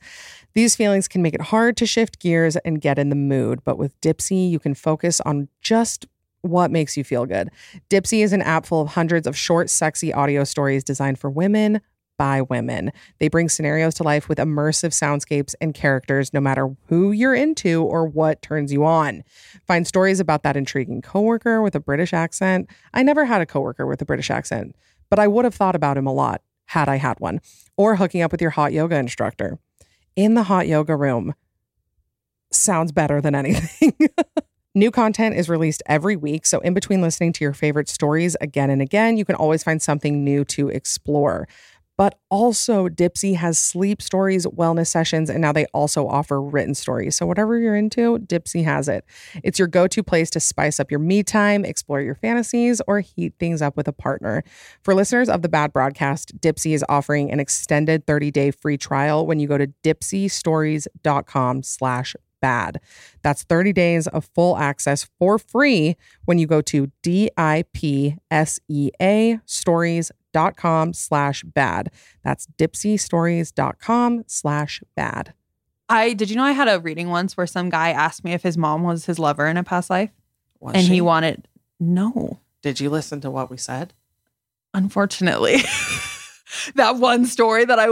[0.52, 3.78] These feelings can make it hard to shift gears and get in the mood, but
[3.78, 6.06] with Dipsea, you can focus on just
[6.42, 7.48] what makes you feel good.
[7.88, 11.80] Dipsea is an app full of hundreds of short, sexy audio stories designed for women
[12.18, 12.92] by women.
[13.18, 17.82] They bring scenarios to life with immersive soundscapes and characters, no matter who you're into
[17.82, 19.22] or what turns you on.
[19.66, 22.68] Find stories about that intriguing coworker with a British accent.
[22.92, 24.76] I never had a coworker with a British accent,
[25.08, 27.40] but I would have thought about him a lot had I had one.
[27.76, 29.58] Or hooking up with your hot yoga instructor.
[30.16, 31.34] In the hot yoga room
[32.50, 33.92] sounds better than anything.
[34.74, 38.70] New content is released every week, so in between listening to your favorite stories again
[38.70, 41.48] and again, you can always find something new to explore.
[41.98, 47.16] But also, Dipsea has sleep stories, wellness sessions, and now they also offer written stories.
[47.16, 49.04] So, whatever you're into, Dipsea has it.
[49.42, 53.00] It's your go to place to spice up your me time, explore your fantasies, or
[53.00, 54.44] heat things up with a partner.
[54.82, 59.26] For listeners of the Bad Broadcast, Dipsea is offering an extended 30 day free trial
[59.26, 62.80] when you go to dipseastories.com slash bad.
[63.22, 65.96] That's 30 days of full access for free
[66.26, 66.92] when you go to
[70.32, 71.90] D-I-P-S-E-A stories.com slash bad.
[72.24, 75.34] That's dipseastories.com slash bad.
[75.88, 78.42] I did you know I had a reading once where some guy asked me if
[78.42, 80.10] his mom was his lover in a past life,
[80.60, 80.94] Was and she?
[80.94, 81.48] he wanted
[81.80, 82.40] no.
[82.60, 83.94] Did you listen to what we said?
[84.74, 85.56] Unfortunately,
[86.74, 87.86] that one story that I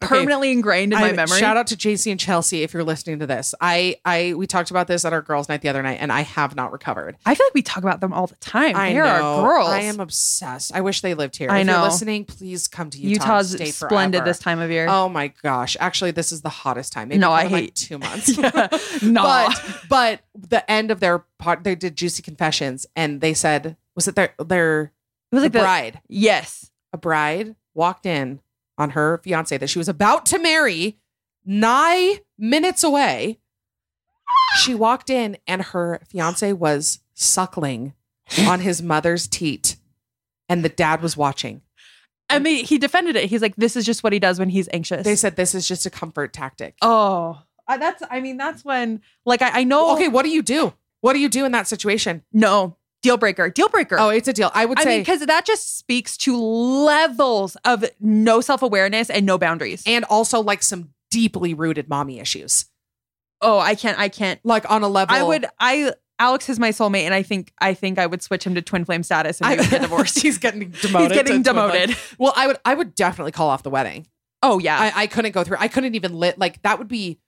[0.00, 1.38] permanently ingrained in my memory.
[1.38, 3.54] Shout out to JC and Chelsea if you're listening to this.
[3.60, 6.22] I I we talked about this at our girls' night the other night, and I
[6.22, 7.16] have not recovered.
[7.26, 8.76] I feel like we talk about them all the time.
[8.76, 9.10] I They're know.
[9.10, 9.68] our girls.
[9.70, 10.74] I am obsessed.
[10.74, 11.50] I wish they lived here.
[11.50, 11.74] I if know.
[11.80, 13.24] you're listening, please come to Utah.
[13.42, 14.30] Utah's splendid forever.
[14.30, 14.86] this time of year.
[14.88, 15.76] Oh my gosh!
[15.80, 17.08] Actually, this is the hottest time.
[17.08, 18.36] Maybe No, I in, like hate- two months.
[18.36, 18.68] Yeah.
[19.02, 19.22] Nah.
[19.48, 24.06] but but the end of their part, they did juicy confessions, and they said, was
[24.08, 24.92] it their their
[25.30, 26.00] it was the like the bride?
[26.08, 26.70] Yes.
[26.92, 28.40] A bride walked in
[28.78, 30.98] on her fiance that she was about to marry,
[31.44, 33.38] nine minutes away.
[34.60, 37.94] She walked in, and her fiance was suckling
[38.46, 39.76] on his mother's teat,
[40.48, 41.62] and the dad was watching.
[42.30, 43.28] I mean, he defended it.
[43.28, 45.04] He's like, this is just what he does when he's anxious.
[45.04, 46.76] They said this is just a comfort tactic.
[46.82, 49.94] oh, I- that's, I mean, that's when, like, I, I know.
[49.94, 50.72] Okay, what do you do?
[51.00, 52.22] What do you do in that situation?
[52.32, 53.50] No, deal breaker.
[53.50, 53.98] Deal breaker.
[53.98, 54.50] Oh, it's a deal.
[54.54, 59.26] I would I say, because that just speaks to levels of no self awareness and
[59.26, 59.82] no boundaries.
[59.86, 62.66] and also like some deeply rooted mommy issues,
[63.40, 64.40] oh, I can't, I can't.
[64.44, 65.14] like on a level.
[65.14, 68.44] I would, I, Alex is my soulmate, and I think, I think I would switch
[68.44, 70.20] him to twin flame status and we get divorced.
[70.20, 71.10] He's getting demoted.
[71.10, 71.80] He's getting to twin flame.
[71.88, 71.96] demoted.
[72.18, 72.58] Well, I would.
[72.64, 74.06] I would definitely call off the wedding.
[74.42, 75.56] Oh yeah, I, I couldn't go through.
[75.60, 76.38] I couldn't even lit.
[76.38, 77.18] Like that would be.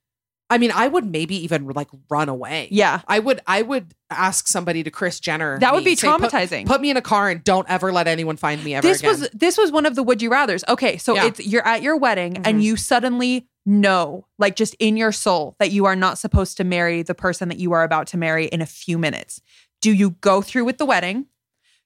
[0.51, 2.69] I mean, I would maybe even like run away.
[2.71, 3.01] yeah.
[3.09, 3.41] I would.
[3.47, 5.59] I would ask somebody to Kris Jenner.
[5.59, 6.66] That would be say, traumatizing.
[6.66, 9.11] Put, me in a car and don't ever let anyone find me ever this again.
[9.21, 10.62] was this was one of the would you rather's.
[10.69, 11.27] Okay, so Yeah.
[11.27, 12.43] it's you're at your wedding Mhm.
[12.47, 16.65] and you suddenly know, like just in your soul, that you are not supposed to
[16.65, 19.41] marry the person that you are about to marry in a few minutes.
[19.81, 21.27] Do you go through with the wedding?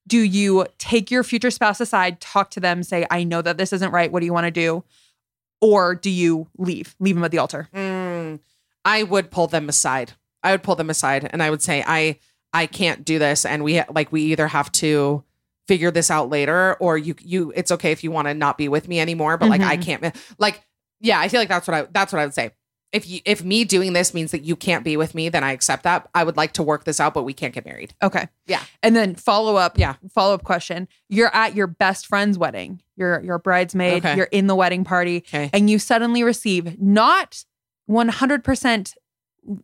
[0.08, 3.72] Do you take your future spouse aside, talk to them, say, "I know that this
[3.72, 4.10] isn't right.
[4.10, 4.82] What do you want to do?"
[5.60, 6.94] Or do you leave?
[7.00, 7.68] Leave them at the altar.
[7.74, 7.87] Mm,
[8.88, 10.12] I would pull them aside.
[10.42, 12.18] I would pull them aside, and I would say, I
[12.52, 15.22] I can't do this, and we like we either have to
[15.66, 18.68] figure this out later, or you you it's okay if you want to not be
[18.68, 19.82] with me anymore, but like I Mhm.
[19.82, 20.64] can't like
[21.00, 22.52] yeah, I feel like that's what I that's what I would say.
[22.90, 25.52] If you if me doing this means that you can't be with me, then I
[25.52, 26.08] accept that.
[26.14, 27.92] I would like to work this out, but we can't get married.
[28.02, 28.28] Okay.
[28.46, 28.62] Yeah.
[28.82, 29.78] And then follow up.
[29.78, 29.96] Yeah.
[30.14, 30.88] Follow up question.
[31.10, 32.80] You're at your best friend's wedding.
[32.96, 34.04] You're a bridesmaid.
[34.06, 34.16] Okay.
[34.16, 35.18] You're in the wedding party.
[35.28, 35.50] Okay.
[35.52, 37.44] And you suddenly receive not
[37.88, 38.94] 100%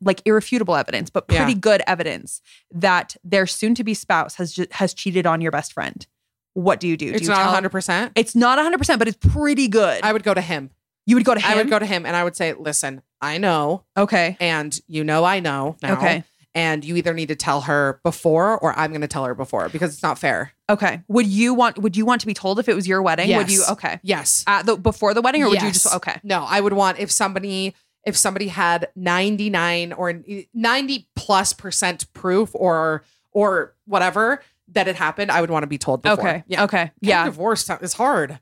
[0.01, 1.44] like irrefutable evidence, but Yeah.
[1.44, 2.40] pretty good evidence
[2.72, 6.06] that their soon to be spouse has ju- has cheated on your best friend.
[6.55, 7.09] What do you do?
[7.09, 8.12] do It's you not tell- hundred percent.
[8.14, 10.01] It's not 100%, but it's pretty good.
[10.02, 10.70] I would go to him.
[11.06, 11.51] You would go to him.
[11.52, 14.36] I would go to him and I would say, "Listen, I know, Okay.
[14.40, 16.24] and you know I know now, Okay.
[16.55, 19.68] and you either need to tell her before or I'm going to tell her before
[19.68, 21.02] because it's not fair." Okay.
[21.09, 23.36] Would you want would you want to be told if it was your wedding?
[23.36, 23.98] Would you okay.
[24.02, 24.44] Yes.
[24.64, 26.20] The before the wedding or would you just okay.
[26.22, 27.74] No, I would want if somebody
[28.05, 30.22] if somebody had 99 or
[30.52, 35.78] 90 plus percent proof or or whatever that it happened, I would want to be
[35.78, 36.18] told before.
[36.18, 36.44] Okay.
[36.47, 36.64] Yeah.
[36.64, 36.90] Okay.
[37.02, 37.24] Getting Yeah.
[37.26, 38.39] Divorce is hard.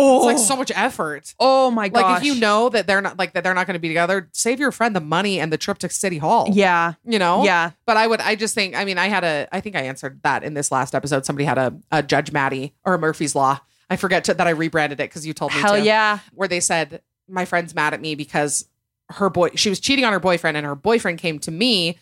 [0.00, 0.58] Oh, It's like so oh.
[0.58, 1.34] much effort.
[1.40, 2.02] Oh my gosh.
[2.02, 4.28] Like if you know that they're not like that they're not going to be together,
[4.32, 6.48] save your friend the money and the trip to City Hall.
[6.52, 6.94] Yeah.
[7.04, 7.42] You know?
[7.42, 7.72] Yeah.
[7.84, 10.20] But I would I just think I mean I had a I think I answered
[10.22, 11.26] that in this last episode.
[11.26, 13.60] Somebody had a, a Judge Maddie or a Murphy's Law.
[13.90, 16.18] I forget to, that I rebranded it because you told me Hell to yeah.
[16.34, 18.66] where they said my friend's mad at me because
[19.10, 21.98] her boy she was cheating on her boyfriend and her boyfriend came to me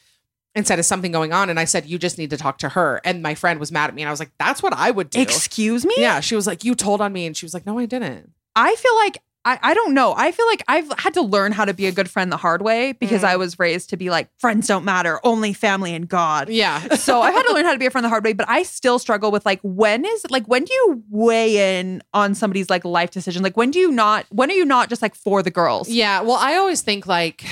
[0.54, 2.70] and said is something going on and I said you just need to talk to
[2.70, 4.90] her and my friend was mad at me and I was like that's what I
[4.90, 5.20] would do.
[5.20, 5.94] Excuse me?
[5.98, 8.32] yeah, she was like you told on me and she was like no I didn't.
[8.54, 10.12] I feel like I, I don't know.
[10.16, 12.62] I feel like I've had to learn how to be a good friend the hard
[12.62, 13.28] way because Mm.
[13.28, 16.48] I was raised to be like friends don't matter, only family and God.
[16.48, 16.80] Yeah.
[16.96, 18.64] so I've had to learn how to be a friend the hard way, but I
[18.64, 22.84] still struggle with like when is like when do you weigh in on somebody's like
[22.84, 23.42] life decision?
[23.44, 25.88] Like when do you not when are you not just like for the girls?
[25.88, 26.22] Yeah.
[26.22, 27.44] Well, I always think like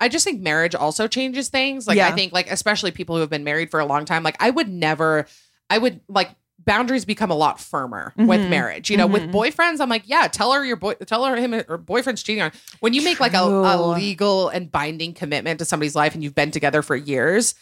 [0.00, 1.86] I just think marriage also changes things.
[1.86, 2.08] Like Yeah.
[2.08, 4.48] I think like especially people who have been married for a long time, like I
[4.48, 5.26] would never
[5.68, 6.30] I would like
[6.64, 8.48] boundaries become a lot firmer with Mhm.
[8.50, 8.90] marriage.
[8.90, 9.32] You know, with Mhm.
[9.32, 12.52] boyfriends, I'm like, yeah, tell her your boy tell her him or boyfriend's cheating on.
[12.80, 16.34] When you make like a, a legal and binding commitment to somebody's life and you've
[16.34, 17.54] been together for years,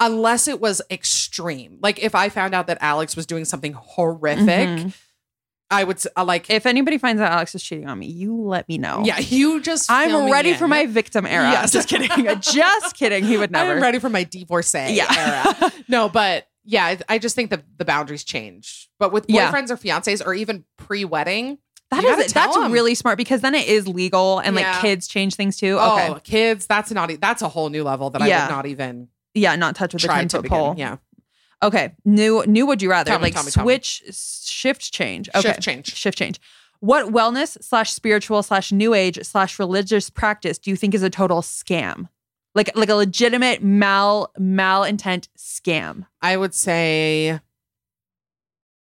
[0.00, 1.78] unless it was extreme.
[1.82, 4.92] Like if I found out that Alex was doing something horrific, Mhm.
[5.70, 8.66] I would uh, like If anybody finds out Alex is cheating on me, you let
[8.70, 9.02] me know.
[9.04, 10.56] yeah, you just I'm ready in.
[10.56, 11.50] for my victim era.
[11.50, 11.72] Yes.
[11.72, 12.08] Just kidding.
[12.40, 13.22] just kidding.
[13.24, 13.72] He would never.
[13.72, 15.52] I'm ready for my divorcee Yeah.
[15.60, 15.72] era.
[15.88, 18.88] No, but yeah, I- I just think that the boundaries change.
[18.98, 19.50] But with Yeah.
[19.50, 21.58] boyfriends or fiancés or even pre-wedding,
[21.90, 24.72] That You is gotta tell really smart because then it is legal and Yeah.
[24.72, 25.78] like kids change things too.
[25.80, 26.08] Oh, okay.
[26.10, 28.46] oh, kids, that's not that's a whole new level that I Yeah.
[28.46, 30.74] would not even Yeah, not touch with the try ten to foot pole.
[30.76, 30.96] Yeah,
[31.62, 31.92] Okay.
[32.04, 33.12] New new would you rather?
[33.12, 33.50] Tell like me, me.
[33.50, 35.30] switch shift change.
[35.34, 35.48] Okay.
[35.48, 35.96] Shift change.
[35.96, 36.38] Shift change.
[36.80, 41.08] What wellness slash spiritual slash new age slash religious practice do you think is a
[41.08, 42.10] total scam?
[42.54, 46.04] Like like a legitimate mal mal intent scam.
[46.22, 47.40] I would say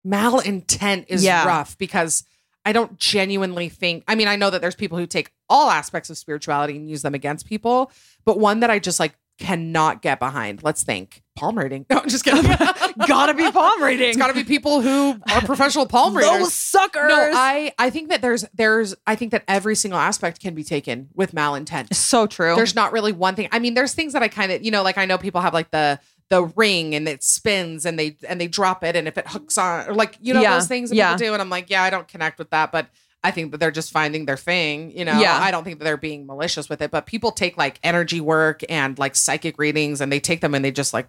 [0.06, 1.46] malintent is Yeah.
[1.46, 2.24] rough because
[2.64, 4.04] I don't genuinely think.
[4.06, 7.02] I mean, I know that there's people who take all aspects of spirituality and use
[7.02, 7.90] them against people,
[8.24, 10.62] but one that I just like cannot get behind.
[10.62, 11.86] Let's think palm reading.
[11.90, 12.44] No, I'm just kidding.
[13.08, 14.10] Gotta be palm reading.
[14.10, 16.30] It's got to be people who are professional palm readers.
[16.38, 17.08] Those suckers.
[17.08, 20.62] no, I I think that there's there's I think that every single aspect can be
[20.62, 21.92] taken with malintent.
[21.94, 22.54] so true.
[22.54, 23.48] There's not really one thing.
[23.50, 25.54] I mean, there's things that I kind of you know like I know people have
[25.54, 25.98] like the
[26.32, 29.56] the ring and it spins and they and they drop it and if it hooks
[29.58, 31.12] on or like you know Yeah, those things that yeah.
[31.12, 32.88] people do and I'm like yeah I don't connect with that but.
[33.24, 35.20] I think that they're just finding their thing, you know.
[35.20, 35.38] Yeah.
[35.40, 38.62] I don't think that they're being malicious with it, but people take like energy work
[38.68, 41.06] and like psychic readings and they take them and they just like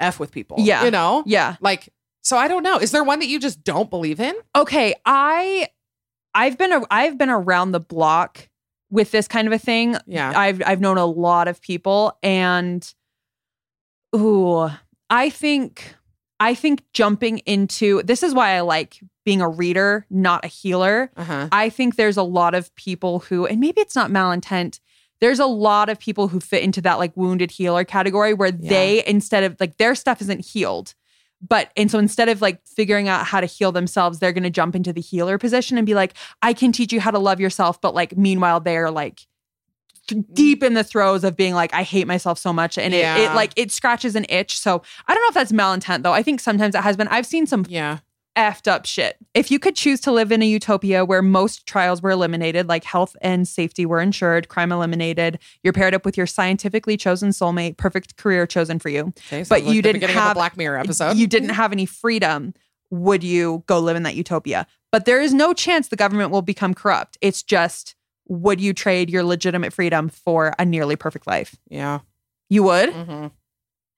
[0.00, 0.56] f with people.
[0.58, 0.82] Yeah.
[0.84, 1.22] you know.
[1.26, 1.54] yeah.
[1.60, 1.90] Like,
[2.22, 2.78] so I don't know.
[2.80, 4.34] Is there one that you just don't believe in?
[4.56, 5.68] okay i
[6.34, 8.48] i've been a, i've been around the block
[8.90, 10.32] with this kind of a thing Yeah.
[10.36, 12.92] i've i've known a lot of people and
[14.14, 14.70] ooh
[15.10, 15.94] i think
[16.40, 21.10] i think jumping into this is why i like being a reader not a healer
[21.16, 21.48] Uh huh.
[21.52, 24.80] i think there's a lot of people who and maybe it's not malintent
[25.20, 28.68] there's a lot of people who fit into that like wounded healer category where Yeah.
[28.68, 30.94] they instead of like their stuff isn't healed
[31.46, 34.50] but and so instead of like figuring out how to heal themselves they're going to
[34.50, 37.40] jump into the healer position and be like i can teach you how to love
[37.40, 39.26] yourself but like meanwhile they're like
[40.08, 43.04] th- deep in the throes of being like i hate myself so much and it,
[43.04, 46.22] it like it scratches an itch so i don't know if that's malintent though i
[46.22, 47.98] think sometimes it has been i've seen some Yeah.
[48.36, 49.16] effed up shit.
[49.32, 52.82] If you could choose to live in a utopia where most trials were eliminated, like
[52.82, 57.76] health and safety were insured, crime eliminated, you're paired up with your scientifically chosen soulmate,
[57.76, 61.16] perfect career chosen for you, Okay, But like you didn't have- Black Mirror episode.
[61.16, 62.54] you didn't have any freedom,
[62.90, 64.66] would you go live in that utopia?
[64.90, 67.16] But there is no chance the government will become corrupt.
[67.20, 67.94] It's just,
[68.28, 71.56] would you trade your legitimate freedom for a nearly perfect life?
[71.68, 72.00] Yeah.
[72.48, 72.90] You would?
[72.90, 73.30] Mhm.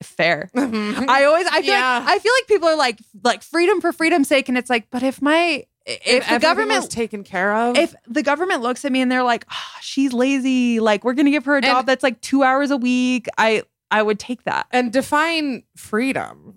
[0.03, 0.51] Fair.
[0.57, 1.09] Mhm.
[1.09, 1.99] I always I feel Yeah.
[2.01, 4.89] like I feel like people are like like freedom for freedom's sake, and it's like,
[4.91, 8.85] but if my if, the everything government was taken care of, if the government looks
[8.85, 11.79] at me and they're like, oh, she's lazy, like we're gonna give her a job
[11.81, 14.67] And- that's like two hours a week, I I would take that.
[14.73, 16.57] and define freedom,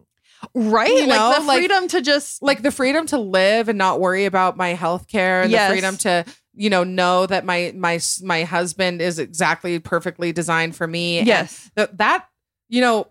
[0.56, 0.90] Right?
[0.90, 4.00] You know, like the like- freedom to just like the freedom to live and not
[4.02, 5.70] worry about my health care, and Yes.
[5.70, 6.26] the freedom to
[6.60, 11.22] you know know that my my my husband is exactly perfectly designed for me.
[11.24, 11.72] Yes.
[11.76, 12.28] that that
[12.68, 13.08] you know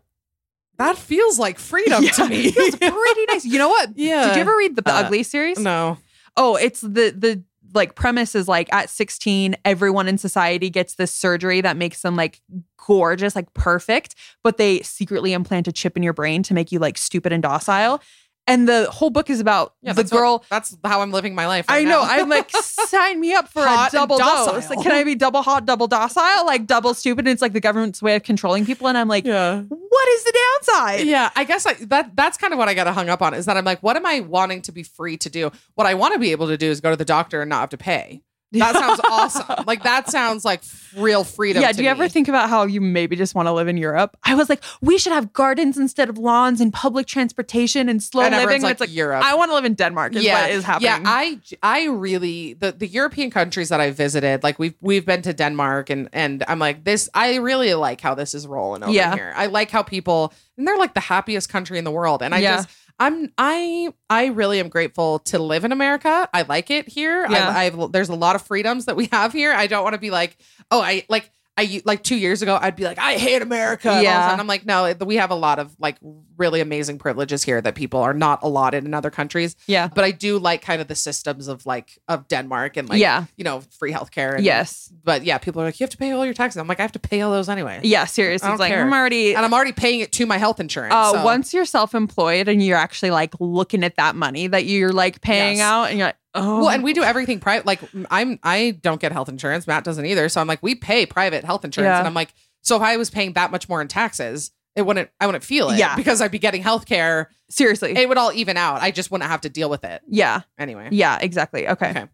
[0.77, 2.53] that feels like freedom Yeah, to me.
[2.55, 3.45] It's pretty nice.
[3.45, 3.91] You know what?
[3.97, 4.27] Yeah.
[4.29, 5.59] Did you ever read the Uh, Ugly series?
[5.59, 5.99] no.
[6.37, 7.43] Oh, it's the the
[7.75, 12.17] like premise is like at 16 everyone in society gets this surgery that makes them
[12.17, 12.41] like
[12.87, 16.79] gorgeous like perfect but they secretly implant a chip in your brain to make you
[16.79, 18.01] like stupid and docile
[18.49, 21.35] and the whole book is about Yeah, the that's what- girl that's how I'm living
[21.35, 21.67] my life.
[21.69, 22.03] I know.
[22.03, 22.09] now.
[22.11, 24.55] I'm like, sign me up for Hot a double docile.
[24.55, 24.71] dose.
[24.71, 26.47] Like, can I be double hot, double docile?
[26.47, 27.27] Like double stupid?
[27.27, 28.89] And it's like the government's way of controlling people.
[28.89, 29.61] And I'm like, yeah.
[29.61, 31.07] what is the downside?
[31.07, 33.47] Yeah, I guess I, that that's kind of what I got hung up on is
[33.47, 35.51] that I'm like, what am I wanting to be free to do?
[35.75, 37.61] What I want to be able to do is go to the doctor and not
[37.61, 38.23] have to pay.
[38.53, 39.65] That sounds awesome.
[39.67, 40.63] Like that sounds like
[40.97, 41.63] real freedom.
[41.63, 44.17] Yeah, do you ever think about how you maybe just want to live in Europe?
[44.25, 48.23] I was like, we should have gardens instead of lawns and public transportation and slow
[48.23, 48.63] And living.
[48.63, 49.23] like, it's like Europe.
[49.25, 50.15] I want to live in Denmark.
[50.17, 50.87] Is what is happening.
[50.91, 55.23] Yeah, I I really the the European countries that I visited, like we've we've been
[55.23, 57.09] to Denmark and and I'm like this.
[57.15, 59.15] I really like how this is rolling over Yeah.
[59.15, 59.33] here.
[59.37, 62.39] I like how people and they're like the happiest country in the world, and I
[62.39, 62.57] Yeah.
[62.57, 62.69] just.
[62.99, 66.29] I'm I I really am grateful to live in America.
[66.33, 67.27] I like it here.
[67.31, 67.49] Yeah.
[67.49, 69.53] I, I've there's a lot of freedoms that we have here.
[69.53, 70.37] I don't want to be like,
[70.71, 73.89] oh, I like I like two years ago, I'd be like, I hate America.
[73.89, 74.29] And all of a Yeah.
[74.29, 75.97] sudden I'm like, no, we have a lot of like
[76.37, 79.57] really amazing privileges here that people are not allotted in other countries.
[79.67, 79.89] yeah.
[79.89, 83.25] But I do like kind of the systems of like of Denmark and like Yeah.
[83.37, 84.37] you know free healthcare.
[84.37, 84.93] And, Yes.
[85.05, 86.59] But yeah, people are like, you have to pay all your taxes.
[86.61, 87.81] I'm like, I have to pay all those anyway.
[87.83, 88.49] Yeah, seriously.
[88.51, 88.83] It's like care.
[88.83, 90.95] I'm already And I'm already paying it to my health insurance.
[90.95, 94.93] uh, so- once you're self-employed and you're actually like looking at that money that you're
[94.93, 95.67] like paying Yes.
[95.67, 97.67] out and you're like, oh Well, and we do everything private.
[97.67, 99.67] Like I'm, I don't get health insurance.
[99.67, 100.29] Matt doesn't either.
[100.29, 101.99] So I'm like, we pay private health insurance, Yeah.
[101.99, 105.11] and I'm like, so if I was paying that much more in taxes, it wouldn't,
[105.21, 105.79] I wouldn't feel it.
[105.79, 105.97] Yeah.
[105.97, 107.31] because I'd be getting health care.
[107.51, 107.97] seriously.
[107.97, 108.81] It would all even out.
[108.83, 110.43] I just wouldn't have to deal with it yeah.
[110.59, 110.89] anyway.
[110.93, 111.69] Yeah, exactly.
[111.69, 111.91] Okay.
[111.91, 112.07] Okay.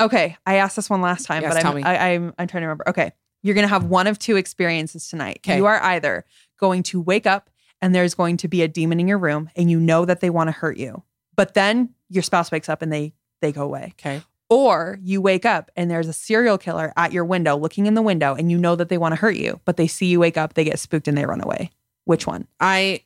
[0.00, 0.36] Okay.
[0.46, 1.84] I asked this one last time, Yes, but I'm.
[1.84, 2.88] I, I'm I'm trying to remember.
[2.88, 3.12] Okay.
[3.42, 5.40] You're gonna have one of two experiences tonight.
[5.44, 5.56] Okay.
[5.56, 6.24] You are either
[6.58, 7.50] going to wake up
[7.82, 10.30] and there's going to be a demon in your room and you know that they
[10.30, 11.02] want to hurt you.
[11.36, 13.12] But then your spouse wakes up and they
[13.44, 13.94] they go away.
[14.00, 14.22] Okay.
[14.50, 18.02] Or you wake up and there's a serial killer at your window looking in the
[18.02, 20.36] window and you know that they want to hurt you, but they see you wake
[20.36, 21.70] up, they get spooked and they run away.
[22.04, 22.46] Which one?
[22.60, 23.02] I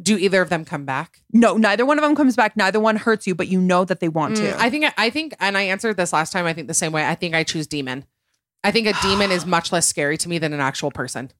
[0.00, 1.20] do either of them come back?
[1.32, 2.56] No, neither one of them comes back.
[2.56, 4.60] Neither one hurts you, but you know that they want Mm, to.
[4.60, 7.06] I think I think and I answered this last time I think the same way.
[7.06, 8.04] I think I choose demon.
[8.64, 11.30] I think a demon is much less scary to me than an actual person.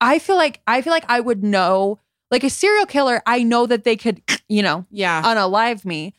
[0.00, 1.98] I feel like I feel like I would know
[2.30, 5.22] like a serial killer, I know that they could, you know, Yeah.
[5.22, 6.14] unalive me.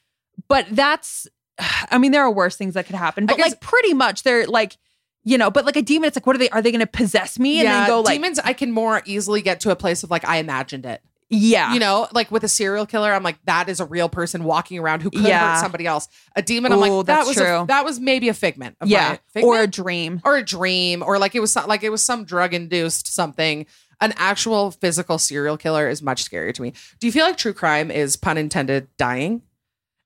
[0.47, 1.27] But that's
[1.91, 3.25] I mean, there are worse things that could happen.
[3.25, 4.77] But guess- like pretty much they're like,
[5.23, 6.49] you know, but like a demon, it's like, what are they?
[6.49, 7.59] Are they gonna possess me?
[7.59, 10.25] And then go like demons I can more easily get to a place of like
[10.27, 11.01] I imagined it.
[11.27, 11.73] Yeah.
[11.73, 14.77] You know, like with a serial killer, I'm like, that is a real person walking
[14.77, 15.55] around who could Yeah.
[15.55, 16.07] hurt somebody else.
[16.35, 17.61] A demon, I'm Ooh, like, that was true.
[17.61, 18.77] A, that was maybe a figment.
[18.79, 19.17] Of yeah.
[19.35, 20.21] my, Or a dream.
[20.23, 23.65] or a dream, or like it was like it was some drug induced something.
[24.01, 26.73] An actual physical serial killer is much scarier to me.
[26.99, 29.41] Do you feel like true crime is pun intended dying?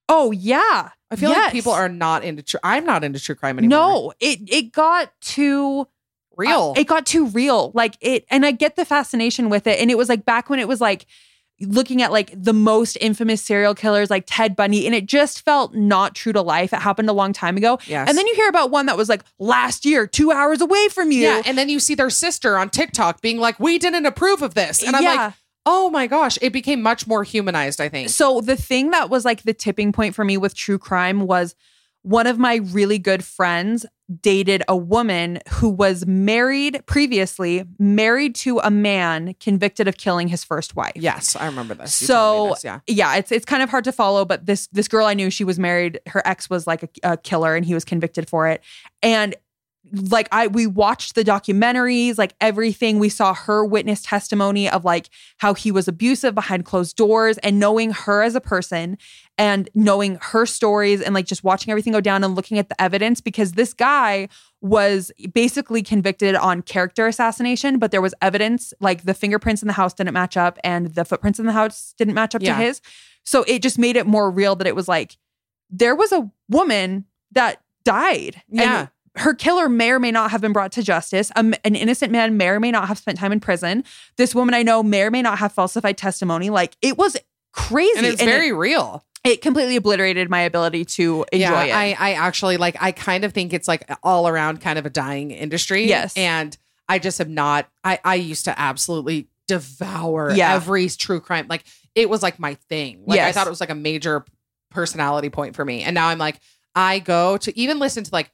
[0.09, 0.89] Oh yeah.
[1.11, 2.59] I feel like people are not into true.
[2.63, 3.79] I'm not into true crime anymore.
[3.79, 5.87] No, it it got too
[6.35, 6.73] real.
[6.75, 7.71] Uh, it got too real.
[7.73, 9.79] Like it, and I get the fascination with it.
[9.79, 11.05] And it was like back when it was like
[11.61, 15.73] looking at like the most infamous serial killers like Ted Bundy, and it just felt
[15.73, 16.73] not true to life.
[16.73, 17.79] It happened a long time ago.
[17.87, 18.07] Yes.
[18.07, 21.11] And then you hear about one that was like last year, two hours away from
[21.11, 21.21] you.
[21.23, 24.53] Yeah, and then you see their sister on TikTok being like, "We didn't approve of
[24.53, 25.13] this," and I'm Yeah.
[25.25, 25.33] like,
[25.69, 27.79] "Oh my gosh!" It became much more humanized.
[27.79, 28.09] I think.
[28.09, 31.55] So the thing that was like the tipping point for me with true crime was
[32.01, 33.85] one of my really good friends
[34.21, 40.43] dated a woman who was married previously, married to a man convicted of killing his
[40.43, 40.93] first wife.
[40.95, 41.93] Yes, I remember this.
[41.93, 45.05] So this, yeah, yeah, it's it's kind of hard to follow, but this this girl
[45.05, 45.99] I knew, she was married.
[46.07, 48.63] Her ex was like a, a killer, and he was convicted for it.
[49.03, 49.35] And
[49.91, 52.99] like I, we watched the documentaries, like everything.
[52.99, 57.59] We saw her witness testimony of like how he was abusive behind closed doors, and
[57.59, 58.97] knowing her as a person,
[59.37, 62.79] and knowing her stories, and like just watching everything go down and looking at the
[62.81, 64.27] evidence because this guy
[64.61, 69.73] was basically convicted on character assassination, but there was evidence like the fingerprints in the
[69.73, 72.57] house didn't match up and the footprints in the house didn't match up Yeah.
[72.57, 72.81] to his.
[73.23, 75.17] So it just made it more real that it was like
[75.69, 78.41] there was a woman that died.
[78.49, 78.87] Yeah.
[79.19, 81.31] And her killer may or may not have been brought to justice.
[81.35, 83.83] Um, an innocent man may or may not have spent time in prison.
[84.17, 86.49] This woman I know may or may not have falsified testimony.
[86.49, 87.17] Like it was
[87.51, 87.97] crazy.
[87.97, 89.03] and it's it- very real.
[89.25, 91.99] it completely obliterated my ability to enjoy yeah, it.
[91.99, 92.77] I, I actually like.
[92.81, 95.85] I kind of think it's like all around kind of a dying industry.
[95.87, 96.15] Yes.
[96.15, 96.55] and
[96.87, 97.69] I just am not.
[97.83, 100.53] I I used to absolutely devour Yeah.
[100.53, 101.47] every true crime.
[101.49, 101.65] Like
[101.95, 103.03] it was like my thing.
[103.05, 104.23] Like I thought it was like a major
[104.71, 105.81] personality point for me.
[105.83, 106.39] And now I'm like,
[106.75, 108.31] I go to even listen to like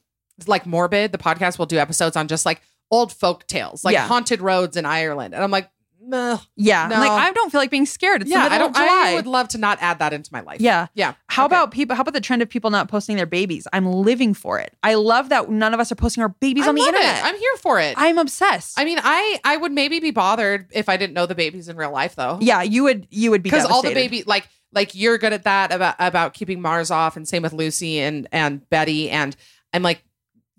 [0.47, 1.11] like morbid.
[1.11, 4.07] The podcast will do episodes on just like old folk tales, like Yeah.
[4.07, 5.69] haunted roads in Ireland, and I'm like,
[6.07, 6.37] Meh.
[6.55, 6.87] yeah.
[6.87, 6.99] No.
[6.99, 8.21] Like I don't feel like being scared.
[8.21, 8.83] It's the yeah, middle I of don't.
[8.85, 9.09] July.
[9.11, 10.61] I would love to not add that into my life.
[10.61, 10.85] yeah.
[10.93, 11.15] yeah.
[11.29, 11.55] How Okay.
[11.55, 11.95] about people?
[11.95, 13.67] How about the trend of people not posting their babies?
[13.73, 14.75] I'm living for it.
[14.83, 16.97] I love that none of us are posting our babies I on the love it.
[16.97, 17.23] internet.
[17.25, 17.95] I'm here for it.
[17.97, 18.79] I'm obsessed.
[18.79, 21.75] I mean, I I would maybe be bothered if I didn't know the babies in
[21.75, 22.37] real life, though.
[22.39, 23.07] yeah, you would.
[23.09, 24.11] You would be because all the devastated.
[24.11, 27.53] baby like like you're good at that about about keeping Mars off, and same with
[27.53, 29.35] Lucy and and Betty, and
[29.73, 30.03] I'm like,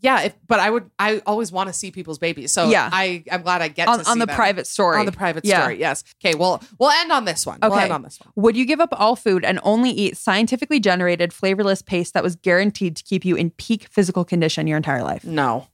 [0.00, 2.88] yeah, if, but I would I always want to see people's babies, so Yeah.
[2.92, 4.34] I I'm glad I get on, to on the them.
[4.36, 4.98] private story.
[4.98, 5.60] on the private Yeah.
[5.60, 5.78] story.
[5.80, 6.04] Yes.
[6.24, 6.34] Okay.
[6.36, 7.58] Well, we'll end on this one.
[7.62, 7.84] We'll Okay.
[7.84, 8.32] end on this one.
[8.36, 12.36] Would you give up all food and only eat scientifically generated flavorless paste that was
[12.36, 15.24] guaranteed to keep you in peak physical condition your entire life?
[15.24, 15.68] No.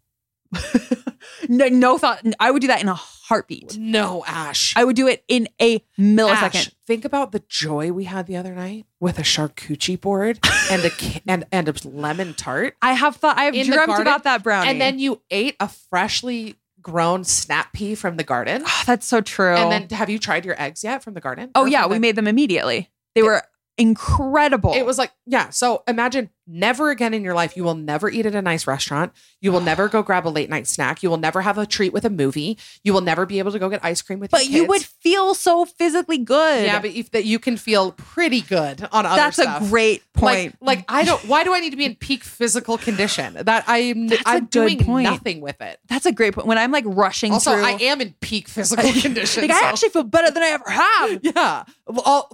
[1.49, 2.25] No, no thought.
[2.39, 3.77] I would do that in a heartbeat.
[3.77, 4.75] No, Ash.
[4.77, 6.55] I would do it in a millisecond.
[6.55, 10.39] Ash, think about the joy we had the other night with a charcuterie board
[10.71, 10.91] and a
[11.27, 12.77] and and a lemon tart.
[12.81, 13.39] I have thought.
[13.39, 14.71] I have In dreamt garden, about that brownie.
[14.71, 18.63] And then you ate a freshly grown snap pea from the garden.
[18.65, 19.55] Oh, that's so true.
[19.55, 21.51] And then have you tried your eggs yet from the garden?
[21.55, 22.91] oh yeah, we the- made them immediately.
[23.15, 23.43] They were
[23.83, 24.73] incredible.
[24.75, 25.51] It was like, yeah.
[25.51, 29.13] So imagine never again in your life, you will never eat at a nice restaurant.
[29.41, 31.03] You will never go grab a late night snack.
[31.03, 32.59] You will never have a treat with a movie.
[32.83, 35.35] You will never be able to go get ice cream with but you would feel
[35.35, 36.65] so physically good.
[36.65, 39.63] Yeah, but if that you can feel pretty good on other that's stuff.
[39.63, 40.57] a great point.
[40.61, 41.23] Like, like I don't.
[41.29, 43.35] Why do I need to be in peak physical condition?
[43.35, 44.09] That I'm.
[44.09, 45.05] That's I'm doing point.
[45.05, 45.79] nothing with it.
[45.89, 46.47] that's a great point.
[46.47, 49.43] When I'm like rushing Also, through, I am in peak physical condition.
[49.43, 51.21] like I actually feel better than I ever have.
[51.23, 52.31] yeah, Well, all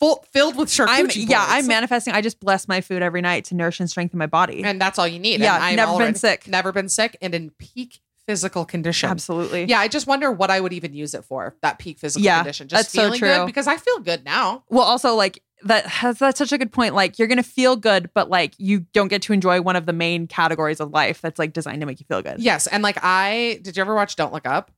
[0.00, 1.52] full, filled with charcuterie I'm yeah, boards.
[1.52, 2.14] I'm manifesting.
[2.14, 4.62] I just bless my food every night to nourish and strengthen my body.
[4.64, 5.40] and that's all you need.
[5.40, 6.46] Yeah, I'm never been sick.
[6.48, 9.08] Never been sick, and in peak physical condition.
[9.08, 9.64] Absolutely.
[9.64, 11.54] Yeah, I just wonder what I would even use it for.
[11.62, 12.68] That peak physical Yeah, condition.
[12.68, 13.28] Just that's so feeling true.
[13.28, 14.64] good because I feel good now.
[14.68, 16.94] Well, also like that has that's such a good point.
[16.94, 19.92] Like you're gonna feel good, but like you don't get to enjoy one of the
[19.92, 22.40] main categories of life that's like designed to make you feel good.
[22.40, 23.76] Yes, and like I did.
[23.76, 24.70] You ever watch Don't Look Up?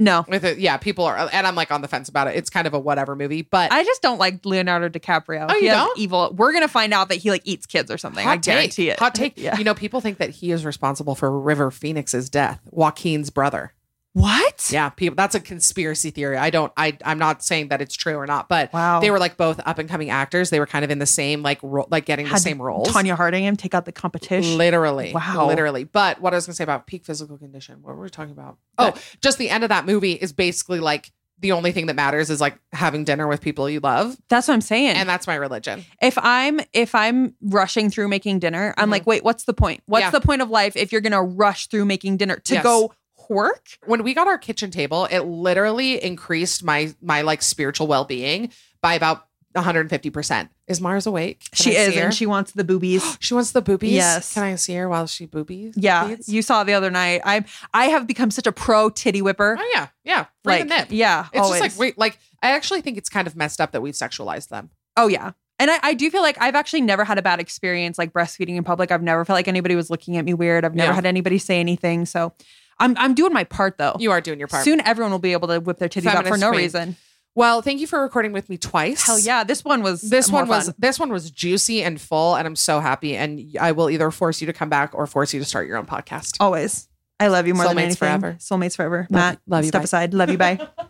[0.00, 0.24] No.
[0.26, 2.34] With it, yeah, people are, and I'm like on the fence about it.
[2.34, 5.46] It's kind of a whatever movie, but I just don't like Leonardo DiCaprio.
[5.48, 5.96] Oh, you don't?
[5.98, 6.34] Evil.
[6.36, 8.26] We're gonna find out that he like eats kids or something.
[8.26, 8.98] I hot take, guarantee it.
[8.98, 9.34] Hot take.
[9.40, 9.56] Yeah.
[9.56, 13.72] You know, people think that he is responsible for River Phoenix's death, Joaquin's brother.
[14.12, 14.70] What?
[14.72, 15.14] Yeah, people.
[15.14, 16.36] That's a conspiracy theory.
[16.36, 16.72] I don't.
[16.76, 16.98] I.
[17.04, 18.98] I'm not saying that it's true or not, but Wow.
[19.00, 20.50] they were like both up and coming actors.
[20.50, 22.88] They were kind of in the same like ro- like getting the same roles.
[22.88, 24.58] Tonya Harding him take out the competition.
[24.58, 25.12] Literally.
[25.14, 25.46] Wow.
[25.46, 25.84] Literally.
[25.84, 28.32] But what I was going to say about peak physical condition, what were we talking
[28.32, 28.58] about?
[28.78, 32.28] Oh, just the end of that movie is basically like the only thing that matters
[32.28, 34.14] is like having dinner with people you love.
[34.28, 34.96] That's what I'm saying.
[34.96, 35.84] And that's my religion.
[36.02, 38.92] if I'm if I'm rushing through making dinner, I'm Mhm.
[38.92, 39.82] like, wait, what's the point?
[39.86, 40.10] What's Yeah.
[40.10, 42.62] the point of life if you're gonna rush through making dinner to Yes.
[42.62, 42.92] go
[43.30, 43.66] work?
[43.86, 48.50] When we got our kitchen table, it literally increased my my like spiritual well-being
[48.82, 49.26] by about
[49.56, 50.48] 150%.
[50.68, 51.40] Is Mars awake?
[51.52, 53.16] Can she I is, and she wants the boobies.
[53.20, 53.92] she wants the boobies.
[53.92, 54.34] Yes.
[54.34, 55.74] Can I see her while she boobies?
[55.76, 56.28] Yeah, feeds?
[56.28, 57.22] you saw the other night.
[57.24, 57.44] I
[57.74, 59.56] I have become such a pro titty whipper.
[59.58, 59.88] Oh yeah.
[60.04, 60.26] Yeah.
[60.44, 60.88] Free like the nip.
[60.90, 61.60] yeah, It's always.
[61.62, 64.48] just like wait, like I actually think it's kind of messed up that we've sexualized
[64.48, 64.70] them.
[64.96, 65.32] oh yeah.
[65.58, 68.56] And I, I do feel like I've actually never had a bad experience like breastfeeding
[68.56, 68.90] in public.
[68.90, 70.64] I've never felt like anybody was looking at me weird.
[70.64, 70.94] I've never Yeah.
[70.94, 72.06] had anybody say anything.
[72.06, 72.32] So
[72.80, 73.94] I'm I'm doing my part though.
[74.00, 74.64] You are doing your part.
[74.64, 76.62] Soon everyone will be able to whip their titties out for no queen.
[76.62, 76.96] reason.
[77.36, 79.06] Well, thank you for recording with me twice.
[79.06, 80.74] Hell yeah, this one was This more one was fun.
[80.78, 83.14] this one was juicy and full, and I'm so happy.
[83.16, 85.76] And I will either force you to come back or force you to start your
[85.76, 86.38] own podcast.
[86.40, 86.88] Always.
[87.20, 87.96] I love you more than Soulmates anything.
[87.98, 88.36] forever.
[88.40, 89.06] Soulmates forever.
[89.10, 89.84] Matt, love you, Step bye.
[89.84, 90.14] aside.
[90.14, 90.38] Love you.
[90.38, 90.58] Bye.